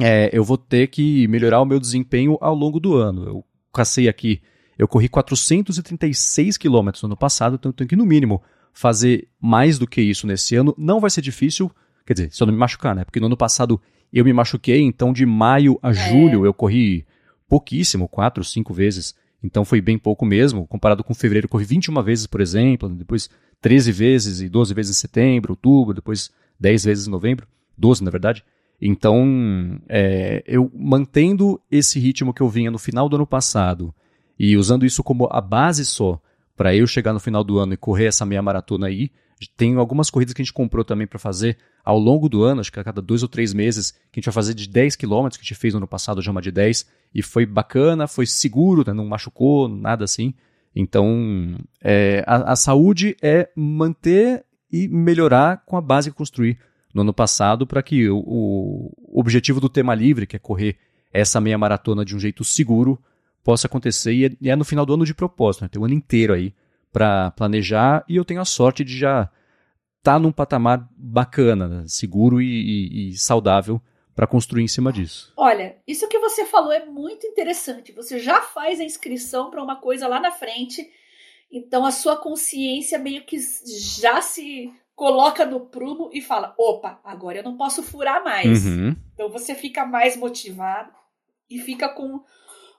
é, 0.00 0.30
eu 0.32 0.42
vou 0.42 0.56
ter 0.56 0.86
que 0.86 1.28
melhorar 1.28 1.60
o 1.60 1.66
meu 1.66 1.78
desempenho 1.78 2.38
ao 2.40 2.54
longo 2.54 2.80
do 2.80 2.94
ano. 2.94 3.24
Eu 3.24 3.44
cacei 3.70 4.08
aqui, 4.08 4.40
eu 4.78 4.88
corri 4.88 5.10
436 5.10 6.56
quilômetros 6.56 7.02
no 7.02 7.08
ano 7.08 7.16
passado, 7.18 7.56
então 7.56 7.68
eu 7.68 7.74
tenho 7.74 7.88
que, 7.88 7.96
no 7.96 8.06
mínimo, 8.06 8.42
fazer 8.72 9.28
mais 9.38 9.78
do 9.78 9.86
que 9.86 10.00
isso 10.00 10.26
nesse 10.26 10.56
ano. 10.56 10.74
Não 10.78 11.00
vai 11.00 11.10
ser 11.10 11.20
difícil, 11.20 11.70
quer 12.06 12.14
dizer, 12.14 12.32
se 12.32 12.42
eu 12.42 12.46
não 12.46 12.54
me 12.54 12.58
machucar, 12.58 12.94
né? 12.94 13.04
Porque 13.04 13.20
no 13.20 13.26
ano 13.26 13.36
passado 13.36 13.78
eu 14.10 14.24
me 14.24 14.32
machuquei, 14.32 14.80
então 14.80 15.12
de 15.12 15.26
maio 15.26 15.78
a 15.82 15.90
é. 15.90 15.92
julho 15.92 16.46
eu 16.46 16.54
corri 16.54 17.04
pouquíssimo, 17.46 18.08
quatro, 18.08 18.42
cinco 18.42 18.72
vezes. 18.72 19.14
Então 19.42 19.64
foi 19.64 19.80
bem 19.80 19.98
pouco 19.98 20.24
mesmo. 20.24 20.66
Comparado 20.66 21.02
com 21.02 21.14
fevereiro, 21.14 21.48
corri 21.48 21.64
21 21.64 22.02
vezes, 22.02 22.26
por 22.26 22.40
exemplo, 22.40 22.88
depois 22.88 23.28
13 23.60 23.92
vezes 23.92 24.40
e 24.40 24.48
12 24.48 24.74
vezes 24.74 24.96
em 24.96 25.00
setembro, 25.00 25.52
outubro, 25.52 25.94
depois 25.94 26.30
10 26.58 26.84
vezes 26.84 27.06
em 27.06 27.10
novembro, 27.10 27.46
12 27.76 28.04
na 28.04 28.10
verdade. 28.10 28.44
Então, 28.80 29.80
é, 29.88 30.42
eu 30.46 30.70
mantendo 30.74 31.60
esse 31.70 32.00
ritmo 32.00 32.34
que 32.34 32.40
eu 32.40 32.48
vinha 32.48 32.70
no 32.70 32.78
final 32.78 33.08
do 33.08 33.16
ano 33.16 33.26
passado 33.26 33.94
e 34.38 34.56
usando 34.56 34.84
isso 34.84 35.02
como 35.04 35.28
a 35.30 35.40
base 35.40 35.84
só 35.84 36.20
para 36.56 36.74
eu 36.74 36.86
chegar 36.86 37.12
no 37.12 37.20
final 37.20 37.44
do 37.44 37.58
ano 37.58 37.74
e 37.74 37.76
correr 37.76 38.06
essa 38.06 38.26
meia 38.26 38.42
maratona 38.42 38.88
aí. 38.88 39.10
Tem 39.56 39.76
algumas 39.76 40.10
corridas 40.10 40.34
que 40.34 40.42
a 40.42 40.44
gente 40.44 40.52
comprou 40.52 40.84
também 40.84 41.06
para 41.06 41.18
fazer 41.18 41.58
ao 41.84 41.98
longo 41.98 42.28
do 42.28 42.44
ano, 42.44 42.60
acho 42.60 42.70
que 42.70 42.78
a 42.78 42.84
cada 42.84 43.02
dois 43.02 43.22
ou 43.22 43.28
três 43.28 43.52
meses, 43.52 43.90
que 43.90 44.18
a 44.18 44.20
gente 44.20 44.26
vai 44.26 44.34
fazer 44.34 44.54
de 44.54 44.68
10 44.68 44.94
quilômetros, 44.94 45.36
que 45.36 45.42
a 45.42 45.46
gente 45.46 45.58
fez 45.58 45.74
no 45.74 45.78
ano 45.78 45.88
passado 45.88 46.22
já 46.22 46.30
uma 46.30 46.40
de 46.40 46.52
10, 46.52 46.86
e 47.14 47.22
foi 47.22 47.44
bacana, 47.44 48.06
foi 48.06 48.26
seguro, 48.26 48.84
né, 48.86 48.92
não 48.92 49.06
machucou, 49.06 49.68
nada 49.68 50.04
assim. 50.04 50.34
Então, 50.74 51.56
é, 51.82 52.24
a, 52.26 52.52
a 52.52 52.56
saúde 52.56 53.16
é 53.22 53.50
manter 53.54 54.44
e 54.70 54.88
melhorar 54.88 55.62
com 55.66 55.76
a 55.76 55.80
base 55.80 56.10
que 56.10 56.16
construí 56.16 56.56
no 56.94 57.02
ano 57.02 57.12
passado 57.12 57.66
para 57.66 57.82
que 57.82 58.08
o, 58.08 58.18
o, 58.18 59.20
objetivo 59.20 59.60
do 59.60 59.68
tema 59.68 59.94
livre, 59.94 60.26
que 60.26 60.36
é 60.36 60.38
correr 60.38 60.78
essa 61.12 61.40
meia 61.40 61.58
maratona 61.58 62.04
de 62.04 62.16
um 62.16 62.18
jeito 62.18 62.42
seguro 62.42 62.98
possa 63.44 63.66
acontecer 63.66 64.12
e 64.12 64.24
é, 64.26 64.50
é 64.50 64.56
no 64.56 64.64
final 64.64 64.86
do 64.86 64.94
ano 64.94 65.04
de 65.04 65.14
propósito, 65.14 65.62
né? 65.62 65.68
tem 65.68 65.80
um 65.80 65.84
ano 65.84 65.94
inteiro 65.94 66.32
aí 66.32 66.54
para 66.90 67.30
planejar 67.32 68.04
e 68.08 68.16
eu 68.16 68.24
tenho 68.24 68.40
a 68.40 68.44
sorte 68.44 68.84
de 68.84 68.96
já 68.96 69.22
estar 69.98 70.14
tá 70.14 70.18
num 70.18 70.32
patamar 70.32 70.88
bacana, 70.96 71.68
né? 71.68 71.84
seguro 71.86 72.40
e, 72.40 72.46
e, 72.46 73.10
e 73.10 73.18
saudável 73.18 73.80
para 74.14 74.26
construir 74.26 74.62
em 74.62 74.68
cima 74.68 74.92
disso. 74.92 75.32
Olha, 75.36 75.76
isso 75.86 76.08
que 76.08 76.18
você 76.18 76.44
falou 76.44 76.72
é 76.72 76.84
muito 76.84 77.26
interessante. 77.26 77.92
Você 77.92 78.18
já 78.18 78.40
faz 78.40 78.80
a 78.80 78.84
inscrição 78.84 79.50
para 79.50 79.62
uma 79.62 79.76
coisa 79.76 80.06
lá 80.06 80.20
na 80.20 80.30
frente, 80.30 80.88
então 81.50 81.84
a 81.84 81.90
sua 81.90 82.16
consciência 82.16 82.98
meio 82.98 83.24
que 83.24 83.38
já 83.98 84.20
se 84.20 84.72
coloca 84.94 85.44
no 85.44 85.60
prumo 85.60 86.10
e 86.12 86.20
fala: 86.20 86.54
opa, 86.58 87.00
agora 87.02 87.38
eu 87.38 87.44
não 87.44 87.56
posso 87.56 87.82
furar 87.82 88.22
mais. 88.22 88.64
Uhum. 88.64 88.94
Então 89.14 89.28
você 89.28 89.54
fica 89.54 89.84
mais 89.84 90.16
motivado 90.16 90.92
e 91.48 91.58
fica 91.58 91.88
com 91.88 92.20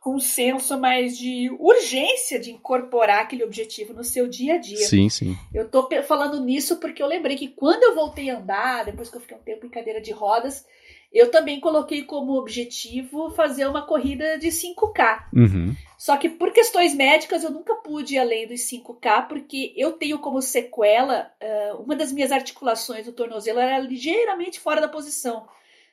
um 0.05 0.19
senso 0.19 0.77
mais 0.77 1.17
de 1.17 1.49
urgência 1.59 2.37
de 2.37 2.51
incorporar 2.51 3.21
aquele 3.21 3.43
objetivo 3.43 3.93
no 3.93 4.03
seu 4.03 4.27
dia 4.27 4.55
a 4.55 4.57
dia. 4.57 4.85
Sim, 4.85 5.07
sim. 5.09 5.37
Eu 5.53 5.69
tô 5.69 5.87
falando 6.03 6.43
nisso 6.43 6.77
porque 6.77 7.01
eu 7.01 7.07
lembrei 7.07 7.37
que 7.37 7.47
quando 7.47 7.83
eu 7.83 7.95
voltei 7.95 8.29
a 8.29 8.37
andar, 8.37 8.83
depois 8.83 9.09
que 9.09 9.15
eu 9.15 9.21
fiquei 9.21 9.37
um 9.37 9.41
tempo 9.41 9.65
em 9.65 9.69
cadeira 9.69 10.01
de 10.01 10.11
rodas, 10.11 10.65
eu 11.13 11.29
também 11.29 11.59
coloquei 11.59 12.01
como 12.01 12.33
objetivo 12.39 13.29
fazer 13.29 13.67
uma 13.67 13.85
corrida 13.85 14.37
de 14.39 14.47
5K. 14.47 15.25
Uhum. 15.31 15.75
Só 15.95 16.17
que 16.17 16.27
por 16.27 16.51
questões 16.51 16.95
médicas 16.95 17.43
eu 17.43 17.51
nunca 17.51 17.75
pude 17.75 18.15
ir 18.15 18.19
além 18.19 18.47
dos 18.47 18.61
5K, 18.61 19.27
porque 19.27 19.71
eu 19.77 19.91
tenho 19.91 20.17
como 20.17 20.41
sequela, 20.41 21.31
uh, 21.41 21.81
uma 21.83 21.95
das 21.95 22.11
minhas 22.11 22.31
articulações 22.31 23.05
do 23.05 23.13
tornozelo 23.13 23.59
era 23.59 23.77
ligeiramente 23.77 24.59
fora 24.59 24.81
da 24.81 24.87
posição. 24.87 25.47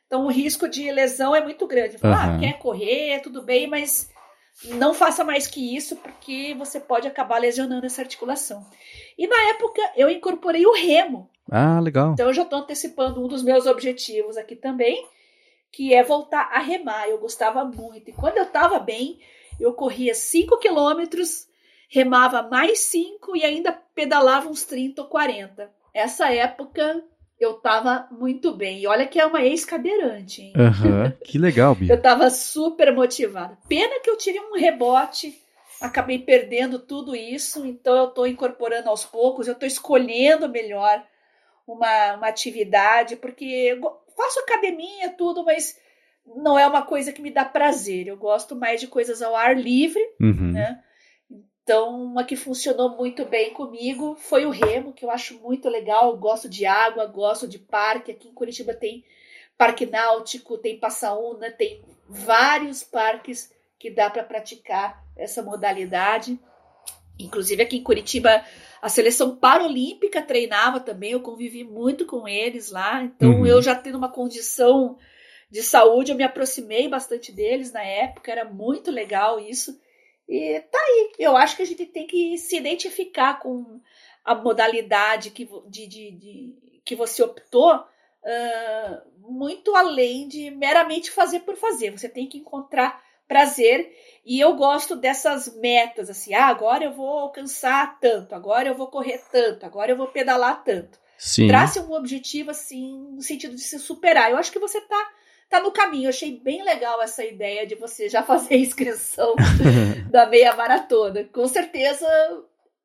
Então 0.06 0.24
o 0.24 0.30
risco 0.30 0.66
de 0.66 0.90
lesão 0.90 1.36
é 1.36 1.42
muito 1.42 1.66
grande. 1.66 1.96
uhum. 2.02 2.12
ah, 2.12 2.38
quer 2.40 2.58
correr, 2.58 3.20
tudo 3.20 3.42
bem, 3.42 3.66
mas 3.66 4.10
não 4.64 4.94
faça 4.94 5.22
mais 5.22 5.46
que 5.46 5.76
isso, 5.76 5.96
porque 5.96 6.54
você 6.54 6.80
pode 6.80 7.06
acabar 7.06 7.38
lesionando 7.38 7.84
essa 7.84 8.00
articulação. 8.00 8.66
E 9.18 9.26
na 9.26 9.50
época 9.50 9.80
eu 9.96 10.08
incorporei 10.08 10.64
o 10.64 10.72
remo 10.72 11.30
ah, 11.50 11.80
legal. 11.80 12.12
Então 12.12 12.28
eu 12.28 12.34
já 12.34 12.42
estou 12.42 12.60
antecipando 12.60 13.22
um 13.22 13.26
dos 13.26 13.42
meus 13.42 13.66
objetivos 13.66 14.36
aqui 14.36 14.54
também, 14.54 15.06
que 15.72 15.92
é 15.92 16.02
voltar 16.02 16.48
a 16.52 16.60
remar. 16.60 17.08
Eu 17.08 17.18
gostava 17.18 17.64
muito. 17.64 18.10
E 18.10 18.12
quando 18.12 18.36
eu 18.36 18.44
estava 18.44 18.78
bem, 18.78 19.18
eu 19.58 19.72
corria 19.72 20.14
5 20.14 20.58
quilômetros, 20.58 21.48
remava 21.88 22.42
mais 22.42 22.78
5 22.80 23.36
e 23.36 23.44
ainda 23.44 23.72
pedalava 23.94 24.48
uns 24.48 24.64
30 24.64 25.02
ou 25.02 25.08
40. 25.08 25.70
Essa 25.92 26.32
época 26.32 27.02
eu 27.40 27.52
estava 27.52 28.06
muito 28.10 28.52
bem. 28.52 28.80
E 28.80 28.86
olha 28.86 29.06
que 29.06 29.18
é 29.18 29.26
uma 29.26 29.42
ex-cadeirante, 29.42 30.42
hein? 30.42 30.52
Uhum. 30.56 31.10
Que 31.24 31.38
legal, 31.38 31.74
Bia. 31.74 31.92
eu 31.92 31.96
estava 31.96 32.30
super 32.30 32.94
motivada. 32.94 33.58
Pena 33.66 34.00
que 34.00 34.10
eu 34.10 34.16
tirei 34.16 34.40
um 34.40 34.56
rebote, 34.56 35.36
acabei 35.80 36.18
perdendo 36.18 36.78
tudo 36.78 37.16
isso, 37.16 37.64
então 37.64 37.96
eu 37.96 38.08
estou 38.08 38.26
incorporando 38.26 38.90
aos 38.90 39.04
poucos, 39.04 39.48
eu 39.48 39.54
estou 39.54 39.66
escolhendo 39.66 40.48
melhor 40.48 41.02
uma, 41.72 42.14
uma 42.14 42.28
atividade, 42.28 43.16
porque 43.16 43.78
faço 44.16 44.40
academia, 44.40 45.10
tudo, 45.16 45.44
mas 45.44 45.78
não 46.26 46.58
é 46.58 46.66
uma 46.66 46.82
coisa 46.82 47.12
que 47.12 47.22
me 47.22 47.30
dá 47.30 47.44
prazer. 47.44 48.06
Eu 48.06 48.16
gosto 48.16 48.54
mais 48.54 48.80
de 48.80 48.86
coisas 48.86 49.22
ao 49.22 49.34
ar 49.34 49.56
livre, 49.56 50.02
uhum. 50.20 50.52
né? 50.52 50.82
Então, 51.62 52.02
uma 52.02 52.24
que 52.24 52.36
funcionou 52.36 52.96
muito 52.96 53.24
bem 53.24 53.52
comigo 53.52 54.16
foi 54.16 54.44
o 54.44 54.50
remo, 54.50 54.92
que 54.92 55.04
eu 55.04 55.10
acho 55.10 55.38
muito 55.40 55.68
legal. 55.68 56.10
Eu 56.10 56.16
gosto 56.16 56.48
de 56.48 56.66
água, 56.66 57.06
gosto 57.06 57.46
de 57.46 57.58
parque. 57.58 58.10
Aqui 58.10 58.28
em 58.28 58.34
Curitiba 58.34 58.74
tem 58.74 59.04
parque 59.56 59.86
náutico, 59.86 60.58
tem 60.58 60.80
passaúna, 60.80 61.50
tem 61.50 61.84
vários 62.08 62.82
parques 62.82 63.54
que 63.78 63.90
dá 63.90 64.10
para 64.10 64.24
praticar 64.24 65.04
essa 65.16 65.42
modalidade. 65.42 66.40
Inclusive 67.24 67.62
aqui 67.62 67.76
em 67.76 67.82
Curitiba 67.82 68.44
a 68.82 68.88
seleção 68.88 69.36
paralímpica 69.36 70.22
treinava 70.22 70.80
também, 70.80 71.12
eu 71.12 71.20
convivi 71.20 71.64
muito 71.64 72.06
com 72.06 72.26
eles 72.26 72.70
lá. 72.70 73.02
Então 73.02 73.40
uhum. 73.40 73.46
eu 73.46 73.60
já 73.60 73.74
tendo 73.74 73.98
uma 73.98 74.10
condição 74.10 74.96
de 75.50 75.62
saúde, 75.62 76.12
eu 76.12 76.16
me 76.16 76.22
aproximei 76.22 76.88
bastante 76.88 77.32
deles 77.32 77.72
na 77.72 77.82
época, 77.82 78.30
era 78.30 78.44
muito 78.44 78.90
legal 78.90 79.38
isso. 79.38 79.78
E 80.28 80.60
tá 80.70 80.78
aí, 80.78 81.12
eu 81.18 81.36
acho 81.36 81.56
que 81.56 81.62
a 81.62 81.66
gente 81.66 81.84
tem 81.86 82.06
que 82.06 82.38
se 82.38 82.56
identificar 82.56 83.40
com 83.40 83.80
a 84.24 84.34
modalidade 84.34 85.30
que, 85.30 85.48
de, 85.68 85.86
de, 85.86 86.10
de 86.12 86.54
que 86.84 86.94
você 86.94 87.22
optou, 87.22 87.74
uh, 87.74 89.30
muito 89.30 89.74
além 89.74 90.28
de 90.28 90.50
meramente 90.50 91.10
fazer 91.10 91.40
por 91.40 91.56
fazer. 91.56 91.90
Você 91.90 92.08
tem 92.08 92.28
que 92.28 92.38
encontrar 92.38 93.02
prazer 93.30 93.96
e 94.26 94.40
eu 94.40 94.56
gosto 94.56 94.96
dessas 94.96 95.56
metas, 95.56 96.10
assim, 96.10 96.34
ah, 96.34 96.46
agora 96.46 96.84
eu 96.84 96.92
vou 96.92 97.08
alcançar 97.08 97.96
tanto, 98.00 98.34
agora 98.34 98.68
eu 98.68 98.74
vou 98.74 98.88
correr 98.88 99.22
tanto, 99.30 99.64
agora 99.64 99.92
eu 99.92 99.96
vou 99.96 100.08
pedalar 100.08 100.64
tanto. 100.64 100.98
Sim. 101.16 101.46
Trace 101.46 101.78
um 101.78 101.92
objetivo, 101.92 102.50
assim, 102.50 102.98
no 103.12 103.22
sentido 103.22 103.54
de 103.54 103.60
se 103.60 103.78
superar. 103.78 104.30
Eu 104.30 104.36
acho 104.36 104.50
que 104.50 104.58
você 104.58 104.80
tá, 104.80 105.10
tá 105.48 105.60
no 105.60 105.70
caminho. 105.70 106.06
Eu 106.06 106.08
achei 106.08 106.40
bem 106.40 106.64
legal 106.64 107.00
essa 107.00 107.24
ideia 107.24 107.66
de 107.66 107.76
você 107.76 108.08
já 108.08 108.22
fazer 108.24 108.54
a 108.54 108.58
inscrição 108.58 109.36
da 110.10 110.26
meia 110.26 110.56
maratona. 110.56 111.24
Com 111.24 111.46
certeza 111.46 112.06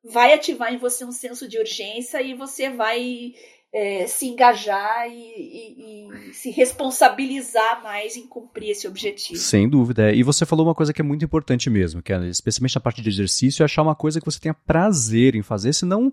vai 0.04 0.32
ativar 0.32 0.72
em 0.72 0.78
você 0.78 1.04
um 1.04 1.12
senso 1.12 1.48
de 1.48 1.58
urgência 1.58 2.22
e 2.22 2.34
você 2.34 2.70
vai 2.70 3.34
é, 3.72 4.06
se 4.06 4.26
engajar 4.26 5.06
e, 5.08 5.12
e, 5.12 6.30
e, 6.30 6.34
se 6.34 6.50
responsabilizar 6.50 7.82
mais 7.82 8.16
em 8.16 8.26
cumprir 8.26 8.70
esse 8.70 8.88
objetivo. 8.88 9.38
Sem 9.38 9.68
dúvida. 9.68 10.12
E 10.12 10.22
você 10.22 10.46
falou 10.46 10.66
uma 10.66 10.74
coisa 10.74 10.92
que 10.92 11.00
é 11.00 11.04
muito 11.04 11.24
importante 11.24 11.68
mesmo, 11.68 12.02
que 12.02 12.12
é, 12.12 12.28
especialmente 12.28 12.74
na 12.74 12.80
parte 12.80 13.02
de 13.02 13.08
exercício, 13.08 13.62
é 13.62 13.64
achar 13.64 13.82
uma 13.82 13.94
coisa 13.94 14.20
que 14.20 14.26
você 14.26 14.40
tenha 14.40 14.54
prazer 14.54 15.34
em 15.34 15.42
fazer, 15.42 15.72
senão 15.72 16.12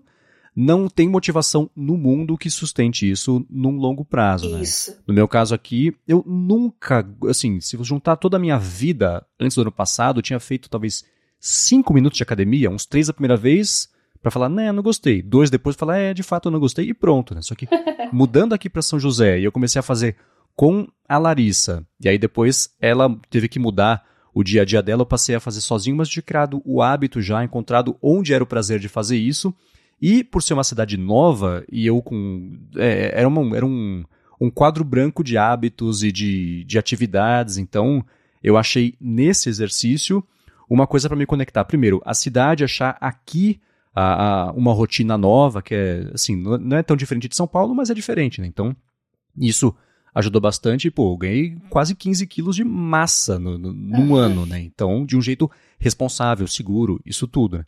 não 0.56 0.88
tem 0.88 1.08
motivação 1.08 1.68
no 1.74 1.96
mundo 1.96 2.38
que 2.38 2.48
sustente 2.48 3.10
isso 3.10 3.44
num 3.50 3.76
longo 3.76 4.04
prazo. 4.04 4.48
Né? 4.50 4.62
Isso. 4.62 4.96
No 5.06 5.12
meu 5.12 5.26
caso 5.26 5.54
aqui, 5.54 5.96
eu 6.06 6.22
nunca, 6.26 7.04
assim, 7.28 7.60
se 7.60 7.76
juntar 7.82 8.16
toda 8.16 8.36
a 8.36 8.40
minha 8.40 8.58
vida 8.58 9.26
antes 9.40 9.56
do 9.56 9.62
ano 9.62 9.72
passado, 9.72 10.18
eu 10.18 10.22
tinha 10.22 10.38
feito 10.38 10.70
talvez 10.70 11.04
cinco 11.40 11.92
minutos 11.92 12.16
de 12.16 12.22
academia, 12.22 12.70
uns 12.70 12.86
três 12.86 13.08
a 13.08 13.12
primeira 13.12 13.36
vez, 13.36 13.88
para 14.24 14.30
falar, 14.30 14.48
né, 14.48 14.72
não 14.72 14.82
gostei. 14.82 15.20
Dois 15.20 15.50
depois 15.50 15.76
falar, 15.76 15.98
é, 15.98 16.14
de 16.14 16.22
fato 16.22 16.48
eu 16.48 16.52
não 16.52 16.58
gostei 16.58 16.88
e 16.88 16.94
pronto, 16.94 17.34
né? 17.34 17.42
Só 17.42 17.54
que 17.54 17.68
mudando 18.10 18.54
aqui 18.54 18.70
para 18.70 18.80
São 18.80 18.98
José 18.98 19.38
e 19.38 19.44
eu 19.44 19.52
comecei 19.52 19.78
a 19.78 19.82
fazer 19.82 20.16
com 20.56 20.88
a 21.06 21.18
Larissa. 21.18 21.86
E 22.00 22.08
aí 22.08 22.16
depois 22.16 22.70
ela 22.80 23.14
teve 23.28 23.48
que 23.48 23.58
mudar 23.58 24.02
o 24.32 24.42
dia 24.42 24.62
a 24.62 24.64
dia 24.64 24.82
dela, 24.82 25.02
eu 25.02 25.06
passei 25.06 25.34
a 25.34 25.40
fazer 25.40 25.60
sozinho, 25.60 25.94
mas 25.94 26.08
tinha 26.08 26.22
criado 26.22 26.62
o 26.64 26.80
hábito 26.80 27.20
já, 27.20 27.44
encontrado 27.44 27.98
onde 28.00 28.32
era 28.32 28.42
o 28.42 28.46
prazer 28.46 28.80
de 28.80 28.88
fazer 28.88 29.18
isso. 29.18 29.54
E 30.00 30.24
por 30.24 30.42
ser 30.42 30.54
uma 30.54 30.64
cidade 30.64 30.96
nova, 30.96 31.62
e 31.70 31.86
eu 31.86 32.00
com. 32.00 32.58
É, 32.76 33.20
era 33.20 33.28
uma, 33.28 33.54
era 33.54 33.66
um, 33.66 34.04
um 34.40 34.50
quadro 34.50 34.82
branco 34.84 35.22
de 35.22 35.36
hábitos 35.36 36.02
e 36.02 36.10
de, 36.10 36.64
de 36.64 36.78
atividades, 36.78 37.58
então 37.58 38.02
eu 38.42 38.56
achei 38.56 38.94
nesse 38.98 39.50
exercício 39.50 40.24
uma 40.66 40.86
coisa 40.86 41.08
para 41.10 41.18
me 41.18 41.26
conectar. 41.26 41.62
Primeiro, 41.66 42.00
a 42.06 42.14
cidade, 42.14 42.64
achar 42.64 42.96
aqui 43.02 43.60
a, 43.94 44.48
a, 44.48 44.52
uma 44.52 44.72
rotina 44.72 45.16
nova, 45.16 45.62
que 45.62 45.74
é, 45.74 46.10
assim, 46.12 46.36
não 46.36 46.76
é 46.76 46.82
tão 46.82 46.96
diferente 46.96 47.28
de 47.28 47.36
São 47.36 47.46
Paulo, 47.46 47.74
mas 47.74 47.90
é 47.90 47.94
diferente, 47.94 48.40
né? 48.40 48.46
Então, 48.46 48.74
isso 49.38 49.74
ajudou 50.14 50.40
bastante. 50.40 50.90
Pô, 50.90 51.12
eu 51.12 51.16
ganhei 51.16 51.56
quase 51.70 51.94
15 51.94 52.26
quilos 52.26 52.56
de 52.56 52.64
massa 52.64 53.38
no, 53.38 53.56
no, 53.56 53.72
num 53.72 54.14
ano, 54.14 54.44
né? 54.46 54.60
Então, 54.60 55.06
de 55.06 55.16
um 55.16 55.22
jeito 55.22 55.50
responsável, 55.78 56.46
seguro, 56.46 57.00
isso 57.04 57.26
tudo, 57.28 57.58
né? 57.58 57.66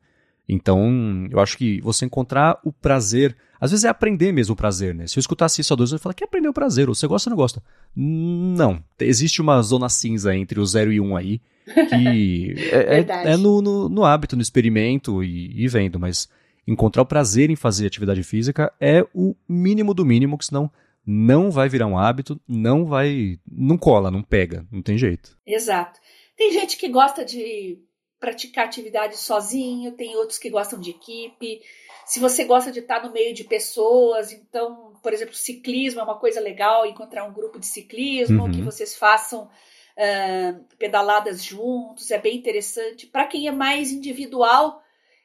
Então, 0.48 1.26
eu 1.30 1.40
acho 1.40 1.58
que 1.58 1.80
você 1.80 2.04
encontrar 2.04 2.60
o 2.64 2.72
prazer, 2.72 3.36
às 3.60 3.72
vezes 3.72 3.84
é 3.84 3.88
aprender 3.88 4.30
mesmo 4.30 4.52
o 4.52 4.56
prazer, 4.56 4.94
né? 4.94 5.06
Se 5.06 5.18
eu 5.18 5.20
escutasse 5.20 5.60
isso 5.60 5.72
há 5.72 5.76
dois 5.76 5.90
anos, 5.90 6.00
eu 6.00 6.02
falar, 6.02 6.14
quer 6.14 6.24
aprender 6.24 6.48
o 6.48 6.52
prazer? 6.52 6.88
Ou 6.88 6.94
você 6.94 7.06
gosta 7.06 7.28
ou 7.28 7.32
não 7.32 7.36
gosta? 7.36 7.62
Não. 7.94 8.82
Existe 9.00 9.42
uma 9.42 9.60
zona 9.62 9.88
cinza 9.88 10.36
entre 10.36 10.60
o 10.60 10.66
zero 10.66 10.92
e 10.92 11.00
um 11.00 11.16
aí, 11.16 11.40
que 11.74 12.54
é, 12.70 13.00
é, 13.00 13.32
é 13.32 13.36
no, 13.36 13.60
no, 13.60 13.88
no, 13.88 14.04
hábito, 14.04 14.36
no 14.36 14.42
experimento 14.42 15.22
e, 15.22 15.64
e, 15.64 15.68
vendo, 15.68 15.98
mas 15.98 16.28
encontrar 16.66 17.02
o 17.02 17.06
prazer 17.06 17.50
em 17.50 17.56
fazer 17.56 17.86
atividade 17.86 18.22
física 18.22 18.72
é 18.80 19.04
o 19.14 19.34
mínimo 19.48 19.92
do 19.92 20.04
mínimo, 20.04 20.38
que 20.38 20.46
senão 20.46 20.70
não 21.04 21.50
vai 21.50 21.68
virar 21.68 21.86
um 21.86 21.98
hábito, 21.98 22.40
não 22.48 22.84
vai. 22.84 23.38
não 23.50 23.78
cola, 23.78 24.10
não 24.10 24.22
pega, 24.22 24.66
não 24.70 24.82
tem 24.82 24.98
jeito. 24.98 25.36
Exato. 25.46 26.00
Tem 26.36 26.52
gente 26.52 26.76
que 26.76 26.88
gosta 26.88 27.24
de 27.24 27.78
praticar 28.18 28.66
atividade 28.66 29.16
sozinho, 29.16 29.92
tem 29.92 30.16
outros 30.16 30.38
que 30.38 30.50
gostam 30.50 30.80
de 30.80 30.90
equipe. 30.90 31.60
Se 32.04 32.18
você 32.18 32.44
gosta 32.44 32.72
de 32.72 32.80
estar 32.80 33.02
no 33.02 33.12
meio 33.12 33.34
de 33.34 33.44
pessoas, 33.44 34.32
então, 34.32 34.94
por 35.02 35.12
exemplo, 35.12 35.34
ciclismo 35.34 36.00
é 36.00 36.04
uma 36.04 36.18
coisa 36.18 36.40
legal, 36.40 36.86
encontrar 36.86 37.24
um 37.24 37.32
grupo 37.32 37.58
de 37.58 37.66
ciclismo, 37.66 38.44
uhum. 38.44 38.52
que 38.52 38.62
vocês 38.62 38.96
façam 38.96 39.48
uh, 39.96 40.64
pedaladas 40.78 41.42
juntos, 41.42 42.10
é 42.10 42.18
bem 42.18 42.36
interessante. 42.36 43.06
Para 43.06 43.26
quem 43.26 43.48
é 43.48 43.52
mais 43.52 43.90
individual, 43.90 44.82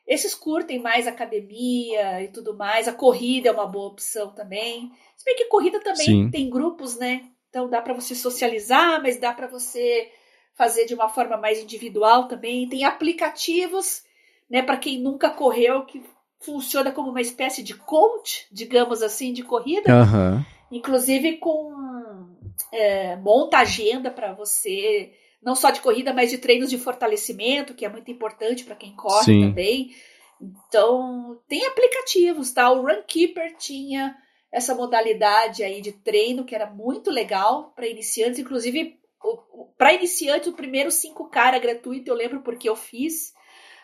esses 0.08 0.34
curtem 0.34 0.80
mais 0.80 1.08
academia 1.08 2.24
e 2.24 2.28
tudo 2.30 2.56
mais. 2.56 2.88
A 2.88 2.94
corrida 2.94 3.50
é 3.50 3.52
uma 3.52 3.68
boa 3.68 3.90
opção 3.90 4.34
também. 4.34 4.92
Se 5.16 5.24
bem 5.26 5.36
que 5.36 5.46
corrida 5.46 5.80
também 5.80 6.06
Sim. 6.06 6.32
tem 6.32 6.50
grupos, 6.50 6.98
né? 6.98 7.24
Então 7.50 7.70
dá 7.70 7.82
para 7.82 7.94
você 7.94 8.16
socializar, 8.16 9.02
mas 9.02 9.20
dá 9.20 9.34
para 9.34 9.48
você 9.48 10.10
fazer 10.56 10.86
de 10.86 10.94
uma 10.94 11.10
forma 11.10 11.38
mais 11.38 11.60
individual 11.60 12.28
também. 12.28 12.68
Tem 12.68 12.84
aplicativos, 12.84 14.04
né, 14.50 14.62
para 14.62 14.78
quem 14.78 15.00
nunca 15.00 15.30
correu, 15.30 15.86
que 15.86 16.02
funciona 16.40 16.92
como 16.92 17.10
uma 17.10 17.22
espécie 17.22 17.62
de 17.62 17.74
coach, 17.74 18.48
digamos 18.52 19.02
assim, 19.02 19.32
de 19.32 19.44
corrida. 19.44 19.92
Uhum. 19.94 20.44
Inclusive 20.72 21.38
com 21.38 21.74
é, 22.72 23.16
monta 23.18 23.58
agenda 23.58 24.12
para 24.12 24.34
você, 24.34 25.12
não 25.42 25.56
só 25.56 25.70
de 25.72 25.82
corrida, 25.82 26.14
mas 26.14 26.30
de 26.30 26.38
treinos 26.38 26.70
de 26.70 26.78
fortalecimento, 26.78 27.74
que 27.74 27.86
é 27.86 27.90
muito 27.90 28.12
importante 28.12 28.64
para 28.64 28.76
quem 28.76 28.96
corre 28.96 29.26
Sim. 29.26 29.42
também. 29.42 29.96
Então, 30.42 31.40
tem 31.48 31.66
aplicativos, 31.66 32.52
tá? 32.52 32.72
O 32.72 32.82
Runkeeper 32.82 33.56
tinha 33.58 34.16
essa 34.52 34.76
modalidade 34.76 35.64
aí 35.64 35.82
de 35.82 35.92
treino 35.92 36.44
que 36.44 36.56
era 36.56 36.66
muito 36.66 37.10
legal 37.10 37.72
para 37.76 37.88
iniciantes, 37.88 38.40
inclusive 38.40 39.00
para 39.78 39.94
iniciantes 39.94 40.48
o 40.48 40.54
primeiro 40.54 40.90
5K 40.90 41.48
era 41.48 41.60
gratuito, 41.60 42.10
eu 42.10 42.16
lembro 42.16 42.42
porque 42.42 42.68
eu 42.68 42.76
fiz. 42.76 43.34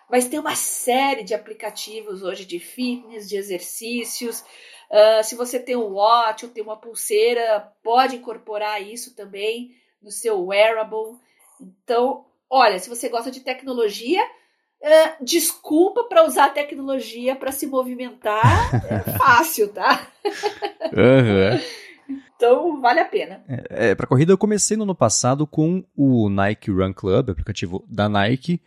Mas 0.09 0.27
tem 0.27 0.39
uma 0.39 0.55
série 0.55 1.23
de 1.23 1.33
aplicativos 1.33 2.23
hoje 2.23 2.45
de 2.45 2.59
fitness, 2.59 3.27
de 3.27 3.35
exercícios. 3.35 4.43
Uh, 4.89 5.23
se 5.23 5.35
você 5.35 5.59
tem 5.59 5.75
um 5.75 5.93
watch 5.93 6.45
ou 6.45 6.51
tem 6.51 6.63
uma 6.63 6.77
pulseira, 6.77 7.71
pode 7.83 8.15
incorporar 8.15 8.81
isso 8.81 9.15
também 9.15 9.75
no 10.01 10.11
seu 10.11 10.45
wearable. 10.45 11.17
Então, 11.59 12.25
olha, 12.49 12.79
se 12.79 12.89
você 12.89 13.09
gosta 13.09 13.29
de 13.29 13.41
tecnologia, 13.41 14.23
uh, 14.23 15.23
desculpa 15.23 16.05
para 16.05 16.25
usar 16.25 16.45
a 16.45 16.49
tecnologia 16.49 17.35
para 17.35 17.51
se 17.51 17.67
movimentar, 17.67 18.71
é 18.85 18.99
fácil, 19.17 19.73
tá? 19.73 20.07
uhum. 20.25 22.17
Então, 22.35 22.79
vale 22.79 22.99
a 22.99 23.05
pena. 23.05 23.43
É, 23.49 23.89
é 23.89 23.95
para 23.95 24.07
corrida, 24.07 24.31
eu 24.31 24.37
comecei 24.37 24.77
no 24.77 24.83
ano 24.83 24.95
passado 24.95 25.45
com 25.45 25.83
o 25.95 26.29
Nike 26.29 26.71
Run 26.71 26.93
Club, 26.93 27.31
aplicativo 27.31 27.83
da 27.89 28.07
Nike. 28.07 28.61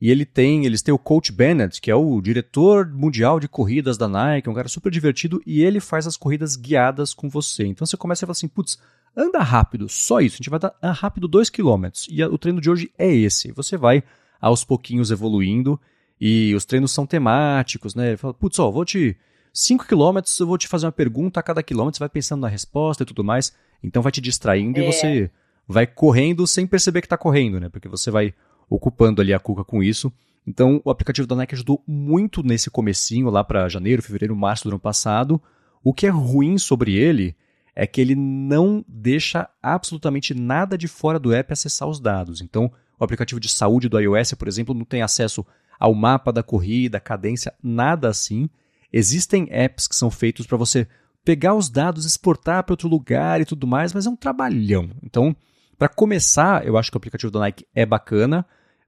E 0.00 0.10
ele 0.10 0.26
tem, 0.26 0.66
eles 0.66 0.82
têm 0.82 0.92
o 0.92 0.98
Coach 0.98 1.32
Bennett, 1.32 1.80
que 1.80 1.90
é 1.90 1.94
o 1.94 2.20
diretor 2.20 2.86
mundial 2.86 3.40
de 3.40 3.48
corridas 3.48 3.96
da 3.96 4.06
Nike, 4.06 4.48
um 4.48 4.54
cara 4.54 4.68
super 4.68 4.92
divertido, 4.92 5.40
e 5.46 5.62
ele 5.62 5.80
faz 5.80 6.06
as 6.06 6.16
corridas 6.16 6.54
guiadas 6.54 7.14
com 7.14 7.30
você. 7.30 7.66
Então 7.66 7.86
você 7.86 7.96
começa 7.96 8.24
a 8.24 8.26
falar 8.26 8.32
assim, 8.32 8.48
putz, 8.48 8.78
anda 9.16 9.38
rápido, 9.38 9.88
só 9.88 10.20
isso. 10.20 10.34
A 10.34 10.38
gente 10.38 10.50
vai 10.50 10.60
dar 10.60 10.76
rápido 10.82 11.26
2 11.26 11.48
km. 11.48 11.86
E 12.10 12.22
o 12.22 12.36
treino 12.36 12.60
de 12.60 12.70
hoje 12.70 12.92
é 12.98 13.10
esse. 13.10 13.52
Você 13.52 13.78
vai 13.78 14.02
aos 14.38 14.64
pouquinhos 14.64 15.10
evoluindo, 15.10 15.80
e 16.20 16.54
os 16.54 16.64
treinos 16.64 16.92
são 16.92 17.06
temáticos, 17.06 17.94
né? 17.94 18.08
Ele 18.08 18.16
fala, 18.16 18.34
putz, 18.34 18.58
ó, 18.58 18.70
vou 18.70 18.84
te. 18.84 19.16
5 19.52 19.86
km, 19.86 20.20
eu 20.38 20.46
vou 20.46 20.58
te 20.58 20.68
fazer 20.68 20.84
uma 20.84 20.92
pergunta 20.92 21.40
a 21.40 21.42
cada 21.42 21.62
quilômetro, 21.62 21.96
você 21.96 22.00
vai 22.00 22.10
pensando 22.10 22.42
na 22.42 22.48
resposta 22.48 23.02
e 23.02 23.06
tudo 23.06 23.24
mais. 23.24 23.54
Então 23.82 24.02
vai 24.02 24.12
te 24.12 24.20
distraindo 24.20 24.78
é. 24.78 24.82
e 24.82 24.92
você 24.92 25.30
vai 25.66 25.86
correndo 25.86 26.46
sem 26.46 26.66
perceber 26.66 27.00
que 27.00 27.06
está 27.06 27.16
correndo, 27.16 27.58
né? 27.58 27.70
Porque 27.70 27.88
você 27.88 28.10
vai 28.10 28.34
ocupando 28.68 29.20
ali 29.20 29.32
a 29.32 29.38
cuca 29.38 29.64
com 29.64 29.82
isso. 29.82 30.12
Então, 30.46 30.80
o 30.84 30.90
aplicativo 30.90 31.26
da 31.26 31.34
Nike 31.34 31.54
ajudou 31.54 31.82
muito 31.86 32.42
nesse 32.42 32.70
comecinho, 32.70 33.30
lá 33.30 33.42
para 33.42 33.68
janeiro, 33.68 34.02
fevereiro, 34.02 34.36
março 34.36 34.64
do 34.64 34.70
ano 34.70 34.78
passado. 34.78 35.42
O 35.82 35.92
que 35.92 36.06
é 36.06 36.10
ruim 36.10 36.56
sobre 36.58 36.94
ele 36.94 37.34
é 37.74 37.86
que 37.86 38.00
ele 38.00 38.14
não 38.14 38.84
deixa 38.88 39.48
absolutamente 39.62 40.32
nada 40.34 40.78
de 40.78 40.88
fora 40.88 41.18
do 41.18 41.32
app 41.32 41.52
acessar 41.52 41.88
os 41.88 42.00
dados. 42.00 42.40
Então, 42.40 42.70
o 42.98 43.04
aplicativo 43.04 43.40
de 43.40 43.48
saúde 43.48 43.88
do 43.88 43.98
iOS, 44.00 44.32
por 44.34 44.48
exemplo, 44.48 44.74
não 44.74 44.84
tem 44.84 45.02
acesso 45.02 45.44
ao 45.78 45.94
mapa 45.94 46.32
da 46.32 46.42
corrida, 46.42 46.98
cadência, 46.98 47.52
nada 47.62 48.08
assim. 48.08 48.48
Existem 48.92 49.46
apps 49.50 49.86
que 49.86 49.94
são 49.94 50.10
feitos 50.10 50.46
para 50.46 50.56
você 50.56 50.86
pegar 51.24 51.54
os 51.54 51.68
dados, 51.68 52.06
exportar 52.06 52.62
para 52.62 52.72
outro 52.72 52.88
lugar 52.88 53.40
e 53.40 53.44
tudo 53.44 53.66
mais, 53.66 53.92
mas 53.92 54.06
é 54.06 54.10
um 54.10 54.16
trabalhão. 54.16 54.90
Então, 55.02 55.36
para 55.76 55.88
começar, 55.88 56.64
eu 56.66 56.78
acho 56.78 56.90
que 56.90 56.96
o 56.96 56.98
aplicativo 56.98 57.32
da 57.32 57.40
Nike 57.40 57.66
é 57.74 57.84
bacana. 57.84 58.46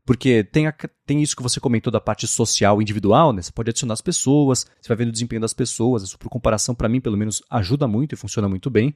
Porque 0.09 0.43
tem, 0.43 0.67
a, 0.67 0.75
tem 1.05 1.23
isso 1.23 1.37
que 1.37 1.43
você 1.43 1.61
comentou 1.61 1.91
da 1.91 2.01
parte 2.01 2.27
social 2.27 2.81
individual, 2.81 3.31
né? 3.31 3.43
Você 3.43 3.53
pode 3.53 3.69
adicionar 3.69 3.93
as 3.93 4.01
pessoas, 4.01 4.65
você 4.81 4.89
vai 4.89 4.97
vendo 4.97 5.11
o 5.11 5.13
desempenho 5.13 5.43
das 5.43 5.53
pessoas. 5.53 6.03
Isso, 6.03 6.19
por 6.19 6.31
comparação, 6.31 6.75
para 6.75 6.89
mim, 6.89 6.99
pelo 6.99 7.15
menos, 7.15 7.43
ajuda 7.51 7.87
muito 7.87 8.15
e 8.15 8.17
funciona 8.17 8.49
muito 8.49 8.71
bem. 8.71 8.95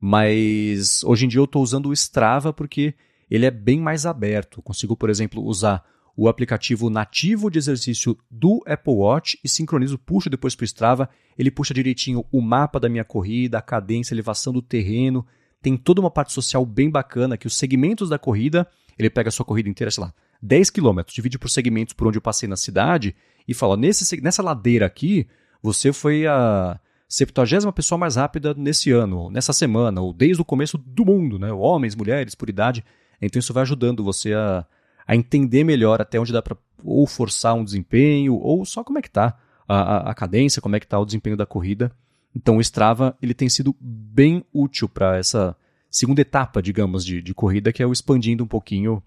Mas 0.00 1.04
hoje 1.04 1.26
em 1.26 1.28
dia 1.28 1.38
eu 1.38 1.44
estou 1.44 1.62
usando 1.62 1.86
o 1.86 1.92
Strava 1.92 2.52
porque 2.52 2.92
ele 3.30 3.46
é 3.46 3.52
bem 3.52 3.78
mais 3.78 4.04
aberto. 4.04 4.60
consigo, 4.60 4.96
por 4.96 5.08
exemplo, 5.08 5.44
usar 5.44 5.84
o 6.16 6.28
aplicativo 6.28 6.90
nativo 6.90 7.48
de 7.52 7.58
exercício 7.60 8.18
do 8.28 8.60
Apple 8.66 8.94
Watch 8.94 9.38
e 9.44 9.48
sincronizo, 9.48 9.96
puxo 9.96 10.28
depois 10.28 10.56
para 10.56 10.64
o 10.64 10.66
Strava. 10.66 11.08
Ele 11.38 11.52
puxa 11.52 11.72
direitinho 11.72 12.24
o 12.32 12.40
mapa 12.40 12.80
da 12.80 12.88
minha 12.88 13.04
corrida, 13.04 13.58
a 13.58 13.62
cadência, 13.62 14.12
a 14.12 14.16
elevação 14.16 14.52
do 14.52 14.60
terreno. 14.60 15.24
Tem 15.62 15.76
toda 15.76 16.00
uma 16.00 16.10
parte 16.10 16.32
social 16.32 16.66
bem 16.66 16.90
bacana 16.90 17.36
que 17.36 17.46
os 17.46 17.56
segmentos 17.56 18.08
da 18.08 18.18
corrida, 18.18 18.66
ele 18.98 19.08
pega 19.08 19.28
a 19.28 19.32
sua 19.32 19.46
corrida 19.46 19.68
inteira, 19.68 19.92
sei 19.92 20.02
lá, 20.02 20.12
10 20.40 20.70
quilômetros, 20.70 21.14
divide 21.14 21.38
por 21.38 21.50
segmentos 21.50 21.94
por 21.94 22.06
onde 22.06 22.18
eu 22.18 22.22
passei 22.22 22.48
na 22.48 22.56
cidade 22.56 23.14
e 23.46 23.54
fala: 23.54 23.76
nesse, 23.76 24.20
nessa 24.20 24.42
ladeira 24.42 24.86
aqui, 24.86 25.26
você 25.62 25.92
foi 25.92 26.26
a 26.26 26.78
70 27.08 27.72
pessoa 27.72 27.98
mais 27.98 28.16
rápida 28.16 28.54
nesse 28.54 28.90
ano, 28.90 29.30
nessa 29.30 29.52
semana, 29.52 30.00
ou 30.00 30.12
desde 30.12 30.40
o 30.40 30.44
começo 30.44 30.76
do 30.76 31.04
mundo, 31.04 31.38
né? 31.38 31.52
Homens, 31.52 31.96
mulheres, 31.96 32.34
por 32.34 32.48
idade. 32.48 32.84
Então 33.20 33.40
isso 33.40 33.52
vai 33.52 33.62
ajudando 33.62 34.04
você 34.04 34.34
a, 34.34 34.64
a 35.06 35.16
entender 35.16 35.64
melhor 35.64 36.00
até 36.00 36.20
onde 36.20 36.32
dá 36.32 36.42
para 36.42 36.56
ou 36.84 37.06
forçar 37.06 37.54
um 37.54 37.64
desempenho, 37.64 38.34
ou 38.34 38.64
só 38.64 38.84
como 38.84 38.98
é 38.98 39.02
que 39.02 39.10
tá 39.10 39.36
a, 39.66 39.76
a, 39.76 40.10
a 40.10 40.14
cadência, 40.14 40.62
como 40.62 40.76
é 40.76 40.80
que 40.80 40.86
tá 40.86 40.98
o 40.98 41.04
desempenho 41.04 41.36
da 41.36 41.46
corrida. 41.46 41.90
Então 42.36 42.58
o 42.58 42.60
Strava 42.60 43.16
ele 43.20 43.34
tem 43.34 43.48
sido 43.48 43.74
bem 43.80 44.44
útil 44.52 44.88
para 44.88 45.16
essa 45.16 45.56
segunda 45.90 46.20
etapa, 46.20 46.62
digamos, 46.62 47.04
de, 47.04 47.20
de 47.22 47.34
corrida, 47.34 47.72
que 47.72 47.82
é 47.82 47.86
o 47.86 47.92
expandindo 47.92 48.44
um 48.44 48.46
pouquinho 48.46 49.02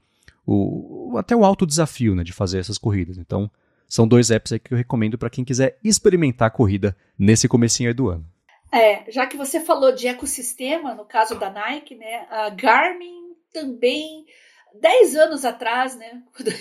o, 0.45 1.15
até 1.17 1.35
o 1.35 1.45
alto 1.45 1.65
desafio 1.65 2.15
né, 2.15 2.23
de 2.23 2.33
fazer 2.33 2.59
essas 2.59 2.77
corridas. 2.77 3.17
Então, 3.17 3.49
são 3.87 4.07
dois 4.07 4.31
apps 4.31 4.53
que 4.63 4.73
eu 4.73 4.77
recomendo 4.77 5.17
para 5.17 5.29
quem 5.29 5.43
quiser 5.43 5.77
experimentar 5.83 6.47
a 6.47 6.51
corrida 6.51 6.95
nesse 7.17 7.47
comecinho 7.47 7.89
aí 7.89 7.93
do 7.93 8.09
ano. 8.09 8.25
É, 8.71 9.11
já 9.11 9.27
que 9.27 9.35
você 9.35 9.59
falou 9.59 9.91
de 9.91 10.07
ecossistema, 10.07 10.95
no 10.95 11.03
caso 11.03 11.37
da 11.37 11.49
Nike, 11.49 11.95
né, 11.95 12.25
a 12.29 12.49
Garmin 12.49 13.35
também, 13.51 14.25
10 14.79 15.15
anos 15.17 15.43
atrás, 15.43 15.97
né, 15.97 16.23
quando 16.33 16.53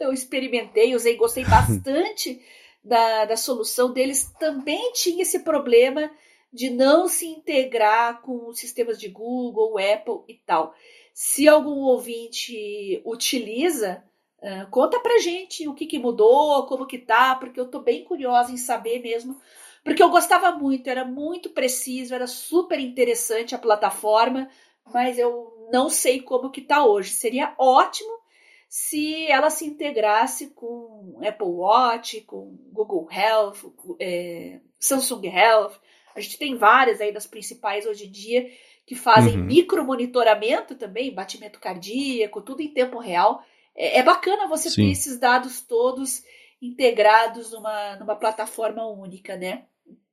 eu 0.00 0.12
experimentei, 0.12 0.94
usei, 0.94 1.16
gostei 1.16 1.44
bastante 1.46 2.40
da, 2.82 3.26
da 3.26 3.36
solução 3.36 3.92
deles, 3.92 4.32
também 4.40 4.92
tinha 4.92 5.22
esse 5.22 5.40
problema 5.40 6.10
de 6.50 6.70
não 6.70 7.06
se 7.06 7.26
integrar 7.26 8.22
com 8.22 8.48
os 8.48 8.58
sistemas 8.58 8.98
de 8.98 9.08
Google, 9.08 9.78
Apple 9.78 10.22
e 10.28 10.34
tal. 10.46 10.74
Se 11.12 11.46
algum 11.46 11.80
ouvinte 11.80 13.02
utiliza, 13.04 14.02
uh, 14.38 14.70
conta 14.70 14.98
pra 15.00 15.18
gente 15.18 15.68
o 15.68 15.74
que, 15.74 15.86
que 15.86 15.98
mudou, 15.98 16.66
como 16.66 16.86
que 16.86 16.98
tá, 16.98 17.34
porque 17.34 17.60
eu 17.60 17.70
tô 17.70 17.80
bem 17.80 18.04
curiosa 18.04 18.52
em 18.52 18.56
saber 18.56 19.00
mesmo. 19.00 19.38
Porque 19.84 20.02
eu 20.02 20.10
gostava 20.10 20.52
muito, 20.52 20.88
era 20.88 21.04
muito 21.04 21.50
preciso, 21.50 22.14
era 22.14 22.26
super 22.26 22.78
interessante 22.78 23.54
a 23.54 23.58
plataforma, 23.58 24.48
mas 24.92 25.18
eu 25.18 25.68
não 25.72 25.90
sei 25.90 26.20
como 26.20 26.50
que 26.50 26.60
tá 26.60 26.84
hoje. 26.84 27.10
Seria 27.10 27.54
ótimo 27.58 28.22
se 28.68 29.26
ela 29.26 29.50
se 29.50 29.66
integrasse 29.66 30.50
com 30.50 31.18
Apple 31.26 31.46
Watch, 31.46 32.20
com 32.22 32.56
Google 32.72 33.08
Health, 33.10 33.72
é, 33.98 34.60
Samsung 34.78 35.26
Health. 35.26 35.74
A 36.14 36.20
gente 36.20 36.38
tem 36.38 36.56
várias 36.56 37.00
aí 37.00 37.12
das 37.12 37.26
principais 37.26 37.86
hoje 37.86 38.06
em 38.06 38.10
dia 38.10 38.50
que 38.86 38.94
fazem 38.94 39.38
uhum. 39.38 39.44
micromonitoramento 39.44 40.74
também, 40.74 41.14
batimento 41.14 41.60
cardíaco, 41.60 42.42
tudo 42.42 42.62
em 42.62 42.72
tempo 42.72 42.98
real. 42.98 43.42
É, 43.74 43.98
é 43.98 44.02
bacana 44.02 44.48
você 44.48 44.70
Sim. 44.70 44.86
ter 44.86 44.90
esses 44.90 45.18
dados 45.18 45.60
todos 45.60 46.22
integrados 46.60 47.52
numa, 47.52 47.96
numa 47.96 48.16
plataforma 48.16 48.86
única, 48.86 49.36
né? 49.36 49.64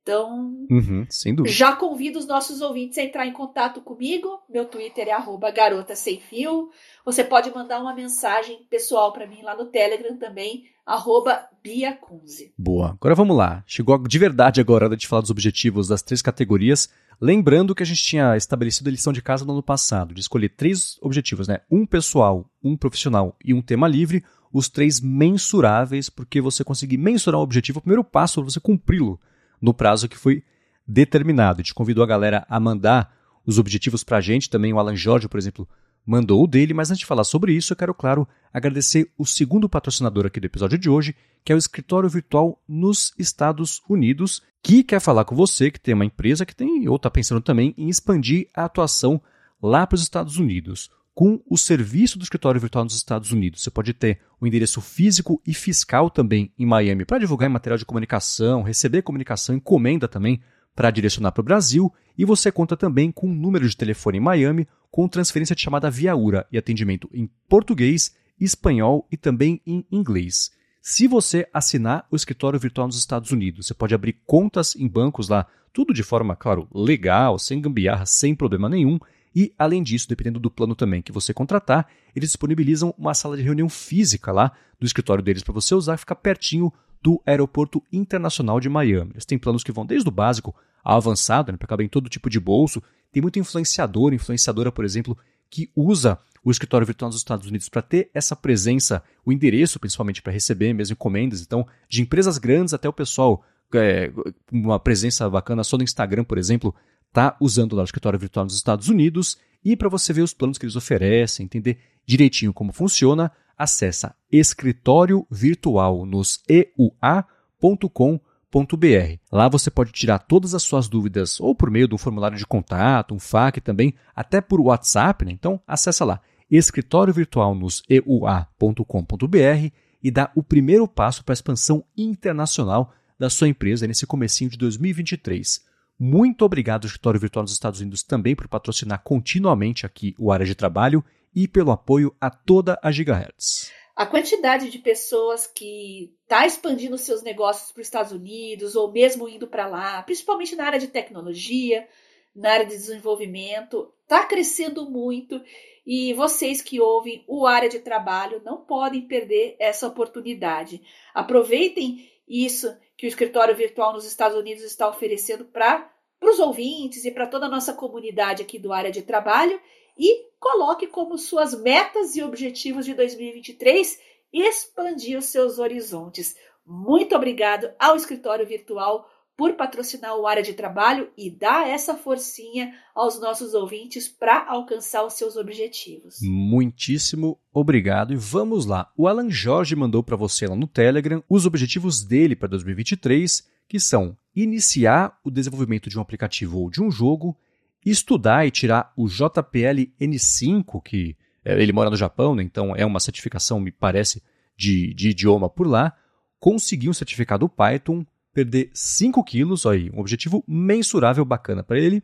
Então, 0.02 0.66
uhum, 0.70 1.06
já 1.46 1.76
convido 1.76 2.18
os 2.18 2.26
nossos 2.26 2.62
ouvintes 2.62 2.96
a 2.96 3.02
entrar 3.02 3.26
em 3.26 3.32
contato 3.32 3.82
comigo. 3.82 4.40
Meu 4.48 4.64
Twitter 4.64 5.08
é 5.08 5.12
arroba 5.12 5.50
garota 5.50 5.94
sem 5.94 6.18
fio. 6.18 6.70
Você 7.04 7.22
pode 7.22 7.50
mandar 7.54 7.80
uma 7.80 7.94
mensagem 7.94 8.60
pessoal 8.70 9.12
para 9.12 9.26
mim 9.26 9.42
lá 9.42 9.54
no 9.54 9.66
Telegram 9.66 10.16
também, 10.16 10.64
arroba 10.86 11.46
Bia 11.62 11.92
Kunze. 11.92 12.52
Boa. 12.56 12.92
Agora 12.92 13.14
vamos 13.14 13.36
lá. 13.36 13.62
Chegou 13.66 13.98
de 13.98 14.18
verdade 14.18 14.60
agora 14.60 14.86
a 14.86 14.88
hora 14.88 14.96
de 14.96 15.06
falar 15.06 15.20
dos 15.20 15.30
objetivos 15.30 15.88
das 15.88 16.02
três 16.02 16.22
categorias. 16.22 16.88
Lembrando 17.20 17.74
que 17.74 17.82
a 17.82 17.86
gente 17.86 18.02
tinha 18.02 18.34
estabelecido 18.38 18.88
a 18.88 18.92
lição 18.92 19.12
de 19.12 19.20
casa 19.20 19.44
no 19.44 19.52
ano 19.52 19.62
passado, 19.62 20.14
de 20.14 20.20
escolher 20.22 20.48
três 20.48 20.98
objetivos, 21.02 21.46
né? 21.46 21.60
Um 21.70 21.84
pessoal, 21.84 22.50
um 22.64 22.74
profissional 22.74 23.36
e 23.44 23.52
um 23.52 23.60
tema 23.60 23.86
livre, 23.86 24.24
os 24.50 24.70
três 24.70 24.98
mensuráveis, 24.98 26.08
porque 26.08 26.40
você 26.40 26.64
conseguir 26.64 26.96
mensurar 26.96 27.38
o 27.38 27.44
objetivo, 27.44 27.78
o 27.78 27.82
primeiro 27.82 28.02
passo 28.02 28.40
é 28.40 28.42
você 28.42 28.58
cumpri-lo 28.58 29.20
no 29.60 29.74
prazo 29.74 30.08
que 30.08 30.16
foi 30.16 30.42
determinado. 30.86 31.60
A 31.60 31.62
gente 31.62 31.74
convidou 31.74 32.02
a 32.02 32.06
galera 32.06 32.46
a 32.48 32.58
mandar 32.58 33.14
os 33.46 33.58
objetivos 33.58 34.04
para 34.04 34.18
a 34.18 34.20
gente, 34.20 34.50
também 34.50 34.72
o 34.72 34.78
Alan 34.78 34.96
Jorge, 34.96 35.28
por 35.28 35.38
exemplo, 35.38 35.68
mandou 36.04 36.42
o 36.42 36.46
dele, 36.46 36.74
mas 36.74 36.90
antes 36.90 37.00
de 37.00 37.06
falar 37.06 37.24
sobre 37.24 37.52
isso, 37.52 37.72
eu 37.72 37.76
quero, 37.76 37.94
claro, 37.94 38.26
agradecer 38.52 39.10
o 39.16 39.26
segundo 39.26 39.68
patrocinador 39.68 40.26
aqui 40.26 40.40
do 40.40 40.46
episódio 40.46 40.78
de 40.78 40.88
hoje, 40.88 41.14
que 41.44 41.52
é 41.52 41.54
o 41.54 41.58
Escritório 41.58 42.08
Virtual 42.08 42.60
nos 42.68 43.12
Estados 43.18 43.82
Unidos, 43.88 44.42
que 44.62 44.82
quer 44.82 45.00
falar 45.00 45.24
com 45.24 45.34
você 45.34 45.70
que 45.70 45.80
tem 45.80 45.94
uma 45.94 46.04
empresa 46.04 46.44
que 46.44 46.54
tem 46.54 46.88
ou 46.88 46.96
está 46.96 47.10
pensando 47.10 47.40
também 47.40 47.74
em 47.76 47.88
expandir 47.88 48.48
a 48.54 48.64
atuação 48.64 49.20
lá 49.62 49.86
para 49.86 49.96
os 49.96 50.02
Estados 50.02 50.36
Unidos. 50.36 50.90
Com 51.14 51.42
o 51.48 51.58
serviço 51.58 52.18
do 52.18 52.22
escritório 52.22 52.60
virtual 52.60 52.84
nos 52.84 52.94
Estados 52.94 53.32
Unidos. 53.32 53.62
Você 53.62 53.70
pode 53.70 53.92
ter 53.92 54.20
o 54.40 54.46
endereço 54.46 54.80
físico 54.80 55.40
e 55.46 55.52
fiscal 55.52 56.08
também 56.08 56.52
em 56.58 56.64
Miami 56.64 57.04
para 57.04 57.18
divulgar 57.18 57.50
material 57.50 57.78
de 57.78 57.84
comunicação, 57.84 58.62
receber 58.62 59.02
comunicação, 59.02 59.54
encomenda 59.54 60.08
também 60.08 60.40
para 60.74 60.90
direcionar 60.90 61.32
para 61.32 61.40
o 61.40 61.44
Brasil. 61.44 61.92
E 62.16 62.24
você 62.24 62.50
conta 62.50 62.76
também 62.76 63.10
com 63.10 63.28
um 63.28 63.34
número 63.34 63.68
de 63.68 63.76
telefone 63.76 64.18
em 64.18 64.20
Miami 64.20 64.66
com 64.90 65.08
transferência 65.08 65.54
de 65.54 65.62
chamada 65.62 65.90
via 65.90 66.16
URA 66.16 66.46
e 66.50 66.58
atendimento 66.58 67.08
em 67.12 67.30
português, 67.48 68.14
espanhol 68.38 69.06
e 69.10 69.16
também 69.16 69.60
em 69.66 69.84
inglês. 69.90 70.50
Se 70.82 71.06
você 71.06 71.46
assinar 71.52 72.06
o 72.10 72.16
escritório 72.16 72.58
virtual 72.58 72.86
nos 72.86 72.96
Estados 72.96 73.30
Unidos, 73.30 73.66
você 73.66 73.74
pode 73.74 73.94
abrir 73.94 74.14
contas 74.26 74.74
em 74.74 74.88
bancos 74.88 75.28
lá, 75.28 75.46
tudo 75.72 75.92
de 75.92 76.02
forma, 76.02 76.34
claro, 76.34 76.66
legal, 76.74 77.38
sem 77.38 77.60
gambiarra, 77.60 78.06
sem 78.06 78.34
problema 78.34 78.68
nenhum. 78.68 78.98
E, 79.34 79.52
além 79.58 79.82
disso, 79.82 80.08
dependendo 80.08 80.40
do 80.40 80.50
plano 80.50 80.74
também 80.74 81.02
que 81.02 81.12
você 81.12 81.32
contratar, 81.32 81.86
eles 82.14 82.30
disponibilizam 82.30 82.94
uma 82.98 83.14
sala 83.14 83.36
de 83.36 83.42
reunião 83.42 83.68
física 83.68 84.32
lá 84.32 84.52
do 84.78 84.86
escritório 84.86 85.22
deles 85.22 85.42
para 85.42 85.54
você 85.54 85.74
usar, 85.74 85.96
ficar 85.96 86.16
pertinho 86.16 86.72
do 87.02 87.22
Aeroporto 87.24 87.82
Internacional 87.92 88.60
de 88.60 88.68
Miami. 88.68 89.12
Eles 89.14 89.24
têm 89.24 89.38
planos 89.38 89.62
que 89.62 89.72
vão 89.72 89.86
desde 89.86 90.08
o 90.08 90.12
básico 90.12 90.54
ao 90.82 90.96
avançado, 90.96 91.52
né, 91.52 91.58
para 91.58 91.68
caber 91.68 91.86
em 91.86 91.88
todo 91.88 92.08
tipo 92.08 92.28
de 92.28 92.40
bolso. 92.40 92.82
Tem 93.12 93.22
muito 93.22 93.38
influenciador, 93.38 94.12
influenciadora, 94.12 94.72
por 94.72 94.84
exemplo, 94.84 95.16
que 95.48 95.70
usa 95.74 96.18
o 96.42 96.50
escritório 96.50 96.86
virtual 96.86 97.10
nos 97.10 97.18
Estados 97.18 97.46
Unidos 97.46 97.68
para 97.68 97.82
ter 97.82 98.10
essa 98.14 98.34
presença, 98.34 99.02
o 99.24 99.32
endereço 99.32 99.78
principalmente 99.78 100.22
para 100.22 100.32
receber 100.32 100.72
mesmo 100.72 100.94
encomendas. 100.94 101.42
Então, 101.42 101.66
de 101.88 102.02
empresas 102.02 102.38
grandes 102.38 102.72
até 102.72 102.88
o 102.88 102.92
pessoal, 102.92 103.44
é, 103.74 104.10
uma 104.50 104.80
presença 104.80 105.28
bacana 105.28 105.62
só 105.62 105.76
no 105.76 105.84
Instagram, 105.84 106.24
por 106.24 106.38
exemplo, 106.38 106.74
tá 107.12 107.36
usando 107.40 107.76
lá 107.76 107.82
o 107.82 107.84
escritório 107.84 108.18
virtual 108.18 108.44
nos 108.44 108.54
Estados 108.54 108.88
Unidos. 108.88 109.38
E 109.64 109.76
para 109.76 109.88
você 109.88 110.12
ver 110.12 110.22
os 110.22 110.34
planos 110.34 110.58
que 110.58 110.64
eles 110.64 110.76
oferecem, 110.76 111.44
entender 111.44 111.78
direitinho 112.06 112.52
como 112.52 112.72
funciona, 112.72 113.30
acessa 113.56 114.14
escritório 114.30 115.26
virtual 115.30 116.06
nos 116.06 116.42
eua.com.br 116.48 118.30
br. 118.76 119.18
Lá 119.30 119.48
você 119.48 119.70
pode 119.70 119.92
tirar 119.92 120.18
todas 120.18 120.54
as 120.54 120.62
suas 120.62 120.88
dúvidas 120.88 121.38
ou 121.40 121.54
por 121.54 121.70
meio 121.70 121.86
de 121.86 121.94
um 121.94 121.98
formulário 121.98 122.36
de 122.36 122.46
contato, 122.46 123.14
um 123.14 123.18
FAQ 123.18 123.60
também, 123.60 123.94
até 124.14 124.40
por 124.40 124.60
WhatsApp, 124.60 125.24
né? 125.24 125.32
Então 125.32 125.60
acessa 125.66 126.04
lá 126.04 126.20
escritório 126.50 127.14
virtual 127.14 127.54
nos 127.54 127.82
eua.com.br 127.88 129.70
e 130.02 130.10
dá 130.10 130.32
o 130.34 130.42
primeiro 130.42 130.88
passo 130.88 131.22
para 131.22 131.32
a 131.32 131.34
expansão 131.34 131.84
internacional 131.96 132.92
da 133.16 133.30
sua 133.30 133.46
empresa 133.46 133.86
nesse 133.86 134.04
comecinho 134.04 134.50
de 134.50 134.58
2023. 134.58 135.69
Muito 136.02 136.46
obrigado, 136.46 136.86
Escritório 136.86 137.20
Virtual 137.20 137.42
nos 137.42 137.52
Estados 137.52 137.80
Unidos, 137.80 138.02
também 138.02 138.34
por 138.34 138.48
patrocinar 138.48 139.02
continuamente 139.02 139.84
aqui 139.84 140.14
o 140.18 140.32
área 140.32 140.46
de 140.46 140.54
trabalho 140.54 141.04
e 141.34 141.46
pelo 141.46 141.70
apoio 141.70 142.16
a 142.18 142.30
toda 142.30 142.78
a 142.82 142.90
Gigahertz 142.90 143.70
a 144.00 144.06
quantidade 144.06 144.70
de 144.70 144.78
pessoas 144.78 145.46
que 145.46 146.14
está 146.22 146.46
expandindo 146.46 146.96
seus 146.96 147.22
negócios 147.22 147.70
para 147.70 147.82
os 147.82 147.86
Estados 147.86 148.12
Unidos 148.12 148.74
ou 148.74 148.90
mesmo 148.90 149.28
indo 149.28 149.46
para 149.46 149.66
lá, 149.66 150.02
principalmente 150.02 150.56
na 150.56 150.64
área 150.64 150.78
de 150.78 150.88
tecnologia, 150.88 151.86
na 152.34 152.50
área 152.50 152.64
de 152.64 152.76
desenvolvimento, 152.76 153.92
está 154.02 154.24
crescendo 154.24 154.88
muito 154.88 155.38
e 155.86 156.14
vocês 156.14 156.62
que 156.62 156.80
ouvem 156.80 157.22
o 157.28 157.46
área 157.46 157.68
de 157.68 157.78
trabalho 157.78 158.40
não 158.42 158.58
podem 158.64 159.02
perder 159.02 159.54
essa 159.58 159.86
oportunidade. 159.86 160.80
Aproveitem 161.12 162.08
isso 162.26 162.74
que 163.00 163.06
o 163.06 163.08
escritório 163.08 163.56
virtual 163.56 163.94
nos 163.94 164.04
Estados 164.04 164.36
Unidos 164.36 164.62
está 164.62 164.86
oferecendo 164.86 165.46
para 165.46 165.90
os 166.22 166.38
ouvintes 166.38 167.02
e 167.06 167.10
para 167.10 167.26
toda 167.26 167.46
a 167.46 167.48
nossa 167.48 167.72
comunidade 167.72 168.42
aqui 168.42 168.58
do 168.58 168.74
área 168.74 168.90
de 168.90 169.00
trabalho 169.00 169.58
e 169.98 170.26
coloque 170.38 170.86
como 170.86 171.16
suas 171.16 171.58
metas 171.58 172.14
e 172.14 172.22
objetivos 172.22 172.84
de 172.84 172.92
2023 172.92 173.98
expandir 174.30 175.18
os 175.18 175.24
seus 175.24 175.58
horizontes. 175.58 176.36
Muito 176.66 177.16
obrigado 177.16 177.72
ao 177.78 177.96
escritório 177.96 178.46
virtual 178.46 179.08
por 179.40 179.54
patrocinar 179.54 180.14
o 180.18 180.26
área 180.26 180.42
de 180.42 180.52
trabalho 180.52 181.08
e 181.16 181.30
dar 181.30 181.66
essa 181.66 181.94
forcinha 181.94 182.74
aos 182.94 183.18
nossos 183.18 183.54
ouvintes 183.54 184.06
para 184.06 184.46
alcançar 184.46 185.02
os 185.02 185.14
seus 185.14 185.34
objetivos. 185.34 186.16
Muitíssimo 186.20 187.40
obrigado 187.50 188.12
e 188.12 188.16
vamos 188.16 188.66
lá. 188.66 188.92
O 188.94 189.08
Alan 189.08 189.30
Jorge 189.30 189.74
mandou 189.74 190.02
para 190.02 190.14
você 190.14 190.46
lá 190.46 190.54
no 190.54 190.66
Telegram 190.66 191.24
os 191.26 191.46
objetivos 191.46 192.04
dele 192.04 192.36
para 192.36 192.50
2023, 192.50 193.48
que 193.66 193.80
são 193.80 194.14
iniciar 194.36 195.18
o 195.24 195.30
desenvolvimento 195.30 195.88
de 195.88 195.98
um 195.98 196.02
aplicativo 196.02 196.58
ou 196.58 196.70
de 196.70 196.82
um 196.82 196.90
jogo, 196.90 197.34
estudar 197.82 198.46
e 198.46 198.50
tirar 198.50 198.92
o 198.94 199.08
JPL 199.08 199.90
N5, 199.98 200.82
que 200.82 201.16
é, 201.42 201.62
ele 201.62 201.72
mora 201.72 201.88
no 201.88 201.96
Japão, 201.96 202.34
né, 202.34 202.42
então 202.42 202.76
é 202.76 202.84
uma 202.84 203.00
certificação, 203.00 203.58
me 203.58 203.72
parece, 203.72 204.22
de, 204.54 204.92
de 204.92 205.08
idioma 205.08 205.48
por 205.48 205.66
lá, 205.66 205.96
conseguir 206.38 206.90
um 206.90 206.94
certificado 206.94 207.48
Python, 207.48 208.04
perder 208.32 208.70
5 208.72 209.22
quilos, 209.24 209.66
aí, 209.66 209.90
um 209.92 210.00
objetivo 210.00 210.44
mensurável 210.46 211.24
bacana 211.24 211.62
para 211.62 211.78
ele, 211.78 212.02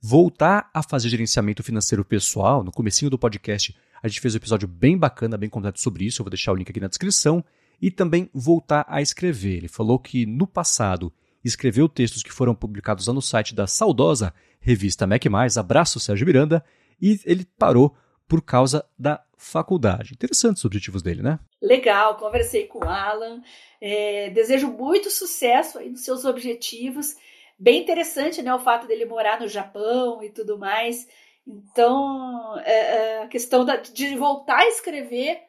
voltar 0.00 0.70
a 0.72 0.82
fazer 0.82 1.08
gerenciamento 1.08 1.62
financeiro 1.62 2.04
pessoal. 2.04 2.62
No 2.62 2.70
comecinho 2.70 3.10
do 3.10 3.18
podcast, 3.18 3.74
a 4.02 4.08
gente 4.08 4.20
fez 4.20 4.34
um 4.34 4.36
episódio 4.36 4.68
bem 4.68 4.98
bacana, 4.98 5.36
bem 5.36 5.48
completo 5.48 5.80
sobre 5.80 6.04
isso, 6.04 6.20
eu 6.20 6.24
vou 6.24 6.30
deixar 6.30 6.52
o 6.52 6.56
link 6.56 6.68
aqui 6.68 6.80
na 6.80 6.88
descrição, 6.88 7.44
e 7.80 7.90
também 7.90 8.30
voltar 8.32 8.84
a 8.88 9.02
escrever. 9.02 9.56
Ele 9.56 9.68
falou 9.68 9.98
que 9.98 10.26
no 10.26 10.46
passado 10.46 11.12
escreveu 11.44 11.88
textos 11.88 12.22
que 12.22 12.32
foram 12.32 12.54
publicados 12.54 13.06
lá 13.06 13.14
no 13.14 13.20
site 13.20 13.54
da 13.54 13.66
saudosa 13.66 14.32
revista 14.60 15.06
Mac+, 15.06 15.22
abraço 15.58 16.00
Sérgio 16.00 16.26
Miranda, 16.26 16.64
e 17.00 17.20
ele 17.24 17.46
parou 17.58 17.94
por 18.28 18.42
causa 18.42 18.84
da 18.98 19.22
faculdade. 19.36 20.14
Interessantes 20.14 20.60
os 20.60 20.64
objetivos 20.64 21.02
dele, 21.02 21.22
né? 21.22 21.38
Legal, 21.60 22.16
conversei 22.16 22.66
com 22.66 22.78
o 22.78 22.88
Alan, 22.88 23.42
é, 23.80 24.30
desejo 24.30 24.68
muito 24.68 25.10
sucesso 25.10 25.78
aí 25.78 25.90
nos 25.90 26.04
seus 26.04 26.24
objetivos. 26.24 27.16
Bem 27.58 27.82
interessante, 27.82 28.42
né, 28.42 28.52
o 28.54 28.58
fato 28.58 28.86
dele 28.86 29.04
morar 29.04 29.40
no 29.40 29.48
Japão 29.48 30.22
e 30.22 30.30
tudo 30.30 30.58
mais. 30.58 31.06
Então, 31.46 32.58
é, 32.60 32.72
é, 32.72 33.22
a 33.22 33.28
questão 33.28 33.64
da, 33.64 33.76
de 33.76 34.16
voltar 34.16 34.60
a 34.60 34.68
escrever 34.68 35.42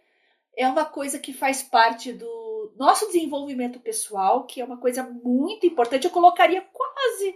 é 0.55 0.67
uma 0.67 0.85
coisa 0.85 1.17
que 1.17 1.33
faz 1.33 1.63
parte 1.63 2.13
do 2.13 2.73
nosso 2.77 3.07
desenvolvimento 3.07 3.79
pessoal, 3.79 4.45
que 4.45 4.59
é 4.59 4.65
uma 4.65 4.77
coisa 4.77 5.03
muito 5.03 5.65
importante. 5.65 6.05
Eu 6.05 6.11
colocaria 6.11 6.61
quase 6.73 7.35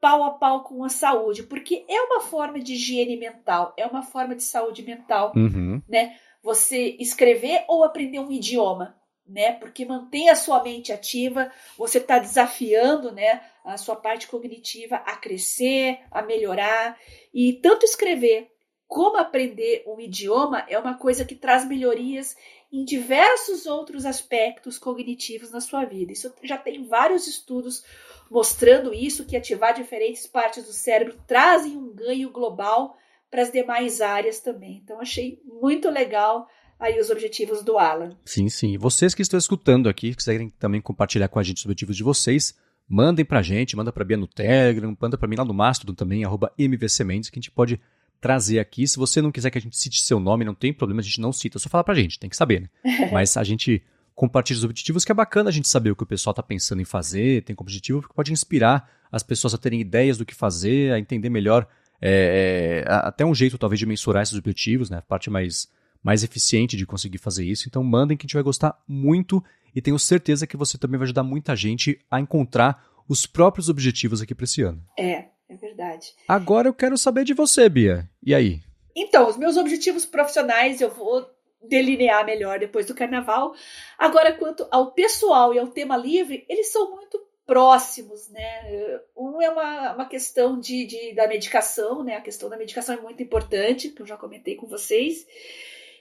pau 0.00 0.24
a 0.24 0.30
pau 0.30 0.64
com 0.64 0.84
a 0.84 0.88
saúde, 0.88 1.42
porque 1.42 1.84
é 1.88 2.00
uma 2.02 2.20
forma 2.20 2.60
de 2.60 2.74
higiene 2.74 3.16
mental, 3.16 3.74
é 3.76 3.86
uma 3.86 4.02
forma 4.02 4.34
de 4.34 4.42
saúde 4.42 4.82
mental, 4.82 5.32
uhum. 5.34 5.82
né? 5.88 6.16
Você 6.42 6.96
escrever 7.00 7.64
ou 7.68 7.82
aprender 7.82 8.20
um 8.20 8.30
idioma, 8.30 8.96
né? 9.26 9.52
Porque 9.52 9.84
mantém 9.84 10.28
a 10.28 10.36
sua 10.36 10.62
mente 10.62 10.92
ativa, 10.92 11.50
você 11.76 11.98
está 11.98 12.18
desafiando, 12.18 13.10
né, 13.10 13.40
a 13.64 13.76
sua 13.76 13.96
parte 13.96 14.28
cognitiva 14.28 14.96
a 14.96 15.16
crescer, 15.16 15.98
a 16.10 16.22
melhorar 16.22 16.96
e 17.34 17.54
tanto 17.54 17.84
escrever 17.84 18.48
como 18.86 19.16
aprender 19.16 19.82
um 19.86 20.00
idioma 20.00 20.64
é 20.68 20.78
uma 20.78 20.94
coisa 20.94 21.24
que 21.24 21.34
traz 21.34 21.66
melhorias 21.66 22.36
em 22.72 22.84
diversos 22.84 23.66
outros 23.66 24.06
aspectos 24.06 24.78
cognitivos 24.78 25.50
na 25.50 25.60
sua 25.60 25.84
vida. 25.84 26.12
Isso 26.12 26.32
já 26.42 26.56
tem 26.56 26.86
vários 26.86 27.26
estudos 27.26 27.84
mostrando 28.30 28.92
isso 28.92 29.24
que 29.24 29.36
ativar 29.36 29.74
diferentes 29.74 30.26
partes 30.26 30.64
do 30.64 30.72
cérebro 30.72 31.16
trazem 31.26 31.76
um 31.76 31.92
ganho 31.94 32.30
global 32.30 32.96
para 33.30 33.42
as 33.42 33.50
demais 33.50 34.00
áreas 34.00 34.40
também. 34.40 34.80
Então 34.82 35.00
achei 35.00 35.40
muito 35.44 35.90
legal 35.90 36.48
aí 36.78 36.98
os 37.00 37.10
objetivos 37.10 37.62
do 37.62 37.78
Alan. 37.78 38.16
Sim, 38.24 38.48
sim. 38.48 38.72
E 38.72 38.78
vocês 38.78 39.14
que 39.14 39.22
estão 39.22 39.38
escutando 39.38 39.88
aqui, 39.88 40.10
que 40.10 40.16
quiserem 40.16 40.50
também 40.58 40.80
compartilhar 40.80 41.28
com 41.28 41.38
a 41.38 41.42
gente 41.42 41.58
os 41.58 41.64
objetivos 41.64 41.96
de 41.96 42.02
vocês, 42.02 42.54
mandem 42.88 43.24
para 43.24 43.40
a 43.40 43.42
gente, 43.42 43.76
manda 43.76 43.92
para 43.92 44.02
a 44.02 44.06
Bia 44.06 44.16
no 44.16 44.26
Telegram, 44.26 44.96
manda 45.00 45.18
para 45.18 45.28
mim 45.28 45.36
lá 45.36 45.44
no 45.44 45.54
Mastodon 45.54 45.94
também, 45.94 46.24
arroba 46.24 46.52
MVCMendes, 46.58 47.30
que 47.30 47.38
a 47.38 47.40
gente 47.40 47.50
pode 47.50 47.80
trazer 48.20 48.58
aqui. 48.58 48.86
Se 48.86 48.96
você 48.96 49.20
não 49.20 49.32
quiser 49.32 49.50
que 49.50 49.58
a 49.58 49.60
gente 49.60 49.76
cite 49.76 50.02
seu 50.02 50.20
nome, 50.20 50.44
não 50.44 50.54
tem 50.54 50.72
problema, 50.72 51.00
a 51.00 51.04
gente 51.04 51.20
não 51.20 51.32
cita, 51.32 51.58
só 51.58 51.68
fala 51.68 51.84
para 51.84 51.94
a 51.94 51.96
gente, 51.96 52.18
tem 52.18 52.30
que 52.30 52.36
saber, 52.36 52.60
né? 52.60 52.68
Mas 53.12 53.36
a 53.36 53.44
gente 53.44 53.82
compartilha 54.16 54.56
os 54.56 54.64
objetivos, 54.64 55.04
que 55.04 55.12
é 55.12 55.14
bacana 55.14 55.50
a 55.50 55.52
gente 55.52 55.68
saber 55.68 55.90
o 55.90 55.96
que 55.96 56.02
o 56.02 56.06
pessoal 56.06 56.32
está 56.32 56.42
pensando 56.42 56.80
em 56.80 56.86
fazer, 56.86 57.44
tem 57.44 57.54
como 57.54 57.66
objetivo, 57.66 58.00
porque 58.00 58.14
pode 58.14 58.32
inspirar 58.32 58.90
as 59.12 59.22
pessoas 59.22 59.52
a 59.52 59.58
terem 59.58 59.78
ideias 59.78 60.16
do 60.16 60.24
que 60.24 60.34
fazer, 60.34 60.90
a 60.92 60.98
entender 60.98 61.28
melhor, 61.28 61.68
é, 62.00 62.82
é, 62.86 62.92
até 62.92 63.26
um 63.26 63.34
jeito 63.34 63.58
talvez 63.58 63.78
de 63.78 63.84
mensurar 63.84 64.22
esses 64.22 64.36
objetivos, 64.36 64.88
né? 64.88 64.98
A 64.98 65.02
parte 65.02 65.28
mais, 65.28 65.70
mais 66.02 66.24
eficiente 66.24 66.78
de 66.78 66.86
conseguir 66.86 67.18
fazer 67.18 67.44
isso. 67.44 67.68
Então 67.68 67.84
mandem 67.84 68.16
que 68.16 68.24
a 68.24 68.26
gente 68.26 68.34
vai 68.34 68.42
gostar 68.42 68.82
muito 68.88 69.44
e 69.74 69.82
tenho 69.82 69.98
certeza 69.98 70.46
que 70.46 70.56
você 70.56 70.78
também 70.78 70.98
vai 70.98 71.04
ajudar 71.04 71.22
muita 71.22 71.54
gente 71.54 72.00
a 72.10 72.18
encontrar 72.18 72.84
os 73.06 73.26
próprios 73.26 73.68
objetivos 73.68 74.22
aqui 74.22 74.34
para 74.34 74.44
esse 74.44 74.62
ano. 74.62 74.82
É, 74.98 75.26
é 75.46 75.56
verdade. 75.56 76.14
Agora 76.26 76.68
eu 76.68 76.74
quero 76.74 76.96
saber 76.96 77.24
de 77.24 77.34
você, 77.34 77.68
Bia. 77.68 78.08
E 78.22 78.34
aí? 78.34 78.62
Então, 78.96 79.28
os 79.28 79.36
meus 79.36 79.58
objetivos 79.58 80.06
profissionais 80.06 80.80
eu 80.80 80.90
vou 80.90 81.35
delinear 81.68 82.24
melhor 82.24 82.58
depois 82.58 82.86
do 82.86 82.94
carnaval. 82.94 83.54
Agora, 83.98 84.32
quanto 84.32 84.66
ao 84.70 84.92
pessoal 84.92 85.54
e 85.54 85.58
ao 85.58 85.68
tema 85.68 85.96
livre, 85.96 86.44
eles 86.48 86.72
são 86.72 86.90
muito 86.90 87.20
próximos, 87.46 88.28
né? 88.28 89.00
Um 89.16 89.40
é 89.40 89.48
uma, 89.48 89.94
uma 89.94 90.04
questão 90.06 90.58
de, 90.58 90.84
de, 90.84 91.14
da 91.14 91.28
medicação, 91.28 92.02
né? 92.02 92.16
A 92.16 92.20
questão 92.20 92.48
da 92.48 92.56
medicação 92.56 92.96
é 92.96 93.00
muito 93.00 93.22
importante, 93.22 93.90
que 93.90 94.02
eu 94.02 94.06
já 94.06 94.16
comentei 94.16 94.56
com 94.56 94.66
vocês. 94.66 95.26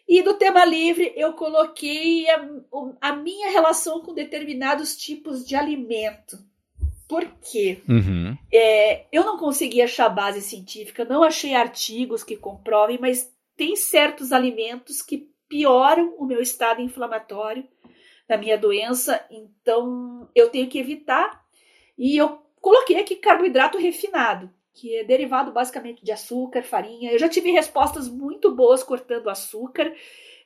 E 0.08 0.22
do 0.22 0.34
tema 0.36 0.66
livre 0.66 1.14
eu 1.16 1.34
coloquei 1.34 2.30
a, 2.30 2.48
a 3.02 3.16
minha 3.16 3.50
relação 3.52 4.02
com 4.02 4.14
determinados 4.14 4.96
tipos 4.98 5.46
de 5.46 5.56
alimento. 5.56 6.38
Por 7.08 7.24
quê? 7.40 7.82
Uhum. 7.88 8.36
É, 8.52 9.06
eu 9.12 9.24
não 9.24 9.38
consegui 9.38 9.82
achar 9.82 10.10
base 10.10 10.42
científica, 10.42 11.06
não 11.06 11.24
achei 11.24 11.54
artigos 11.54 12.24
que 12.24 12.36
comprovem, 12.36 12.98
mas 13.00 13.32
tem 13.56 13.76
certos 13.76 14.32
alimentos 14.32 15.02
que 15.02 15.30
pioram 15.56 16.14
o 16.18 16.26
meu 16.26 16.42
estado 16.42 16.82
inflamatório 16.82 17.66
da 18.28 18.38
minha 18.38 18.58
doença, 18.58 19.26
então 19.32 20.28
eu 20.36 20.50
tenho 20.50 20.68
que 20.68 20.78
evitar. 20.78 21.42
E 21.98 22.18
eu 22.18 22.42
coloquei 22.60 23.00
aqui 23.00 23.16
carboidrato 23.16 23.78
refinado, 23.78 24.52
que 24.74 24.98
é 24.98 25.04
derivado 25.06 25.54
basicamente 25.54 26.04
de 26.04 26.12
açúcar, 26.12 26.62
farinha. 26.62 27.14
Eu 27.14 27.18
já 27.18 27.30
tive 27.30 27.52
respostas 27.52 28.10
muito 28.10 28.54
boas 28.54 28.84
cortando 28.84 29.30
açúcar. 29.30 29.94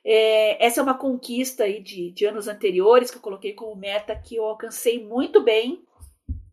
É, 0.04 0.64
essa 0.64 0.78
é 0.78 0.82
uma 0.84 0.96
conquista 0.96 1.64
aí 1.64 1.80
de, 1.80 2.12
de 2.12 2.24
anos 2.24 2.46
anteriores 2.46 3.10
que 3.10 3.16
eu 3.16 3.22
coloquei 3.22 3.52
como 3.52 3.74
meta 3.74 4.14
que 4.14 4.36
eu 4.36 4.44
alcancei 4.44 5.04
muito 5.04 5.42
bem. 5.42 5.82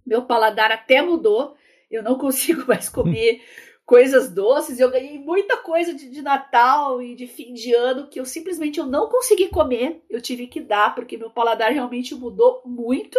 Meu 0.03 0.23
paladar 0.23 0.71
até 0.71 0.99
mudou. 0.99 1.55
Eu 1.91 2.01
não 2.01 2.17
consigo 2.17 2.65
mais 2.67 2.89
comer 2.89 3.39
coisas 3.87 4.29
doces. 4.29 4.79
Eu 4.79 4.91
ganhei 4.91 5.17
muita 5.17 5.55
coisa 5.57 5.93
de, 5.93 6.09
de, 6.09 6.21
Natal 6.21 7.01
e 7.01 7.15
de 7.15 7.25
fim 7.25 7.53
de 7.53 7.73
ano 7.73 8.07
que 8.07 8.19
eu 8.19 8.25
simplesmente 8.25 8.79
eu 8.79 8.85
não 8.85 9.07
consegui 9.07 9.47
comer. 9.47 10.03
Eu 10.09 10.21
tive 10.21 10.45
que 10.45 10.59
dar 10.59 10.93
porque 10.93 11.17
meu 11.17 11.31
paladar 11.31 11.71
realmente 11.71 12.13
mudou 12.13 12.61
muito. 12.65 13.17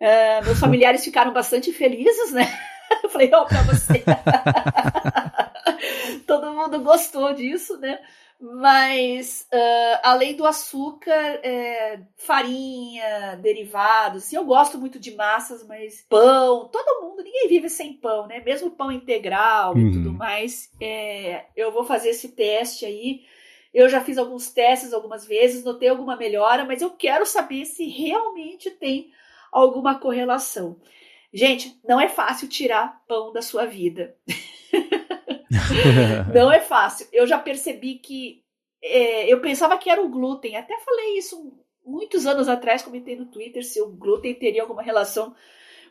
Uh, 0.00 0.44
meus 0.46 0.58
familiares 0.58 1.04
ficaram 1.04 1.32
bastante 1.32 1.70
felizes, 1.72 2.32
né? 2.32 2.48
Eu 3.04 3.08
falei, 3.08 3.30
ó, 3.32 3.42
oh, 3.42 3.46
pra 3.46 3.62
você. 3.62 4.02
Todo 6.26 6.52
mundo 6.52 6.80
gostou 6.80 7.32
disso, 7.34 7.78
né? 7.78 8.00
Mas, 8.40 9.46
uh, 9.52 10.00
além 10.02 10.34
do 10.34 10.46
açúcar, 10.46 11.12
é, 11.12 12.00
farinha, 12.16 13.36
derivados, 13.36 14.24
assim, 14.24 14.36
eu 14.36 14.46
gosto 14.46 14.78
muito 14.78 14.98
de 14.98 15.14
massas, 15.14 15.66
mas 15.66 16.06
pão, 16.08 16.66
todo 16.68 17.02
mundo, 17.02 17.22
ninguém 17.22 17.48
vive 17.48 17.68
sem 17.68 17.92
pão, 17.92 18.26
né? 18.26 18.40
Mesmo 18.40 18.70
pão 18.70 18.90
integral 18.90 19.74
uhum. 19.74 19.88
e 19.88 19.92
tudo 19.92 20.12
mais. 20.14 20.72
É, 20.80 21.44
eu 21.54 21.70
vou 21.70 21.84
fazer 21.84 22.10
esse 22.10 22.30
teste 22.30 22.86
aí. 22.86 23.26
Eu 23.74 23.90
já 23.90 24.00
fiz 24.00 24.16
alguns 24.16 24.50
testes 24.50 24.94
algumas 24.94 25.26
vezes, 25.26 25.62
notei 25.62 25.90
alguma 25.90 26.16
melhora, 26.16 26.64
mas 26.64 26.80
eu 26.80 26.90
quero 26.90 27.26
saber 27.26 27.66
se 27.66 27.86
realmente 27.88 28.70
tem 28.70 29.12
alguma 29.52 29.98
correlação. 29.98 30.80
Gente, 31.32 31.78
não 31.86 32.00
é 32.00 32.08
fácil 32.08 32.48
tirar 32.48 33.02
pão 33.06 33.32
da 33.32 33.42
sua 33.42 33.66
vida. 33.66 34.16
não 36.34 36.52
é 36.52 36.60
fácil. 36.60 37.06
Eu 37.12 37.26
já 37.26 37.38
percebi 37.38 37.94
que 37.94 38.42
é, 38.82 39.32
eu 39.32 39.40
pensava 39.40 39.76
que 39.78 39.90
era 39.90 40.02
o 40.02 40.08
glúten. 40.08 40.56
Até 40.56 40.78
falei 40.78 41.18
isso 41.18 41.52
muitos 41.84 42.26
anos 42.26 42.48
atrás, 42.48 42.82
comentei 42.82 43.16
no 43.16 43.26
Twitter 43.26 43.64
se 43.64 43.80
o 43.80 43.88
glúten 43.88 44.34
teria 44.34 44.62
alguma 44.62 44.82
relação 44.82 45.34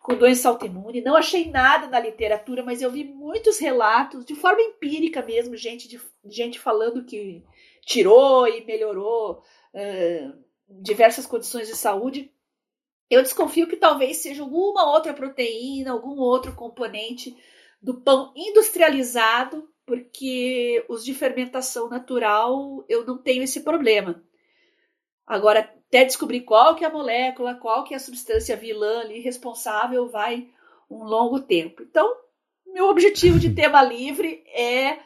com 0.01 0.15
doença 0.15 0.49
autoimune. 0.49 1.01
Não 1.01 1.15
achei 1.15 1.49
nada 1.49 1.87
na 1.87 1.99
literatura, 1.99 2.63
mas 2.63 2.81
eu 2.81 2.89
vi 2.89 3.03
muitos 3.03 3.59
relatos, 3.59 4.25
de 4.25 4.33
forma 4.33 4.61
empírica 4.61 5.21
mesmo, 5.21 5.55
gente, 5.57 5.87
de, 5.87 5.99
gente 6.25 6.57
falando 6.57 7.03
que 7.03 7.43
tirou 7.85 8.47
e 8.47 8.63
melhorou 8.65 9.43
uh, 9.73 10.33
diversas 10.69 11.25
condições 11.25 11.67
de 11.67 11.75
saúde. 11.75 12.31
Eu 13.09 13.21
desconfio 13.21 13.67
que 13.67 13.75
talvez 13.75 14.17
seja 14.17 14.41
alguma 14.41 14.89
outra 14.89 15.13
proteína, 15.13 15.91
algum 15.91 16.17
outro 16.19 16.53
componente 16.53 17.35
do 17.81 18.01
pão 18.01 18.33
industrializado, 18.35 19.67
porque 19.85 20.85
os 20.87 21.03
de 21.03 21.13
fermentação 21.13 21.89
natural 21.89 22.85
eu 22.87 23.05
não 23.05 23.17
tenho 23.17 23.43
esse 23.43 23.61
problema. 23.61 24.23
Agora, 25.25 25.59
até 25.59 26.05
descobrir 26.05 26.41
qual 26.41 26.75
que 26.75 26.83
é 26.83 26.87
a 26.87 26.91
molécula, 26.91 27.55
qual 27.55 27.83
que 27.83 27.93
é 27.93 27.97
a 27.97 27.99
substância 27.99 28.55
vilã 28.55 29.01
ali 29.01 29.19
responsável, 29.19 30.07
vai 30.09 30.47
um 30.89 31.03
longo 31.03 31.39
tempo. 31.39 31.83
Então, 31.83 32.15
meu 32.73 32.89
objetivo 32.89 33.39
de 33.39 33.49
tema 33.53 33.81
livre 33.81 34.43
é 34.53 34.99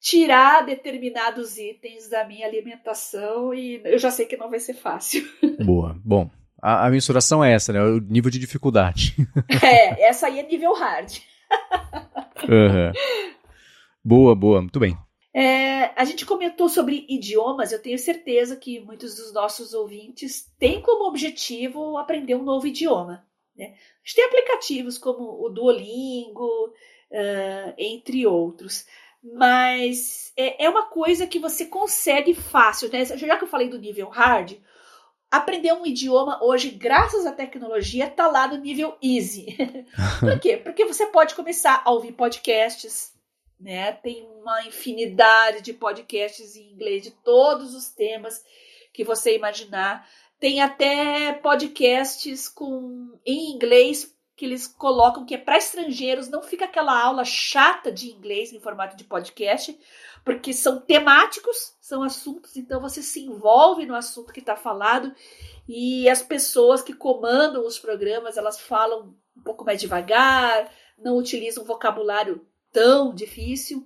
tirar 0.00 0.64
determinados 0.64 1.58
itens 1.58 2.08
da 2.08 2.24
minha 2.24 2.46
alimentação 2.46 3.52
e 3.52 3.80
eu 3.84 3.98
já 3.98 4.10
sei 4.10 4.26
que 4.26 4.36
não 4.36 4.50
vai 4.50 4.60
ser 4.60 4.74
fácil. 4.74 5.26
Boa. 5.64 5.96
Bom, 6.04 6.30
a, 6.62 6.86
a 6.86 6.90
mensuração 6.90 7.42
é 7.44 7.52
essa, 7.52 7.72
né? 7.72 7.82
O 7.82 7.98
nível 7.98 8.30
de 8.30 8.38
dificuldade. 8.38 9.16
É, 9.62 10.08
essa 10.08 10.26
aí 10.26 10.38
é 10.38 10.42
nível 10.42 10.72
hard. 10.74 11.10
Uhum. 12.44 12.92
Boa, 14.04 14.34
boa, 14.34 14.60
muito 14.60 14.78
bem. 14.78 14.96
É, 15.34 15.92
a 16.00 16.04
gente 16.04 16.24
comentou 16.24 16.68
sobre 16.68 17.06
idiomas, 17.08 17.72
eu 17.72 17.82
tenho 17.82 17.98
certeza 17.98 18.56
que 18.56 18.80
muitos 18.80 19.16
dos 19.16 19.32
nossos 19.32 19.74
ouvintes 19.74 20.50
têm 20.58 20.80
como 20.80 21.08
objetivo 21.08 21.98
aprender 21.98 22.34
um 22.34 22.42
novo 22.42 22.66
idioma. 22.66 23.26
Né? 23.56 23.66
A 23.66 24.06
gente 24.06 24.16
tem 24.16 24.24
aplicativos 24.24 24.96
como 24.98 25.44
o 25.44 25.48
Duolingo, 25.48 26.72
uh, 27.10 27.74
entre 27.76 28.26
outros. 28.26 28.86
Mas 29.22 30.32
é, 30.36 30.64
é, 30.64 30.70
uma 30.70 30.84
coisa 30.84 31.26
que 31.26 31.38
você 31.38 31.66
consegue 31.66 32.34
fácil, 32.34 32.90
né? 32.90 33.04
Já 33.04 33.36
que 33.36 33.44
eu 33.44 33.48
falei 33.48 33.68
do 33.68 33.78
nível 33.78 34.08
hard, 34.08 34.52
aprender 35.30 35.72
um 35.72 35.86
idioma 35.86 36.42
hoje, 36.42 36.70
graças 36.70 37.26
à 37.26 37.32
tecnologia, 37.32 38.06
está 38.06 38.26
lá 38.26 38.48
no 38.48 38.56
nível 38.56 38.96
easy. 39.02 39.56
Por 40.20 40.40
quê? 40.40 40.56
Porque 40.56 40.84
você 40.84 41.06
pode 41.06 41.34
começar 41.34 41.82
a 41.84 41.90
ouvir 41.90 42.12
podcasts, 42.12 43.12
né? 43.60 43.92
Tem 43.92 44.26
uma 44.40 44.66
infinidade 44.66 45.62
de 45.62 45.72
podcasts 45.72 46.56
em 46.56 46.72
inglês 46.72 47.02
de 47.02 47.10
todos 47.10 47.74
os 47.74 47.88
temas 47.88 48.42
que 48.92 49.04
você 49.04 49.36
imaginar. 49.36 50.08
Tem 50.40 50.60
até 50.60 51.32
podcasts 51.32 52.48
com 52.48 53.18
em 53.26 53.52
inglês 53.52 54.16
que 54.38 54.44
eles 54.44 54.68
colocam 54.68 55.26
que 55.26 55.34
é 55.34 55.38
para 55.38 55.58
estrangeiros, 55.58 56.28
não 56.28 56.40
fica 56.40 56.64
aquela 56.64 56.96
aula 56.96 57.24
chata 57.24 57.90
de 57.90 58.08
inglês 58.08 58.52
em 58.52 58.60
formato 58.60 58.96
de 58.96 59.02
podcast, 59.02 59.76
porque 60.24 60.52
são 60.52 60.80
temáticos, 60.80 61.74
são 61.80 62.04
assuntos, 62.04 62.56
então 62.56 62.80
você 62.80 63.02
se 63.02 63.18
envolve 63.18 63.84
no 63.84 63.96
assunto 63.96 64.32
que 64.32 64.38
está 64.38 64.54
falado 64.54 65.12
e 65.68 66.08
as 66.08 66.22
pessoas 66.22 66.80
que 66.82 66.92
comandam 66.92 67.66
os 67.66 67.80
programas 67.80 68.36
elas 68.36 68.60
falam 68.60 69.12
um 69.36 69.42
pouco 69.42 69.64
mais 69.64 69.80
devagar, 69.80 70.72
não 70.96 71.16
utilizam 71.18 71.64
vocabulário 71.64 72.46
tão 72.72 73.12
difícil. 73.12 73.84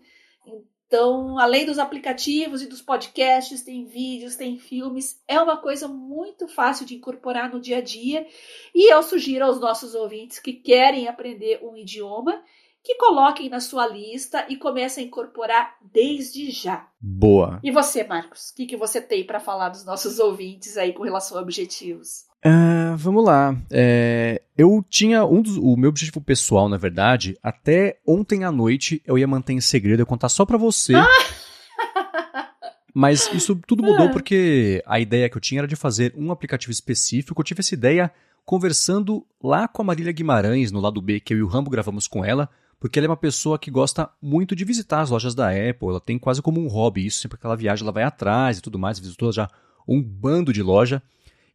Então, 0.93 1.39
além 1.39 1.65
dos 1.65 1.79
aplicativos 1.79 2.61
e 2.61 2.67
dos 2.67 2.83
podcasts, 2.83 3.63
tem 3.63 3.87
vídeos, 3.87 4.37
tem 4.37 4.59
filmes, 4.59 5.19
é 5.27 5.41
uma 5.41 5.57
coisa 5.57 5.89
muito 5.89 6.47
fácil 6.47 6.85
de 6.85 6.95
incorporar 6.95 7.51
no 7.51 7.59
dia 7.59 7.79
a 7.79 7.81
dia. 7.81 8.27
E 8.75 8.93
eu 8.93 9.03
sugiro 9.03 9.47
aos 9.47 9.59
nossos 9.59 9.95
ouvintes 9.95 10.39
que 10.39 10.53
querem 10.53 11.09
aprender 11.09 11.61
um 11.65 11.75
idioma 11.79 12.45
que 12.83 12.97
coloquem 12.97 13.49
na 13.49 13.61
sua 13.61 13.87
lista 13.87 14.45
e 14.49 14.57
comecem 14.57 15.05
a 15.05 15.07
incorporar 15.07 15.77
desde 15.93 16.51
já. 16.51 16.87
Boa. 17.01 17.61
E 17.63 17.71
você, 17.71 18.03
Marcos? 18.03 18.51
O 18.51 18.57
que, 18.57 18.67
que 18.67 18.77
você 18.77 19.01
tem 19.01 19.25
para 19.25 19.39
falar 19.39 19.69
dos 19.69 19.85
nossos 19.85 20.19
ouvintes 20.19 20.77
aí 20.77 20.93
com 20.93 21.05
relação 21.05 21.39
a 21.39 21.43
objetivos? 21.43 22.25
Uh, 22.45 22.97
vamos 22.97 23.25
lá. 23.25 23.57
É, 23.71 24.43
eu 24.59 24.85
tinha 24.89 25.25
um 25.25 25.41
dos, 25.41 25.57
o 25.57 25.77
meu 25.77 25.91
objetivo 25.91 26.21
pessoal, 26.21 26.69
na 26.69 26.77
verdade, 26.77 27.39
até 27.41 28.01
ontem 28.05 28.43
à 28.43 28.51
noite 28.51 29.01
eu 29.07 29.17
ia 29.17 29.29
manter 29.29 29.53
em 29.53 29.61
segredo, 29.61 30.01
eu 30.01 30.07
contar 30.07 30.29
só 30.29 30.45
para 30.45 30.59
você. 30.59 30.95
Ah! 30.95 31.07
Mas 32.93 33.33
isso 33.33 33.59
tudo 33.67 33.83
mudou 33.83 34.09
ah. 34.09 34.11
porque 34.11 34.83
a 34.85 34.99
ideia 34.99 35.29
que 35.29 35.37
eu 35.37 35.41
tinha 35.41 35.61
era 35.61 35.69
de 35.69 35.77
fazer 35.77 36.13
um 36.17 36.31
aplicativo 36.31 36.73
específico. 36.73 37.41
Eu 37.41 37.45
tive 37.45 37.61
essa 37.61 37.75
ideia 37.75 38.13
conversando 38.45 39.25
lá 39.43 39.69
com 39.69 39.83
a 39.83 39.85
Marília 39.85 40.13
Guimarães, 40.13 40.73
no 40.73 40.81
lado 40.81 41.01
B, 41.01 41.21
que 41.21 41.33
eu 41.33 41.39
e 41.39 41.43
o 41.43 41.47
Rambo 41.47 41.71
gravamos 41.71 42.07
com 42.07 42.25
ela, 42.25 42.51
porque 42.83 42.99
ela 42.99 43.07
é 43.07 43.11
uma 43.11 43.17
pessoa 43.17 43.61
que 43.61 43.71
gosta 43.71 44.11
muito 44.21 44.57
de 44.57 44.65
visitar 44.65 45.03
as 45.03 45.11
lojas 45.11 45.37
da 45.37 45.51
Apple. 45.51 45.87
Ela 45.87 46.01
tem 46.01 46.19
quase 46.19 46.43
como 46.43 46.61
um 46.61 46.67
hobby 46.67 47.07
isso, 47.07 47.21
sempre 47.21 47.39
que 47.39 47.47
ela 47.47 47.57
viaja, 47.57 47.85
ela 47.85 47.93
vai 47.93 48.03
atrás 48.03 48.59
e 48.59 48.61
tudo 48.61 48.77
mais, 48.77 48.99
visitou 48.99 49.31
já 49.31 49.49
um 49.87 50.03
bando 50.03 50.53
de 50.53 50.65
loja. 50.65 51.01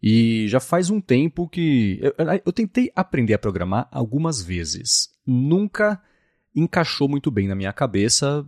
E 0.02 0.48
já 0.48 0.62
faz 0.62 0.90
um 0.90 1.02
tempo 1.02 1.46
que. 1.50 2.00
Eu, 2.02 2.14
eu, 2.46 2.54
tentei 2.54 2.90
aprender 2.96 3.34
a 3.34 3.38
programar 3.38 3.90
algumas 3.92 4.42
vezes. 4.42 5.10
Nunca 5.26 6.02
encaixou 6.56 7.10
muito 7.10 7.30
bem 7.30 7.46
na 7.46 7.56
minha 7.56 7.74
cabeça. 7.74 8.46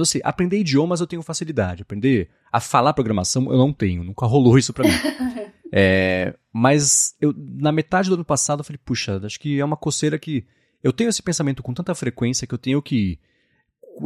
Assim, 0.00 0.20
aprender 0.22 0.60
idiomas 0.60 1.00
eu 1.00 1.08
tenho 1.08 1.22
facilidade. 1.22 1.82
Aprender 1.82 2.30
a 2.52 2.60
falar 2.60 2.92
programação 2.92 3.50
eu 3.50 3.58
não 3.58 3.72
tenho. 3.72 4.04
Nunca 4.04 4.24
rolou 4.24 4.56
isso 4.56 4.72
para 4.72 4.88
mim. 4.88 4.94
é, 5.72 6.36
mas 6.52 7.16
eu, 7.20 7.34
na 7.36 7.72
metade 7.72 8.08
do 8.08 8.14
ano 8.14 8.24
passado 8.24 8.60
eu 8.60 8.64
falei, 8.64 8.78
puxa, 8.84 9.20
acho 9.24 9.40
que 9.40 9.58
é 9.58 9.64
uma 9.64 9.76
coceira 9.76 10.16
que. 10.16 10.46
Eu 10.82 10.92
tenho 10.92 11.10
esse 11.10 11.22
pensamento 11.22 11.62
com 11.62 11.74
tanta 11.74 11.94
frequência 11.94 12.46
que 12.46 12.54
eu 12.54 12.58
tenho 12.58 12.80
que. 12.80 13.18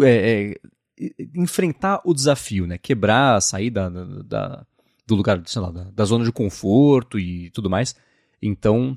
É, 0.03 0.51
é, 0.51 1.11
enfrentar 1.35 2.01
o 2.05 2.15
desafio, 2.15 2.67
né? 2.67 2.79
Quebrar, 2.79 3.41
sair 3.41 3.71
da, 3.71 3.89
da 3.89 4.67
do 5.07 5.15
lugar, 5.15 5.43
sei 5.47 5.61
lá, 5.61 5.71
da, 5.71 5.85
da 5.85 6.05
zona 6.05 6.25
de 6.25 6.33
conforto 6.33 7.19
e 7.19 7.51
tudo 7.51 7.69
mais. 7.69 7.95
Então, 8.41 8.97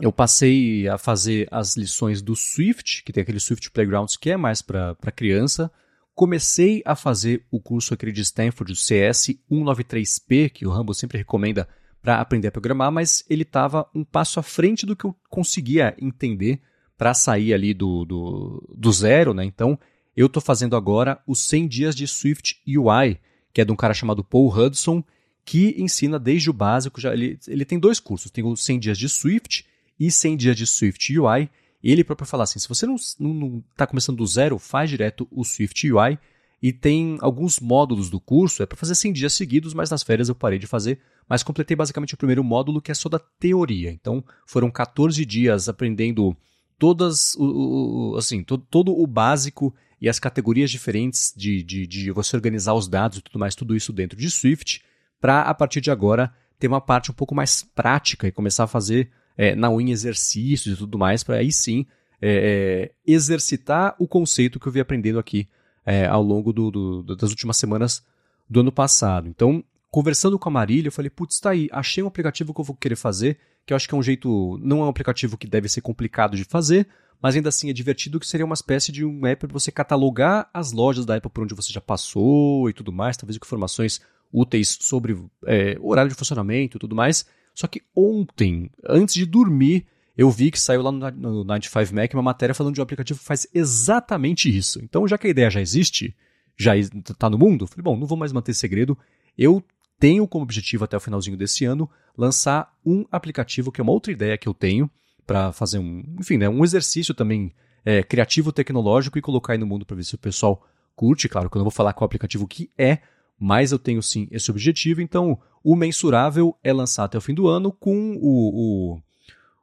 eu 0.00 0.12
passei 0.12 0.88
a 0.88 0.98
fazer 0.98 1.48
as 1.50 1.76
lições 1.76 2.20
do 2.20 2.36
Swift, 2.36 3.02
que 3.04 3.12
tem 3.12 3.22
aquele 3.22 3.40
Swift 3.40 3.70
Playgrounds 3.70 4.16
que 4.16 4.30
é 4.30 4.36
mais 4.36 4.60
para 4.60 4.96
criança. 5.14 5.70
Comecei 6.14 6.82
a 6.84 6.96
fazer 6.96 7.44
o 7.50 7.60
curso 7.60 7.94
aquele 7.94 8.12
de 8.12 8.22
Stanford, 8.22 8.72
o 8.72 8.76
CS 8.76 9.38
193P, 9.50 10.50
que 10.50 10.66
o 10.66 10.70
Rambo 10.70 10.94
sempre 10.94 11.18
recomenda 11.18 11.68
para 12.02 12.20
aprender 12.20 12.48
a 12.48 12.52
programar, 12.52 12.92
mas 12.92 13.24
ele 13.28 13.42
estava 13.42 13.88
um 13.94 14.04
passo 14.04 14.38
à 14.38 14.42
frente 14.42 14.86
do 14.86 14.94
que 14.94 15.04
eu 15.04 15.14
conseguia 15.28 15.94
entender 16.00 16.60
para 16.96 17.14
sair 17.14 17.52
ali 17.52 17.74
do, 17.74 18.04
do, 18.04 18.74
do, 18.76 18.92
zero, 18.92 19.34
né? 19.34 19.44
Então, 19.44 19.78
eu 20.16 20.26
estou 20.26 20.42
fazendo 20.42 20.76
agora 20.76 21.20
os 21.26 21.40
100 21.40 21.68
dias 21.68 21.94
de 21.94 22.06
Swift 22.06 22.60
UI, 22.66 23.18
que 23.52 23.60
é 23.60 23.64
de 23.64 23.72
um 23.72 23.76
cara 23.76 23.94
chamado 23.94 24.24
Paul 24.24 24.54
Hudson, 24.54 25.04
que 25.44 25.74
ensina 25.78 26.18
desde 26.18 26.50
o 26.50 26.52
básico. 26.52 27.00
Já, 27.00 27.12
ele, 27.12 27.38
ele 27.46 27.64
tem 27.64 27.78
dois 27.78 28.00
cursos, 28.00 28.30
tem 28.30 28.44
os 28.44 28.64
100 28.64 28.78
dias 28.80 28.98
de 28.98 29.08
Swift 29.08 29.66
e 29.98 30.10
100 30.10 30.36
dias 30.36 30.56
de 30.56 30.66
Swift 30.66 31.18
UI. 31.18 31.48
Ele 31.82 32.02
próprio 32.02 32.26
fala 32.26 32.44
assim, 32.44 32.58
se 32.58 32.68
você 32.68 32.86
não 32.86 32.96
está 32.96 33.86
começando 33.86 34.16
do 34.16 34.26
zero, 34.26 34.58
faz 34.58 34.90
direto 34.90 35.28
o 35.30 35.44
Swift 35.44 35.90
UI. 35.90 36.18
E 36.60 36.72
tem 36.72 37.18
alguns 37.20 37.60
módulos 37.60 38.08
do 38.08 38.18
curso, 38.18 38.62
é 38.62 38.66
para 38.66 38.78
fazer 38.78 38.94
100 38.94 39.12
dias 39.12 39.34
seguidos, 39.34 39.74
mas 39.74 39.90
nas 39.90 40.02
férias 40.02 40.28
eu 40.28 40.34
parei 40.34 40.58
de 40.58 40.66
fazer. 40.66 40.98
Mas 41.28 41.42
completei 41.42 41.76
basicamente 41.76 42.14
o 42.14 42.16
primeiro 42.16 42.42
módulo, 42.42 42.80
que 42.80 42.90
é 42.90 42.94
só 42.94 43.08
da 43.08 43.18
teoria. 43.18 43.90
Então, 43.90 44.24
foram 44.46 44.70
14 44.70 45.24
dias 45.24 45.68
aprendendo 45.68 46.36
todas, 46.78 47.34
o, 47.36 48.12
o, 48.12 48.16
assim, 48.16 48.42
todo, 48.42 48.64
todo 48.70 48.92
o 48.92 49.06
básico 49.06 49.74
e 50.00 50.08
as 50.08 50.18
categorias 50.18 50.70
diferentes 50.70 51.32
de, 51.36 51.62
de, 51.62 51.86
de 51.86 52.10
você 52.10 52.36
organizar 52.36 52.74
os 52.74 52.88
dados 52.88 53.18
e 53.18 53.22
tudo 53.22 53.38
mais, 53.38 53.54
tudo 53.54 53.74
isso 53.74 53.92
dentro 53.92 54.18
de 54.18 54.30
Swift, 54.30 54.82
para 55.20 55.42
a 55.42 55.54
partir 55.54 55.80
de 55.80 55.90
agora 55.90 56.32
ter 56.58 56.68
uma 56.68 56.80
parte 56.80 57.10
um 57.10 57.14
pouco 57.14 57.34
mais 57.34 57.62
prática 57.62 58.26
e 58.26 58.32
começar 58.32 58.64
a 58.64 58.68
fazer 58.68 59.10
é, 59.36 59.54
na 59.54 59.70
unha 59.70 59.92
exercícios 59.92 60.74
e 60.74 60.78
tudo 60.78 60.98
mais, 60.98 61.22
para 61.22 61.36
aí 61.36 61.52
sim 61.52 61.86
é, 62.20 62.90
é, 62.90 62.92
exercitar 63.06 63.94
o 63.98 64.08
conceito 64.08 64.58
que 64.58 64.66
eu 64.66 64.72
vi 64.72 64.80
aprendendo 64.80 65.18
aqui 65.18 65.48
é, 65.84 66.06
ao 66.06 66.22
longo 66.22 66.52
do, 66.52 66.70
do, 66.70 67.16
das 67.16 67.30
últimas 67.30 67.56
semanas 67.56 68.04
do 68.48 68.60
ano 68.60 68.72
passado. 68.72 69.28
Então, 69.28 69.62
conversando 69.96 70.38
com 70.38 70.46
a 70.50 70.52
Marília, 70.52 70.88
eu 70.88 70.92
falei, 70.92 71.08
putz, 71.08 71.40
tá 71.40 71.48
aí, 71.48 71.70
achei 71.72 72.04
um 72.04 72.06
aplicativo 72.06 72.52
que 72.52 72.60
eu 72.60 72.64
vou 72.66 72.76
querer 72.76 72.96
fazer, 72.96 73.38
que 73.64 73.72
eu 73.72 73.76
acho 73.78 73.88
que 73.88 73.94
é 73.94 73.96
um 73.96 74.02
jeito, 74.02 74.60
não 74.60 74.82
é 74.82 74.84
um 74.84 74.88
aplicativo 74.88 75.38
que 75.38 75.46
deve 75.46 75.70
ser 75.70 75.80
complicado 75.80 76.36
de 76.36 76.44
fazer, 76.44 76.86
mas 77.18 77.34
ainda 77.34 77.48
assim 77.48 77.70
é 77.70 77.72
divertido, 77.72 78.20
que 78.20 78.26
seria 78.26 78.44
uma 78.44 78.52
espécie 78.52 78.92
de 78.92 79.06
um 79.06 79.26
app 79.26 79.46
para 79.46 79.54
você 79.54 79.72
catalogar 79.72 80.50
as 80.52 80.70
lojas 80.70 81.06
da 81.06 81.16
Apple 81.16 81.30
por 81.30 81.44
onde 81.44 81.54
você 81.54 81.72
já 81.72 81.80
passou 81.80 82.68
e 82.68 82.74
tudo 82.74 82.92
mais, 82.92 83.16
talvez 83.16 83.38
com 83.38 83.46
informações 83.46 84.02
úteis 84.30 84.76
sobre 84.78 85.16
é, 85.46 85.78
horário 85.80 86.10
de 86.10 86.14
funcionamento 86.14 86.76
e 86.76 86.78
tudo 86.78 86.94
mais. 86.94 87.24
Só 87.54 87.66
que 87.66 87.80
ontem, 87.96 88.70
antes 88.86 89.14
de 89.14 89.24
dormir, 89.24 89.86
eu 90.14 90.30
vi 90.30 90.50
que 90.50 90.60
saiu 90.60 90.82
lá 90.82 90.92
no, 90.92 91.10
no 91.10 91.44
95 91.44 91.94
Mac 91.94 92.12
uma 92.12 92.22
matéria 92.22 92.54
falando 92.54 92.74
de 92.74 92.82
um 92.82 92.84
aplicativo 92.84 93.18
que 93.18 93.24
faz 93.24 93.46
exatamente 93.54 94.54
isso. 94.54 94.78
Então, 94.84 95.08
já 95.08 95.16
que 95.16 95.26
a 95.26 95.30
ideia 95.30 95.48
já 95.48 95.62
existe, 95.62 96.14
já 96.54 96.76
está 96.76 97.30
no 97.30 97.38
mundo, 97.38 97.66
falei, 97.66 97.82
bom, 97.82 97.96
não 97.96 98.06
vou 98.06 98.18
mais 98.18 98.30
manter 98.30 98.52
segredo. 98.52 98.98
Eu 99.38 99.64
tenho 99.98 100.26
como 100.26 100.42
objetivo 100.42 100.84
até 100.84 100.96
o 100.96 101.00
finalzinho 101.00 101.36
desse 101.36 101.64
ano 101.64 101.88
lançar 102.16 102.72
um 102.84 103.04
aplicativo 103.10 103.72
que 103.72 103.80
é 103.80 103.84
uma 103.84 103.92
outra 103.92 104.12
ideia 104.12 104.38
que 104.38 104.48
eu 104.48 104.54
tenho 104.54 104.90
para 105.26 105.52
fazer 105.52 105.78
um, 105.78 106.04
enfim, 106.20 106.36
né, 106.36 106.48
um 106.48 106.64
exercício 106.64 107.14
também 107.14 107.52
é, 107.84 108.02
criativo 108.02 108.52
tecnológico 108.52 109.18
e 109.18 109.22
colocar 109.22 109.52
aí 109.52 109.58
no 109.58 109.66
mundo 109.66 109.86
para 109.86 109.96
ver 109.96 110.04
se 110.04 110.14
o 110.14 110.18
pessoal 110.18 110.66
curte. 110.94 111.28
Claro 111.28 111.50
que 111.50 111.56
eu 111.56 111.60
não 111.60 111.64
vou 111.64 111.70
falar 111.70 111.92
qual 111.92 112.06
aplicativo 112.06 112.46
que 112.46 112.70
é, 112.76 112.98
mas 113.38 113.70
eu 113.70 113.78
tenho 113.78 114.02
sim 114.02 114.26
esse 114.30 114.50
objetivo. 114.50 115.00
Então, 115.00 115.38
o 115.62 115.76
mensurável 115.76 116.56
é 116.64 116.72
lançar 116.72 117.04
até 117.04 117.18
o 117.18 117.20
fim 117.20 117.34
do 117.34 117.46
ano 117.46 117.70
com 117.70 118.16
o, 118.20 118.98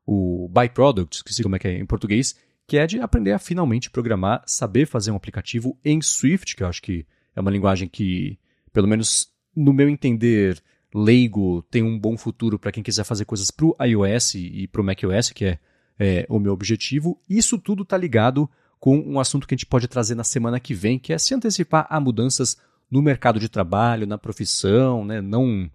o, 0.06 0.46
o 0.46 0.50
byproduct, 0.50 1.24
que 1.24 1.34
sei 1.34 1.44
como 1.44 1.56
é 1.56 1.60
que 1.60 1.68
é 1.68 1.78
em 1.80 1.86
português, 1.86 2.36
que 2.68 2.78
é 2.78 2.88
de 2.88 3.00
aprender 3.00 3.32
a 3.32 3.40
finalmente 3.40 3.90
programar, 3.90 4.42
saber 4.46 4.86
fazer 4.86 5.12
um 5.12 5.16
aplicativo 5.16 5.78
em 5.84 6.02
Swift, 6.02 6.56
que 6.56 6.64
eu 6.64 6.68
acho 6.68 6.82
que 6.82 7.06
é 7.36 7.42
uma 7.42 7.52
linguagem 7.52 7.90
que, 7.90 8.40
pelo 8.72 8.88
menos 8.88 9.33
no 9.56 9.74
meu 9.74 9.90
entender 9.90 10.62
leigo, 10.94 11.64
tem 11.72 11.82
um 11.82 11.98
bom 11.98 12.18
futuro 12.18 12.60
para 12.60 12.72
quem 12.72 12.84
quiser 12.84 13.04
fazer 13.04 13.26
coisas 13.26 13.50
para 13.50 13.66
o 13.66 13.76
iOS 13.84 14.36
e 14.36 14.68
para 14.68 14.82
o 14.82 14.84
macOS, 14.84 15.32
que 15.32 15.46
é, 15.46 15.60
é, 16.00 16.26
o 16.30 16.40
meu 16.40 16.54
objetivo. 16.54 17.20
Isso 17.28 17.58
tudo 17.58 17.84
está 17.84 17.98
ligado 17.98 18.50
com 18.80 19.00
um 19.00 19.20
assunto 19.20 19.48
que 19.48 19.54
a 19.54 19.58
gente 19.58 19.66
pode 19.66 19.88
trazer 19.88 20.14
na 20.14 20.24
semana 20.24 20.60
que 20.60 20.74
vem, 20.74 21.00
que 21.00 21.14
é 21.14 21.18
se 21.18 21.34
antecipar 21.34 21.88
a 21.90 22.00
mudanças 22.00 22.58
no 22.92 23.02
mercado 23.02 23.40
de 23.40 23.50
trabalho, 23.50 24.06
na 24.06 24.18
profissão, 24.18 25.04
né? 25.04 25.22
não 25.22 25.70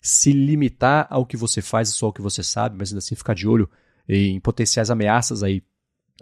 se 0.00 0.32
limitar 0.32 1.06
ao 1.08 1.24
que 1.24 1.36
você 1.36 1.62
faz 1.62 1.88
e 1.88 1.92
só 1.92 2.06
ao 2.06 2.12
que 2.12 2.20
você 2.20 2.42
sabe, 2.42 2.76
mas 2.76 2.90
ainda 2.90 2.98
assim 2.98 3.14
ficar 3.14 3.34
de 3.34 3.46
olho 3.46 3.70
em 4.08 4.40
potenciais 4.40 4.90
ameaças 4.90 5.42
aí 5.42 5.62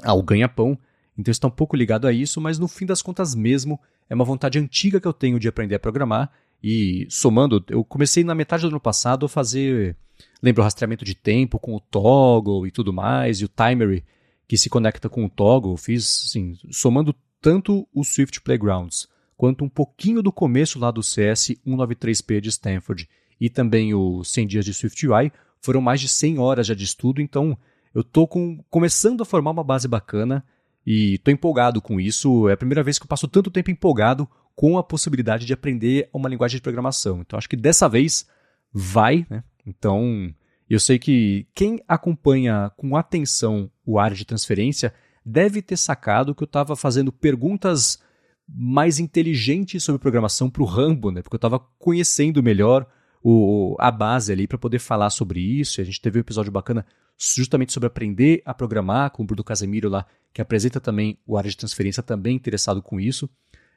ao 0.03 0.23
ganha-pão. 0.23 0.79
Então 1.17 1.33
está 1.33 1.49
um 1.49 1.51
pouco 1.51 1.77
ligado 1.77 2.07
a 2.07 2.13
isso, 2.13 2.41
mas 2.41 2.59
no 2.59 2.69
fim 2.69 2.87
das 2.87 3.03
contas 3.03 3.35
mesmo 3.35 3.81
é 4.09 4.15
uma 4.15 4.25
vontade 4.25 4.59
antiga 4.59 5.01
que 5.01 5.09
eu 5.09 5.13
tenho 5.13 5.39
de 5.39 5.49
aprender 5.49 5.75
a 5.75 5.81
programar 5.81 6.31
e 6.63 7.07
somando, 7.11 7.65
eu 7.69 7.85
comecei 7.85 8.23
na 8.23 8.35
metade 8.35 8.63
do 8.63 8.69
ano 8.69 8.81
passado 8.81 9.27
a 9.27 9.29
fazer, 9.29 9.97
lembra 10.43 10.61
o 10.61 10.65
rastreamento 10.65 11.05
de 11.05 11.15
tempo 11.15 11.59
com 11.59 11.75
o 11.75 11.81
toggle 11.81 12.67
e 12.67 12.71
tudo 12.71 12.93
mais, 12.93 13.41
e 13.41 13.45
o 13.45 13.49
timer 13.49 14.05
que 14.47 14.57
se 14.57 14.71
conecta 14.71 15.09
com 15.09 15.25
o 15.25 15.31
toggle, 15.31 15.77
fiz 15.77 16.27
assim, 16.29 16.57
somando 16.71 17.15
tanto 17.41 17.89
o 17.93 18.05
Swift 18.05 18.41
Playgrounds 18.41 19.09
quanto 19.37 19.65
um 19.65 19.69
pouquinho 19.69 20.23
do 20.23 20.31
começo 20.31 20.79
lá 20.79 20.91
do 20.93 21.03
CS 21.03 21.57
193P 21.67 22.41
de 22.41 22.49
Stanford 22.51 23.09
e 23.41 23.51
também 23.51 23.93
o 23.93 24.23
100 24.23 24.47
dias 24.47 24.65
de 24.65 24.73
SwiftUI, 24.73 25.33
foram 25.61 25.81
mais 25.81 26.01
de 26.01 26.09
100 26.09 26.39
horas 26.39 26.67
já 26.69 26.75
de 26.75 26.85
estudo, 26.85 27.21
então 27.21 27.59
eu 27.93 28.03
estou 28.03 28.29
começando 28.71 29.21
a 29.21 29.25
formar 29.25 29.51
uma 29.51 29.65
base 29.65 29.89
bacana 29.89 30.45
e 30.87 31.15
estou 31.15 31.33
empolgado 31.33 31.81
com 31.81 32.01
isso. 32.01 32.49
É 32.49 32.53
a 32.53 32.57
primeira 32.57 32.83
vez 32.83 32.99
que 32.99 33.05
eu 33.05 33.09
passo 33.09 33.29
tanto 33.29 33.51
tempo 33.51 33.71
empolgado 33.71 34.29
com 34.55 34.79
a 34.79 34.83
possibilidade 34.83 35.47
de 35.47 35.53
aprender 35.53 36.09
uma 36.13 36.29
linguagem 36.29 36.57
de 36.57 36.63
programação. 36.63 37.21
Então 37.21 37.39
acho 37.39 37.49
que 37.49 37.57
dessa 37.57 37.89
vez 37.89 38.27
vai, 38.73 39.27
né? 39.29 39.43
Então 39.67 40.33
eu 40.69 40.81
sei 40.81 40.99
que 40.99 41.47
quem 41.55 41.83
acompanha 41.87 42.71
com 42.77 42.97
atenção 42.97 43.71
o 43.85 43.99
área 43.99 44.17
de 44.17 44.25
transferência 44.25 44.93
deve 45.25 45.63
ter 45.63 45.77
sacado 45.77 46.35
que 46.35 46.43
eu 46.43 46.47
estava 46.47 46.75
fazendo 46.75 47.13
perguntas 47.13 48.01
mais 48.49 48.99
inteligente 48.99 49.79
sobre 49.81 50.01
programação 50.01 50.51
para 50.51 50.63
o 50.63 50.67
Rambo, 50.67 51.11
né? 51.11 51.23
Porque 51.23 51.35
eu 51.35 51.39
estava 51.39 51.59
conhecendo 51.79 52.43
melhor 52.43 52.87
o, 53.23 53.77
a 53.79 53.91
base 53.91 54.33
ali 54.33 54.47
para 54.47 54.59
poder 54.59 54.79
falar 54.79 55.11
sobre 55.11 55.41
isso. 55.41 55.81
A 55.81 55.85
gente 55.85 56.01
teve 56.01 56.19
um 56.19 56.21
episódio 56.21 56.51
bacana 56.51 56.85
justamente 57.17 57.73
sobre 57.73 57.87
aprender 57.87 58.43
a 58.45 58.53
programar 58.53 59.11
com 59.11 59.23
o 59.23 59.27
Bruno 59.27 59.45
Casemiro 59.45 59.89
lá, 59.89 60.07
que 60.33 60.43
apresenta 60.43 60.81
também 60.81 61.19
o 61.27 61.37
área 61.37 61.51
de 61.51 61.57
transferência, 61.57 62.03
também 62.03 62.35
interessado 62.35 62.83
com 62.83 62.99
isso. 62.99 63.31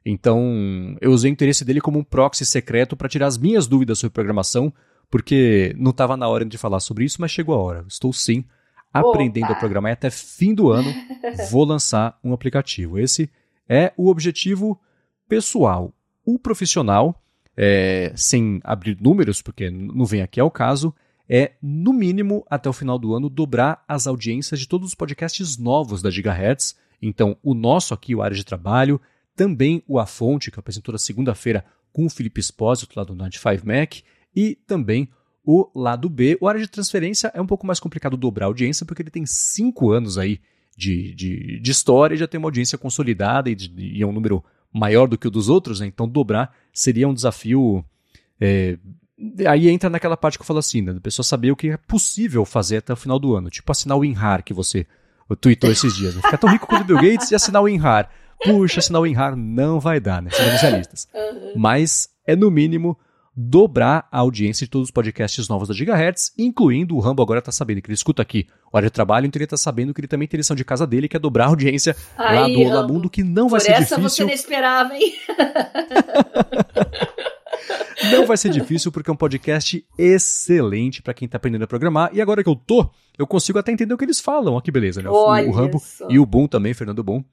Então, 0.06 0.96
eu 1.02 1.12
usei 1.12 1.32
o 1.32 1.34
interesse 1.34 1.66
dele 1.66 1.82
como 1.82 1.98
um 1.98 2.04
proxy 2.04 2.46
secreto 2.46 2.96
para 2.96 3.10
tirar 3.10 3.26
as 3.26 3.38
minhas 3.38 3.66
dúvidas 3.66 3.98
sobre 3.98 4.14
programação, 4.14 4.72
porque 5.10 5.74
não 5.78 5.90
estava 5.90 6.16
na 6.16 6.28
hora 6.28 6.46
de 6.46 6.58
falar 6.58 6.80
sobre 6.80 7.06
isso, 7.06 7.20
mas 7.20 7.32
chegou 7.32 7.56
a 7.56 7.58
hora. 7.58 7.86
Estou 7.88 8.14
sim 8.14 8.46
aprendendo 8.94 9.46
Opa. 9.46 9.54
a 9.54 9.60
programar 9.60 9.92
e 9.92 9.94
até 9.94 10.10
fim 10.10 10.54
do 10.54 10.72
ano 10.72 10.94
vou 11.50 11.66
lançar 11.66 12.20
um 12.24 12.34
aplicativo. 12.34 13.00
Esse 13.00 13.30
é 13.68 13.92
o 13.98 14.08
objetivo 14.08 14.80
pessoal. 15.28 15.92
O 16.24 16.38
profissional, 16.38 17.22
é, 17.58 18.14
sem 18.16 18.62
abrir 18.64 18.98
números, 19.02 19.42
porque 19.42 19.70
não 19.72 20.06
vem 20.06 20.22
aqui 20.22 20.40
ao 20.40 20.52
caso, 20.52 20.94
é, 21.28 21.54
no 21.62 21.92
mínimo, 21.92 22.46
até 22.48 22.70
o 22.70 22.74
final 22.74 23.00
do 23.00 23.16
ano, 23.16 23.30
dobrar 23.30 23.84
as 23.88 24.06
audiências 24.06 24.60
de 24.60 24.68
todos 24.68 24.90
os 24.90 24.96
podcasts 24.96 25.58
novos 25.58 26.02
da 26.02 26.12
Gigahertz. 26.12 26.76
Então, 27.02 27.36
o 27.44 27.54
nosso 27.54 27.94
aqui, 27.94 28.16
o 28.16 28.22
Área 28.22 28.38
de 28.38 28.46
Trabalho, 28.46 29.02
também 29.36 29.84
o 29.88 30.00
A 30.00 30.06
Fonte, 30.06 30.50
que 30.50 30.60
apresentou 30.60 30.94
na 30.94 31.00
segunda-feira 31.00 31.66
com 31.92 32.06
o 32.06 32.10
Felipe 32.10 32.40
Espósito, 32.40 32.98
lá 32.98 33.04
do 33.04 33.16
95 33.16 33.66
Mac, 33.66 33.96
e 34.36 34.56
também 34.68 35.10
o 35.46 35.70
lado 35.76 36.10
B. 36.10 36.38
O 36.42 36.48
área 36.48 36.60
de 36.60 36.68
transferência 36.68 37.32
é 37.34 37.42
um 37.42 37.46
pouco 37.46 37.68
mais 37.68 37.80
complicado 37.80 38.18
dobrar 38.18 38.46
a 38.46 38.50
audiência, 38.50 38.86
porque 38.86 39.02
ele 39.02 39.12
tem 39.12 39.26
cinco 39.26 39.92
anos 39.92 40.18
aí 40.18 40.40
de, 40.76 41.14
de, 41.14 41.60
de 41.60 41.72
história 41.72 42.16
e 42.16 42.18
já 42.18 42.28
tem 42.28 42.38
uma 42.38 42.48
audiência 42.48 42.78
consolidada 42.78 43.50
e, 43.50 43.56
de, 43.56 43.72
e, 43.78 44.02
é 44.02 44.06
um 44.06 44.12
número 44.12 44.44
maior 44.74 45.08
do 45.08 45.18
que 45.18 45.28
o 45.28 45.32
dos 45.32 45.48
outros, 45.48 45.80
né? 45.80 45.86
então 45.86 46.08
dobrar 46.08 46.54
seria 46.74 47.08
um 47.08 47.14
desafio. 47.14 47.86
É, 48.42 48.78
aí 49.48 49.70
entra 49.70 49.90
naquela 49.90 50.18
parte 50.18 50.38
que 50.38 50.42
eu 50.42 50.46
falo 50.46 50.60
assim, 50.60 50.82
né? 50.82 50.92
da 50.92 51.00
pessoa 51.00 51.24
saber 51.24 51.52
o 51.52 51.56
que 51.56 51.70
é 51.70 51.78
possível 51.78 52.44
fazer 52.44 52.78
até 52.78 52.92
o 52.92 52.98
final 52.98 53.18
do 53.18 53.34
ano, 53.34 53.50
tipo 53.50 53.72
assinar 53.72 53.98
o 53.98 54.02
WinRAR 54.02 54.44
que 54.44 54.54
você 54.54 54.86
tweetou 55.40 55.72
esses 55.72 55.96
dias. 55.96 56.14
Né? 56.14 56.22
Ficar 56.22 56.38
tão 56.38 56.50
rico 56.50 56.68
quanto 56.68 56.82
o 56.82 56.86
Bill 56.86 56.98
Gates 56.98 57.32
e 57.32 57.36
assinar 57.36 57.62
o 57.62 57.66
WinRAR. 57.66 58.10
Puxa, 58.44 58.80
assinar 58.80 59.02
o 59.02 59.04
WinRAR 59.04 59.36
não 59.36 59.80
vai 59.80 60.00
dar, 60.00 60.22
né? 60.22 60.30
Sejamos 60.32 60.62
realistas. 60.62 61.08
Mas 61.56 62.10
é 62.28 62.36
no 62.36 62.52
mínimo 62.52 62.98
dobrar 63.38 64.08
a 64.12 64.20
audiência 64.20 64.66
de 64.66 64.70
todos 64.72 64.88
os 64.88 64.92
podcasts 64.92 65.50
novos 65.50 65.68
da 65.68 65.74
Gigahertz, 65.74 66.32
incluindo 66.38 66.96
o 66.96 67.00
Rambo 67.00 67.22
agora 67.22 67.42
tá 67.42 67.52
sabendo 67.52 67.82
que 67.82 67.88
ele 67.88 67.96
escuta 67.96 68.22
aqui 68.22 68.48
hora 68.72 68.86
de 68.86 68.92
trabalho, 68.92 69.26
então 69.26 69.38
ele 69.38 69.48
tá 69.48 69.58
sabendo 69.58 69.94
que 69.94 70.00
ele 70.00 70.08
também 70.08 70.28
tem 70.28 70.38
lição 70.38 70.56
de 70.56 70.64
casa 70.64 70.88
dele, 70.88 71.10
que 71.10 71.18
é 71.18 71.20
dobrar 71.20 71.46
a 71.46 71.48
audiência 71.50 71.96
Aí, 72.18 72.36
lá 72.38 72.48
do 72.48 72.62
Olá 72.62 72.88
Mundo, 72.88 73.10
que 73.10 73.24
não 73.24 73.50
vai 73.50 73.60
ser 73.60 73.74
difícil. 73.74 73.98
essa 73.98 74.02
você 74.02 74.24
não 74.24 74.32
esperava, 74.32 74.96
hein? 74.96 75.14
Não 78.12 78.26
vai 78.26 78.38
ser 78.38 78.50
difícil 78.50 78.92
porque 78.92 79.10
é 79.10 79.14
um 79.14 79.18
podcast 79.18 79.84
excelente 79.98 81.02
para 81.02 81.14
quem 81.14 81.28
tá 81.28 81.38
aprendendo 81.38 81.64
a 81.64 81.68
programar. 81.68 82.10
E 82.14 82.22
agora 82.22 82.44
que 82.44 82.50
eu 82.50 82.56
tô, 82.56 82.88
eu 83.18 83.26
consigo 83.26 83.58
até 83.58 83.72
entender 83.72 83.94
o 83.94 83.98
que 83.98 84.06
eles 84.06 84.20
falam. 84.20 84.54
Olha 84.54 84.62
que 84.62 84.72
beleza, 84.72 85.02
né? 85.02 85.10
Olha 85.10 85.48
o 85.48 85.52
Rambo 85.52 85.80
só. 85.80 86.08
e 86.10 86.20
o 86.20 86.26
Boom 86.26 86.48
também, 86.48 86.74
Fernando 86.74 87.04
Boom. 87.04 87.24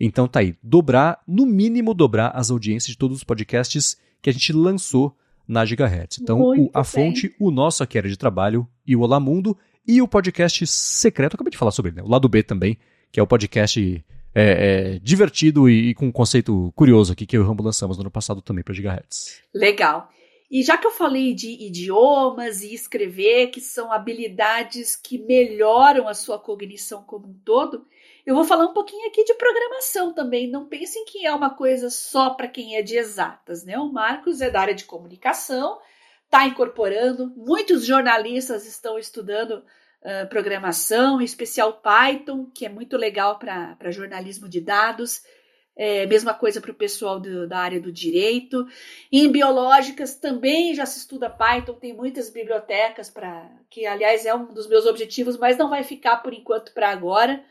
Então 0.00 0.26
tá 0.26 0.40
aí, 0.40 0.54
dobrar, 0.62 1.20
no 1.28 1.44
mínimo 1.44 1.92
dobrar 1.92 2.28
as 2.34 2.50
audiências 2.50 2.92
de 2.92 2.98
todos 2.98 3.18
os 3.18 3.24
podcasts 3.24 3.98
que 4.22 4.30
a 4.30 4.32
gente 4.32 4.52
lançou 4.52 5.14
na 5.46 5.64
Gigahertz. 5.64 6.18
Então, 6.20 6.38
Muito 6.38 6.62
o- 6.64 6.70
a 6.72 6.80
bem. 6.82 6.90
fonte, 6.90 7.34
o 7.38 7.50
nosso 7.50 7.82
aqui 7.82 7.98
era 7.98 8.08
de 8.08 8.16
trabalho 8.16 8.66
e 8.86 8.96
o 8.96 9.00
Olá 9.00 9.18
Mundo 9.20 9.56
e 9.86 10.00
o 10.00 10.08
podcast 10.08 10.66
secreto, 10.66 11.34
acabei 11.34 11.50
de 11.50 11.58
falar 11.58 11.72
sobre 11.72 11.90
ele, 11.90 11.96
né? 11.96 12.02
O 12.02 12.08
lado 12.08 12.28
B 12.28 12.42
também, 12.42 12.78
que 13.12 13.18
é 13.18 13.22
o 13.22 13.26
podcast 13.26 14.04
é, 14.32 14.94
é, 14.94 14.98
divertido 15.00 15.68
e, 15.68 15.88
e 15.88 15.94
com 15.94 16.06
um 16.06 16.12
conceito 16.12 16.72
curioso 16.76 17.12
aqui 17.12 17.26
que 17.26 17.36
eu 17.36 17.42
e 17.42 17.44
o 17.44 17.48
Rambo 17.48 17.64
lançamos 17.64 17.96
no 17.96 18.02
ano 18.04 18.10
passado 18.10 18.40
também 18.40 18.62
para 18.62 18.72
Gigahertz. 18.72 19.40
Legal. 19.52 20.08
E 20.48 20.62
já 20.62 20.76
que 20.78 20.86
eu 20.86 20.90
falei 20.92 21.34
de 21.34 21.48
idiomas 21.66 22.62
e 22.62 22.72
escrever, 22.72 23.48
que 23.48 23.60
são 23.60 23.92
habilidades 23.92 24.94
que 24.96 25.18
melhoram 25.18 26.06
a 26.08 26.14
sua 26.14 26.38
cognição 26.38 27.02
como 27.02 27.28
um 27.28 27.34
todo, 27.44 27.84
eu 28.26 28.34
vou 28.34 28.44
falar 28.44 28.66
um 28.66 28.72
pouquinho 28.72 29.08
aqui 29.08 29.24
de 29.24 29.34
programação 29.34 30.12
também. 30.12 30.48
Não 30.50 30.66
pensem 30.66 31.04
que 31.04 31.26
é 31.26 31.34
uma 31.34 31.50
coisa 31.50 31.90
só 31.90 32.30
para 32.30 32.48
quem 32.48 32.76
é 32.76 32.82
de 32.82 32.96
exatas, 32.96 33.64
né? 33.64 33.78
O 33.78 33.92
Marcos 33.92 34.40
é 34.40 34.50
da 34.50 34.60
área 34.60 34.74
de 34.74 34.84
comunicação, 34.84 35.78
está 36.24 36.46
incorporando. 36.46 37.32
Muitos 37.36 37.84
jornalistas 37.84 38.66
estão 38.66 38.98
estudando 38.98 39.64
ah, 40.02 40.26
programação, 40.26 41.20
em 41.20 41.24
especial 41.24 41.74
Python, 41.74 42.46
que 42.54 42.64
é 42.64 42.68
muito 42.68 42.96
legal 42.96 43.38
para 43.38 43.90
jornalismo 43.90 44.48
de 44.48 44.60
dados. 44.60 45.22
É, 45.76 46.04
mesma 46.04 46.34
coisa 46.34 46.60
para 46.60 46.72
o 46.72 46.74
pessoal 46.74 47.18
do- 47.18 47.48
da 47.48 47.58
área 47.58 47.80
do 47.80 47.90
direito. 47.92 48.66
Em 49.10 49.30
biológicas 49.30 50.14
também 50.14 50.74
já 50.74 50.84
se 50.84 50.98
estuda 50.98 51.30
Python, 51.30 51.74
tem 51.74 51.94
muitas 51.94 52.28
bibliotecas 52.28 53.08
para 53.08 53.48
que, 53.70 53.86
aliás, 53.86 54.26
é 54.26 54.34
um 54.34 54.52
dos 54.52 54.66
meus 54.66 54.84
objetivos, 54.84 55.38
mas 55.38 55.56
não 55.56 55.70
vai 55.70 55.82
ficar 55.82 56.18
por 56.18 56.34
enquanto 56.34 56.74
para 56.74 56.90
agora, 56.90 57.42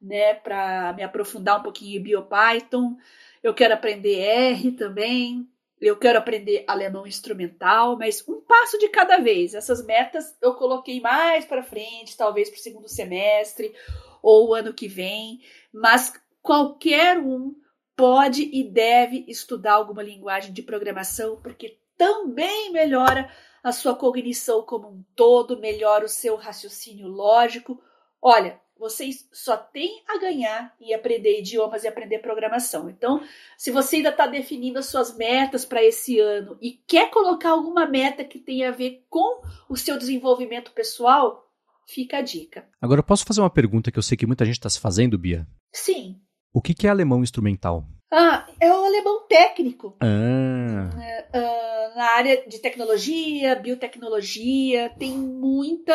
né? 0.00 0.34
Para 0.34 0.92
me 0.94 1.02
aprofundar 1.02 1.60
um 1.60 1.62
pouquinho 1.62 1.98
em 1.98 2.02
BioPython. 2.02 2.96
Eu 3.42 3.54
quero 3.54 3.74
aprender 3.74 4.18
R 4.18 4.72
também. 4.72 5.48
Eu 5.80 5.96
quero 5.96 6.18
aprender 6.18 6.64
alemão 6.66 7.06
instrumental, 7.06 7.98
mas 7.98 8.26
um 8.26 8.40
passo 8.40 8.78
de 8.78 8.88
cada 8.88 9.18
vez. 9.18 9.54
Essas 9.54 9.84
metas 9.84 10.34
eu 10.40 10.54
coloquei 10.54 11.00
mais 11.00 11.44
para 11.44 11.62
frente, 11.62 12.16
talvez 12.16 12.48
para 12.48 12.58
o 12.58 12.62
segundo 12.62 12.88
semestre 12.88 13.74
ou 14.22 14.54
ano 14.54 14.72
que 14.72 14.88
vem, 14.88 15.40
mas 15.72 16.14
qualquer 16.42 17.18
um 17.18 17.54
pode 17.94 18.48
e 18.52 18.64
deve 18.64 19.24
estudar 19.28 19.74
alguma 19.74 20.02
linguagem 20.02 20.52
de 20.52 20.62
programação, 20.62 21.40
porque 21.42 21.78
também 21.96 22.72
melhora 22.72 23.30
a 23.62 23.72
sua 23.72 23.94
cognição 23.94 24.62
como 24.62 24.88
um 24.88 25.04
todo, 25.14 25.58
melhora 25.58 26.04
o 26.04 26.08
seu 26.08 26.36
raciocínio 26.36 27.08
lógico. 27.08 27.82
Olha, 28.20 28.60
vocês 28.78 29.28
só 29.32 29.56
têm 29.56 30.02
a 30.08 30.18
ganhar 30.18 30.74
em 30.80 30.92
aprender 30.94 31.40
idiomas 31.40 31.84
e 31.84 31.88
aprender 31.88 32.18
programação. 32.18 32.90
Então, 32.90 33.22
se 33.56 33.70
você 33.70 33.96
ainda 33.96 34.10
está 34.10 34.26
definindo 34.26 34.78
as 34.78 34.86
suas 34.86 35.16
metas 35.16 35.64
para 35.64 35.82
esse 35.82 36.18
ano 36.20 36.56
e 36.60 36.72
quer 36.86 37.10
colocar 37.10 37.50
alguma 37.50 37.86
meta 37.86 38.24
que 38.24 38.38
tenha 38.38 38.68
a 38.68 38.72
ver 38.72 39.04
com 39.08 39.42
o 39.68 39.76
seu 39.76 39.98
desenvolvimento 39.98 40.72
pessoal, 40.72 41.44
fica 41.86 42.18
a 42.18 42.22
dica. 42.22 42.68
Agora, 42.80 43.00
eu 43.00 43.04
posso 43.04 43.24
fazer 43.24 43.40
uma 43.40 43.50
pergunta 43.50 43.90
que 43.90 43.98
eu 43.98 44.02
sei 44.02 44.16
que 44.16 44.26
muita 44.26 44.44
gente 44.44 44.56
está 44.56 44.68
se 44.68 44.80
fazendo, 44.80 45.18
Bia? 45.18 45.46
Sim. 45.72 46.20
O 46.52 46.60
que, 46.60 46.74
que 46.74 46.86
é 46.86 46.90
alemão 46.90 47.22
instrumental? 47.22 47.84
Ah, 48.10 48.46
é 48.60 48.72
o 48.72 48.84
alemão 48.84 49.26
técnico. 49.26 49.96
Ah, 50.00 50.90
Ah, 51.32 51.92
na 51.96 52.04
área 52.12 52.46
de 52.48 52.58
tecnologia, 52.60 53.54
biotecnologia, 53.56 54.90
tem 54.98 55.12
muita. 55.12 55.92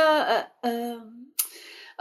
ah, 0.63 1.03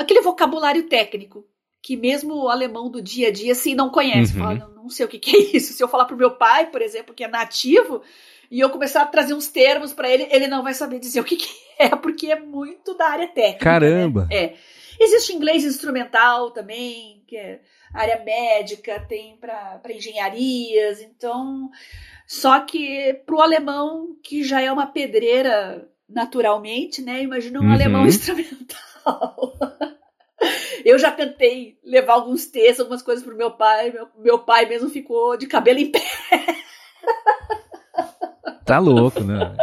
aquele 0.00 0.20
vocabulário 0.22 0.84
técnico 0.88 1.44
que 1.82 1.96
mesmo 1.96 2.34
o 2.34 2.48
alemão 2.48 2.90
do 2.90 3.00
dia 3.00 3.28
a 3.28 3.32
dia 3.32 3.52
assim 3.52 3.74
não 3.74 3.90
conhece. 3.90 4.34
Uhum. 4.34 4.38
Fala, 4.44 4.54
não, 4.54 4.74
não 4.82 4.88
sei 4.90 5.06
o 5.06 5.08
que, 5.08 5.18
que 5.18 5.34
é 5.34 5.56
isso. 5.56 5.72
Se 5.72 5.82
eu 5.82 5.88
falar 5.88 6.04
pro 6.04 6.16
meu 6.16 6.32
pai, 6.32 6.66
por 6.70 6.82
exemplo, 6.82 7.14
que 7.14 7.24
é 7.24 7.28
nativo, 7.28 8.02
e 8.50 8.60
eu 8.60 8.68
começar 8.70 9.02
a 9.02 9.06
trazer 9.06 9.32
uns 9.34 9.46
termos 9.48 9.92
para 9.92 10.10
ele, 10.10 10.26
ele 10.30 10.46
não 10.46 10.62
vai 10.62 10.74
saber 10.74 10.98
dizer 10.98 11.20
o 11.20 11.24
que, 11.24 11.36
que 11.36 11.48
é, 11.78 11.88
porque 11.96 12.30
é 12.30 12.38
muito 12.38 12.94
da 12.94 13.08
área 13.08 13.28
técnica. 13.28 13.64
Caramba! 13.64 14.26
né? 14.30 14.36
É. 14.36 14.54
Existe 15.02 15.32
inglês 15.32 15.64
instrumental 15.64 16.50
também, 16.50 17.22
que 17.26 17.34
é 17.34 17.60
área 17.94 18.22
médica, 18.22 19.00
tem 19.08 19.36
para 19.38 19.80
engenharias, 19.88 21.00
então. 21.00 21.70
Só 22.26 22.60
que 22.60 23.14
para 23.24 23.34
o 23.34 23.40
alemão, 23.40 24.16
que 24.22 24.44
já 24.44 24.60
é 24.60 24.70
uma 24.70 24.86
pedreira 24.86 25.88
naturalmente, 26.06 27.00
né? 27.00 27.22
Imagina 27.22 27.60
um 27.60 27.64
Uhum. 27.64 27.72
alemão 27.72 28.04
instrumental. 28.06 28.89
Eu 30.84 30.98
já 30.98 31.10
tentei 31.10 31.78
levar 31.84 32.14
alguns 32.14 32.46
textos, 32.46 32.80
algumas 32.80 33.02
coisas 33.02 33.22
pro 33.22 33.36
meu 33.36 33.50
pai. 33.50 33.90
Meu, 33.90 34.08
meu 34.18 34.38
pai 34.38 34.66
mesmo 34.66 34.88
ficou 34.88 35.36
de 35.36 35.46
cabelo 35.46 35.78
em 35.78 35.92
pé. 35.92 36.00
tá 38.64 38.78
louco, 38.78 39.20
né? 39.20 39.54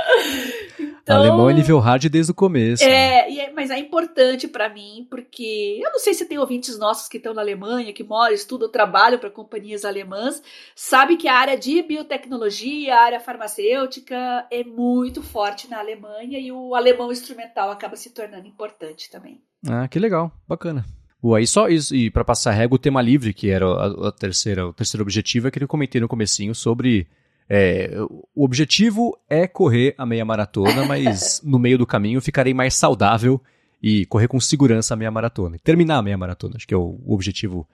Então, 1.08 1.22
Alemão 1.22 1.50
é 1.50 1.54
nível 1.54 1.80
hard 1.80 2.06
desde 2.10 2.32
o 2.34 2.36
começo. 2.36 2.84
né? 2.84 2.92
É, 2.92 3.32
e 3.32 3.40
é- 3.40 3.54
mas 3.54 3.70
é 3.70 3.80
importante 3.80 4.46
para 4.46 4.68
mim, 4.68 5.08
porque 5.10 5.80
eu 5.82 5.90
não 5.92 6.00
sei 6.00 6.14
se 6.14 6.26
tem 6.26 6.38
ouvintes 6.38 6.78
nossos 6.78 7.08
que 7.08 7.16
estão 7.16 7.34
na 7.34 7.42
Alemanha, 7.42 7.94
que 7.94 8.04
moram, 8.04 8.34
estudam, 8.34 8.70
trabalham 8.70 9.18
para 9.18 9.30
companhias 9.30 9.86
alemãs, 9.86 10.44
sabe 10.76 11.16
que 11.16 11.30
a 11.30 11.34
área 11.36 11.58
de 11.58 11.82
biotecnologia, 11.82 12.94
a 12.94 13.04
área 13.04 13.20
farmacêutica 13.22 14.46
é 14.52 14.64
muito 14.66 15.22
forte 15.24 15.70
na 15.70 15.80
Alemanha 15.80 16.40
e 16.40 16.52
o 16.52 16.76
alemão 16.76 17.12
instrumental 17.12 17.72
acaba 17.72 17.96
se 17.96 18.10
tornando 18.14 18.48
importante 18.48 19.10
também. 19.10 19.40
Ah, 19.66 19.88
que 19.88 20.00
legal, 20.00 20.32
bacana. 20.48 20.86
Bom, 21.22 21.34
aí 21.34 21.48
só 21.48 21.68
isso, 21.68 21.96
e 21.96 22.12
para 22.12 22.24
passar 22.24 22.52
a 22.52 22.54
régua, 22.54 22.76
o 22.76 22.80
tema 22.80 23.02
livre, 23.02 23.34
que 23.34 23.50
era 23.50 23.66
a, 23.66 24.10
a 24.10 24.12
terceira, 24.12 24.68
o 24.68 24.74
terceiro 24.74 25.02
objetivo, 25.02 25.48
é 25.48 25.52
que 25.52 25.64
eu 25.64 25.68
comentei 25.68 26.00
no 26.00 26.08
comecinho 26.08 26.54
sobre 26.54 27.08
é, 27.50 27.92
o 28.36 28.44
objetivo 28.44 29.18
é 29.30 29.48
correr 29.48 29.96
a 29.98 30.06
meia 30.06 30.26
maratona, 30.26 30.86
mas 30.86 31.42
no 31.46 31.58
meio 31.58 31.78
do 31.78 31.88
caminho 31.88 32.22
ficarei 32.22 32.54
mais 32.54 32.76
saudável 32.76 33.42
e 33.82 34.06
correr 34.08 34.28
com 34.28 34.40
segurança 34.40 34.94
a 34.94 34.98
meia 34.98 35.12
maratona. 35.12 35.58
Terminar 35.64 35.98
a 35.98 36.02
meia 36.02 36.18
maratona, 36.18 36.56
acho 36.58 36.68
que 36.68 36.74
é 36.74 36.78
o, 36.78 37.00
objetivo 37.06 37.68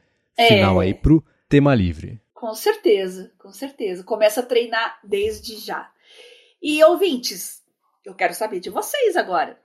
final 0.48 0.82
É. 0.82 0.86
aí 0.86 0.94
pro 0.94 1.24
tema 1.50 1.74
livre. 1.74 2.22
Com 2.34 2.54
certeza, 2.54 3.32
com 3.38 3.52
certeza. 3.52 4.04
Começa 4.04 4.42
a 4.42 4.46
treinar 4.46 5.00
desde 5.04 5.58
já. 5.58 5.90
E 6.62 6.84
ouvintes, 6.84 7.62
eu 8.06 8.14
quero 8.14 8.34
saber 8.34 8.60
de 8.60 8.70
vocês 8.70 9.16
agora. 9.16 9.58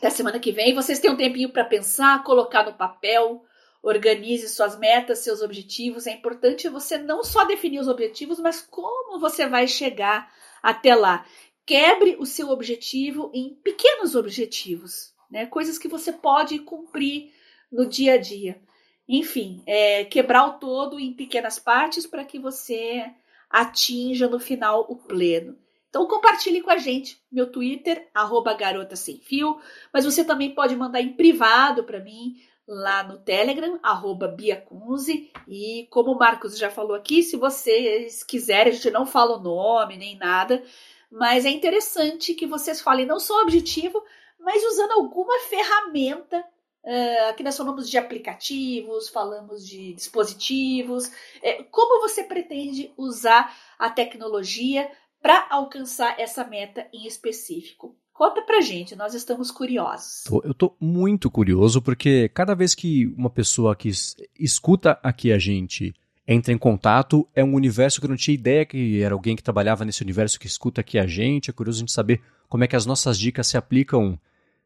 Da 0.00 0.10
semana 0.10 0.38
que 0.38 0.52
vem, 0.52 0.74
vocês 0.74 1.00
têm 1.00 1.10
um 1.10 1.16
tempinho 1.16 1.52
para 1.52 1.64
pensar, 1.64 2.22
colocar 2.24 2.64
no 2.64 2.74
papel, 2.74 3.42
organize 3.82 4.48
suas 4.48 4.78
metas, 4.78 5.18
seus 5.18 5.42
objetivos. 5.42 6.06
É 6.06 6.12
importante 6.12 6.68
você 6.68 6.96
não 6.96 7.24
só 7.24 7.44
definir 7.44 7.80
os 7.80 7.88
objetivos, 7.88 8.38
mas 8.38 8.60
como 8.62 9.18
você 9.18 9.46
vai 9.46 9.66
chegar 9.66 10.32
até 10.62 10.94
lá. 10.94 11.26
Quebre 11.66 12.16
o 12.18 12.24
seu 12.24 12.48
objetivo 12.50 13.30
em 13.34 13.54
pequenos 13.54 14.14
objetivos, 14.14 15.12
né? 15.30 15.46
Coisas 15.46 15.78
que 15.78 15.88
você 15.88 16.12
pode 16.12 16.58
cumprir 16.60 17.32
no 17.70 17.86
dia 17.86 18.14
a 18.14 18.18
dia. 18.18 18.60
Enfim, 19.08 19.62
é, 19.66 20.04
quebrar 20.04 20.46
o 20.46 20.58
todo 20.58 20.98
em 20.98 21.12
pequenas 21.12 21.58
partes 21.58 22.06
para 22.06 22.24
que 22.24 22.38
você 22.38 23.04
atinja 23.50 24.28
no 24.28 24.38
final 24.38 24.86
o 24.88 24.96
pleno. 24.96 25.58
Então 25.88 26.06
compartilhe 26.06 26.62
com 26.62 26.70
a 26.70 26.78
gente, 26.78 27.20
meu 27.30 27.52
Twitter, 27.52 28.08
arroba 28.14 28.54
garota 28.54 28.96
sem 28.96 29.18
fio, 29.18 29.60
mas 29.92 30.06
você 30.06 30.24
também 30.24 30.54
pode 30.54 30.74
mandar 30.74 31.02
em 31.02 31.12
privado 31.12 31.84
para 31.84 32.00
mim 32.00 32.40
lá 32.66 33.02
no 33.02 33.18
Telegram, 33.18 33.78
arroba 33.82 34.28
biacunze, 34.28 35.30
e 35.48 35.86
como 35.90 36.12
o 36.12 36.18
Marcos 36.18 36.56
já 36.56 36.70
falou 36.70 36.94
aqui, 36.94 37.22
se 37.22 37.36
vocês 37.36 38.22
quiserem, 38.22 38.72
a 38.72 38.74
gente 38.74 38.90
não 38.90 39.04
fala 39.04 39.36
o 39.36 39.42
nome 39.42 39.96
nem 39.96 40.16
nada, 40.16 40.62
mas 41.10 41.44
é 41.44 41.50
interessante 41.50 42.34
que 42.34 42.46
vocês 42.46 42.80
falem 42.80 43.06
não 43.06 43.18
só 43.18 43.38
o 43.38 43.42
objetivo, 43.42 44.02
mas 44.38 44.64
usando 44.64 44.92
alguma 44.92 45.38
ferramenta 45.40 46.44
Uh, 46.84 47.30
aqui 47.30 47.44
nós 47.44 47.56
falamos 47.56 47.88
de 47.88 47.96
aplicativos, 47.96 49.08
falamos 49.08 49.64
de 49.64 49.94
dispositivos. 49.94 51.12
É, 51.40 51.62
como 51.64 52.00
você 52.00 52.24
pretende 52.24 52.92
usar 52.96 53.56
a 53.78 53.88
tecnologia 53.88 54.90
para 55.20 55.46
alcançar 55.48 56.18
essa 56.18 56.42
meta 56.42 56.88
em 56.92 57.06
específico? 57.06 57.96
Conta 58.12 58.42
pra 58.42 58.60
gente, 58.60 58.94
nós 58.94 59.14
estamos 59.14 59.50
curiosos. 59.50 60.24
Eu 60.44 60.52
tô 60.54 60.76
muito 60.80 61.30
curioso 61.30 61.80
porque 61.80 62.28
cada 62.28 62.54
vez 62.54 62.74
que 62.74 63.06
uma 63.16 63.30
pessoa 63.30 63.74
que 63.74 63.88
es- 63.88 64.14
escuta 64.38 64.98
aqui 65.02 65.32
a 65.32 65.38
gente 65.38 65.94
entra 66.28 66.52
em 66.52 66.58
contato, 66.58 67.26
é 67.34 67.42
um 67.42 67.54
universo 67.54 68.00
que 68.00 68.06
eu 68.06 68.10
não 68.10 68.16
tinha 68.16 68.34
ideia 68.34 68.64
que 68.66 69.02
era 69.02 69.14
alguém 69.14 69.34
que 69.34 69.42
trabalhava 69.42 69.84
nesse 69.84 70.02
universo 70.02 70.38
que 70.38 70.46
escuta 70.46 70.80
aqui 70.82 70.98
a 70.98 71.06
gente. 71.06 71.50
É 71.50 71.52
curioso 71.52 71.78
a 71.78 71.80
gente 71.80 71.92
saber 71.92 72.20
como 72.48 72.62
é 72.62 72.68
que 72.68 72.76
as 72.76 72.86
nossas 72.86 73.18
dicas 73.18 73.46
se 73.46 73.56
aplicam, 73.56 74.18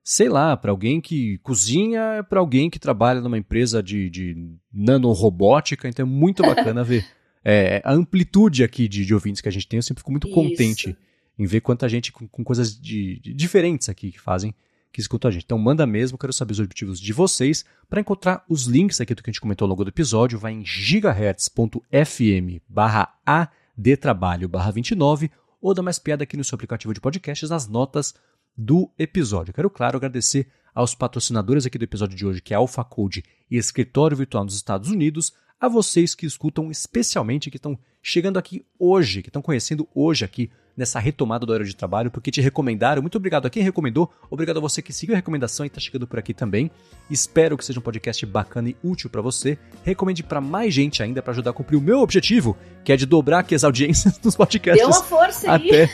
sei 0.03 0.29
lá, 0.29 0.57
para 0.57 0.71
alguém 0.73 1.01
que 1.01 1.39
cozinha, 1.39 2.25
para 2.29 2.41
alguém 2.41 2.69
que 2.69 2.79
trabalha 2.81 3.21
numa 3.21 3.39
empresa 3.39 3.83
de, 3.83 4.11
de 4.11 4.37
nanorobótica. 4.73 5.89
Então 5.89 6.05
é 6.05 6.09
muito 6.09 6.43
bacana 6.45 6.83
ver 6.85 7.07
é, 7.45 7.81
a 7.85 7.93
amplitude 7.93 8.65
aqui 8.65 8.89
de, 8.89 9.07
de 9.07 9.15
ouvintes 9.15 9.41
que 9.41 9.49
a 9.49 9.53
gente 9.53 9.69
tem. 9.69 9.79
Eu 9.79 9.83
sempre 9.83 10.01
fico 10.01 10.11
muito 10.11 10.27
Isso. 10.27 10.35
contente 10.35 10.97
em 11.39 11.47
ver 11.47 11.61
quanta 11.61 11.89
gente 11.89 12.13
com, 12.13 12.27
com 12.27 12.43
coisas 12.43 12.79
de, 12.79 13.21
de 13.21 13.35
diferentes 13.35 13.89
aqui 13.89 14.13
que 14.13 14.21
fazem, 14.21 14.55
que 14.93 15.01
escutam 15.01 15.29
a 15.29 15.33
gente. 15.33 15.45
Então 15.45 15.59
manda 15.59 15.87
mesmo, 15.87 16.17
quero 16.17 16.33
saber 16.33 16.53
os 16.53 16.61
objetivos 16.61 17.01
de 17.01 17.13
vocês. 17.13 17.65
Para 17.89 18.01
encontrar 18.01 18.45
os 18.49 18.65
links 18.65 19.01
aqui 19.01 19.15
do 19.15 19.23
que 19.23 19.31
a 19.31 19.33
gente 19.33 19.41
comentou 19.41 19.67
ao 19.67 19.71
longo 19.71 19.85
do 19.85 19.91
episódio, 19.91 20.39
vai 20.39 20.53
em 20.53 20.65
gigahertz.fm 20.65 22.61
barra 22.69 23.13
adtrabalho 23.25 24.49
barra 24.49 24.71
29 24.71 25.31
ou 25.61 25.75
dá 25.75 25.83
mais 25.83 25.99
piada 25.99 26.25
aqui 26.25 26.37
no 26.37 26.45
seu 26.45 26.57
aplicativo 26.57 26.95
de 26.95 27.01
podcasts 27.01 27.51
nas 27.51 27.69
notas 27.69 28.15
do 28.57 28.91
episódio. 28.99 29.53
Quero, 29.53 29.69
claro, 29.69 29.97
agradecer 29.97 30.49
aos 30.75 30.95
patrocinadores 30.95 31.67
aqui 31.67 31.79
do 31.79 31.85
episódio 31.85 32.17
de 32.17 32.27
hoje, 32.27 32.41
que 32.41 32.55
é 32.55 32.57
Alpha 32.57 32.85
Code 32.85 33.25
e 33.51 33.57
Escritório 33.57 34.17
Virtual 34.17 34.45
nos 34.45 34.55
Estados 34.55 34.91
Unidos, 34.91 35.33
a 35.59 35.69
vocês 35.69 36.15
que 36.15 36.27
escutam, 36.27 36.71
especialmente 36.71 37.51
que 37.51 37.57
estão 37.57 37.79
chegando 38.03 38.39
aqui 38.39 38.65
hoje, 38.79 39.23
que 39.23 39.29
estão 39.29 39.43
conhecendo 39.43 39.89
hoje 39.95 40.25
aqui 40.25 40.51
nessa 40.77 40.99
retomada 41.01 41.47
do 41.47 41.53
horário 41.53 41.67
de 41.67 41.75
trabalho, 41.75 42.11
porque 42.11 42.31
te 42.31 42.41
recomendaram. 42.41 43.01
Muito 43.01 43.17
obrigado 43.17 43.47
a 43.47 43.51
quem 43.51 43.63
recomendou, 43.63 44.11
obrigado 44.31 44.59
a 44.59 44.61
você 44.61 44.83
que 44.83 44.93
seguiu 44.93 45.15
a 45.15 45.17
recomendação 45.17 45.65
e 45.65 45.69
está 45.69 45.81
chegando 45.81 46.07
por 46.07 46.19
aqui 46.19 46.35
também. 46.35 46.71
Espero 47.11 47.57
que 47.57 47.65
seja 47.65 47.79
um 47.79 47.83
podcast 47.83 48.25
bacana 48.27 48.69
e 48.69 48.77
útil 48.83 49.09
para 49.09 49.23
você. 49.23 49.59
Recomende 49.83 50.23
para 50.23 50.41
mais 50.41 50.75
gente 50.75 51.03
ainda 51.03 51.23
para 51.23 51.33
ajudar 51.33 51.51
a 51.51 51.55
cumprir 51.55 51.77
o 51.77 51.81
meu 51.81 52.01
objetivo, 52.01 52.57
que 52.85 52.93
é 52.93 52.97
de 52.97 53.07
dobrar 53.07 53.41
aqui 53.41 53.55
as 53.55 53.65
audiências 53.65 54.19
dos 54.23 54.37
podcasts. 54.37 54.87
Deu 54.87 54.95
uma 54.95 55.03
força 55.03 55.53
aí. 55.53 55.69
Até... 55.69 55.91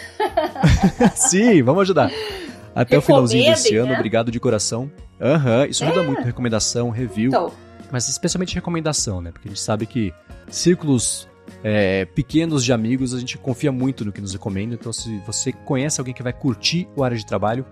Sim, 1.14 1.62
vamos 1.62 1.82
ajudar. 1.82 2.10
Até 2.74 2.96
o 2.96 3.02
finalzinho 3.02 3.44
desse 3.44 3.76
ano, 3.76 3.90
né? 3.92 3.96
obrigado 3.96 4.30
de 4.30 4.40
coração. 4.40 4.90
Aham, 5.20 5.60
uhum, 5.60 5.64
isso 5.66 5.84
ajuda 5.84 6.00
é. 6.00 6.06
muito, 6.06 6.22
recomendação, 6.22 6.90
review. 6.90 7.28
Então. 7.28 7.52
Mas 7.90 8.08
especialmente 8.08 8.54
recomendação, 8.54 9.20
né? 9.20 9.30
Porque 9.30 9.48
a 9.48 9.50
gente 9.50 9.60
sabe 9.60 9.84
que 9.84 10.14
círculos 10.48 11.28
é, 11.62 12.04
pequenos 12.04 12.64
de 12.64 12.72
amigos, 12.72 13.14
a 13.14 13.20
gente 13.20 13.38
confia 13.38 13.70
muito 13.70 14.04
no 14.04 14.12
que 14.12 14.20
nos 14.20 14.32
recomenda. 14.32 14.74
Então, 14.74 14.92
se 14.92 15.18
você 15.26 15.52
conhece 15.52 16.00
alguém 16.00 16.14
que 16.14 16.22
vai 16.22 16.32
curtir 16.32 16.88
o 16.96 17.04
área 17.04 17.16
de 17.16 17.24
trabalho, 17.24 17.64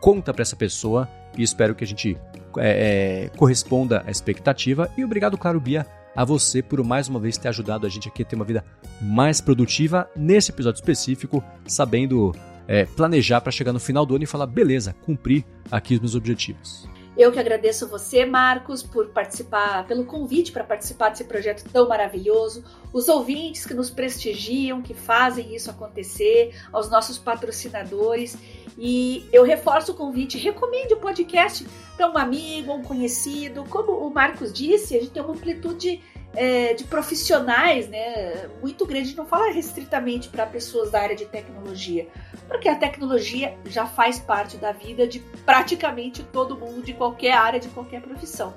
conta 0.00 0.32
para 0.32 0.42
essa 0.42 0.56
pessoa 0.56 1.08
e 1.36 1.42
espero 1.42 1.74
que 1.74 1.84
a 1.84 1.86
gente 1.86 2.16
é, 2.58 3.26
é, 3.26 3.28
corresponda 3.36 4.02
à 4.06 4.10
expectativa. 4.10 4.90
E 4.96 5.04
obrigado, 5.04 5.38
claro, 5.38 5.60
Bia, 5.60 5.86
a 6.14 6.24
você 6.24 6.62
por 6.62 6.82
mais 6.84 7.08
uma 7.08 7.20
vez 7.20 7.38
ter 7.38 7.48
ajudado 7.48 7.86
a 7.86 7.90
gente 7.90 8.08
aqui 8.08 8.22
a 8.22 8.24
ter 8.24 8.36
uma 8.36 8.44
vida 8.44 8.64
mais 9.00 9.40
produtiva 9.40 10.10
nesse 10.16 10.50
episódio 10.50 10.78
específico, 10.78 11.42
sabendo 11.66 12.34
é, 12.66 12.84
planejar 12.84 13.40
para 13.40 13.52
chegar 13.52 13.72
no 13.72 13.80
final 13.80 14.04
do 14.04 14.14
ano 14.14 14.24
e 14.24 14.26
falar: 14.26 14.46
beleza, 14.46 14.94
cumpri 15.04 15.44
aqui 15.70 15.94
os 15.94 16.00
meus 16.00 16.14
objetivos. 16.14 16.88
Eu 17.18 17.32
que 17.32 17.40
agradeço 17.40 17.88
você, 17.88 18.24
Marcos, 18.24 18.80
por 18.80 19.08
participar, 19.08 19.84
pelo 19.88 20.04
convite 20.04 20.52
para 20.52 20.62
participar 20.62 21.08
desse 21.08 21.24
projeto 21.24 21.68
tão 21.68 21.88
maravilhoso, 21.88 22.64
os 22.92 23.08
ouvintes 23.08 23.66
que 23.66 23.74
nos 23.74 23.90
prestigiam, 23.90 24.80
que 24.80 24.94
fazem 24.94 25.52
isso 25.52 25.68
acontecer, 25.68 26.54
aos 26.72 26.88
nossos 26.88 27.18
patrocinadores. 27.18 28.38
E 28.78 29.28
eu 29.32 29.42
reforço 29.42 29.90
o 29.90 29.94
convite, 29.96 30.38
recomende 30.38 30.94
o 30.94 30.98
podcast 30.98 31.66
para 31.96 32.08
um 32.08 32.16
amigo, 32.16 32.72
um 32.72 32.84
conhecido. 32.84 33.64
Como 33.68 33.90
o 33.90 34.14
Marcos 34.14 34.52
disse, 34.52 34.96
a 34.96 35.00
gente 35.00 35.10
tem 35.10 35.20
uma 35.20 35.34
amplitude 35.34 36.00
é, 36.34 36.74
de 36.74 36.84
profissionais 36.84 37.88
né, 37.88 38.48
muito 38.60 38.86
grande, 38.86 39.16
não 39.16 39.26
fala 39.26 39.50
restritamente 39.50 40.28
para 40.28 40.46
pessoas 40.46 40.90
da 40.90 41.00
área 41.00 41.16
de 41.16 41.24
tecnologia, 41.26 42.06
porque 42.48 42.68
a 42.68 42.74
tecnologia 42.74 43.56
já 43.66 43.86
faz 43.86 44.18
parte 44.18 44.56
da 44.56 44.72
vida 44.72 45.06
de 45.06 45.20
praticamente 45.44 46.22
todo 46.22 46.56
mundo, 46.56 46.82
de 46.82 46.94
qualquer 46.94 47.32
área, 47.32 47.60
de 47.60 47.68
qualquer 47.68 48.00
profissão. 48.00 48.54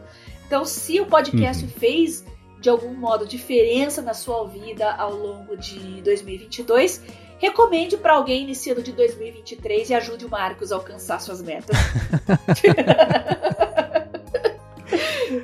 Então, 0.48 0.66
se 0.66 1.00
o 1.00 1.06
podcast 1.06 1.64
uhum. 1.64 1.70
fez 1.70 2.26
de 2.60 2.70
algum 2.70 2.94
modo 2.94 3.26
diferença 3.26 4.02
na 4.02 4.14
sua 4.14 4.48
vida 4.48 4.92
ao 4.94 5.14
longo 5.14 5.58
de 5.58 6.02
2022, 6.02 7.02
recomende 7.40 7.98
para 7.98 8.14
alguém 8.14 8.44
iniciando 8.44 8.84
de 8.84 8.92
2023 8.92 9.90
e 9.90 9.94
ajude 9.94 10.26
o 10.26 10.30
Marcos 10.30 10.72
a 10.72 10.76
alcançar 10.76 11.20
suas 11.20 11.42
metas. 11.42 11.76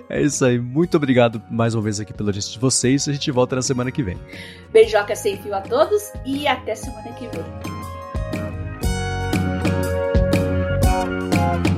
É 0.09 0.21
isso 0.21 0.43
aí. 0.43 0.59
Muito 0.59 0.97
obrigado 0.97 1.41
mais 1.49 1.73
uma 1.73 1.81
vez 1.81 1.99
aqui 1.99 2.13
pela 2.13 2.29
audiência 2.29 2.51
de 2.51 2.59
vocês. 2.59 3.07
A 3.07 3.13
gente 3.13 3.31
volta 3.31 3.55
na 3.55 3.61
semana 3.61 3.91
que 3.91 4.03
vem. 4.03 4.17
Beijoca 4.71 5.15
sem 5.15 5.37
fio 5.37 5.55
a 5.55 5.61
todos 5.61 6.11
e 6.25 6.47
até 6.47 6.75
semana 6.75 7.11
que 7.13 7.27
vem. 7.27 7.86
you 11.09 11.76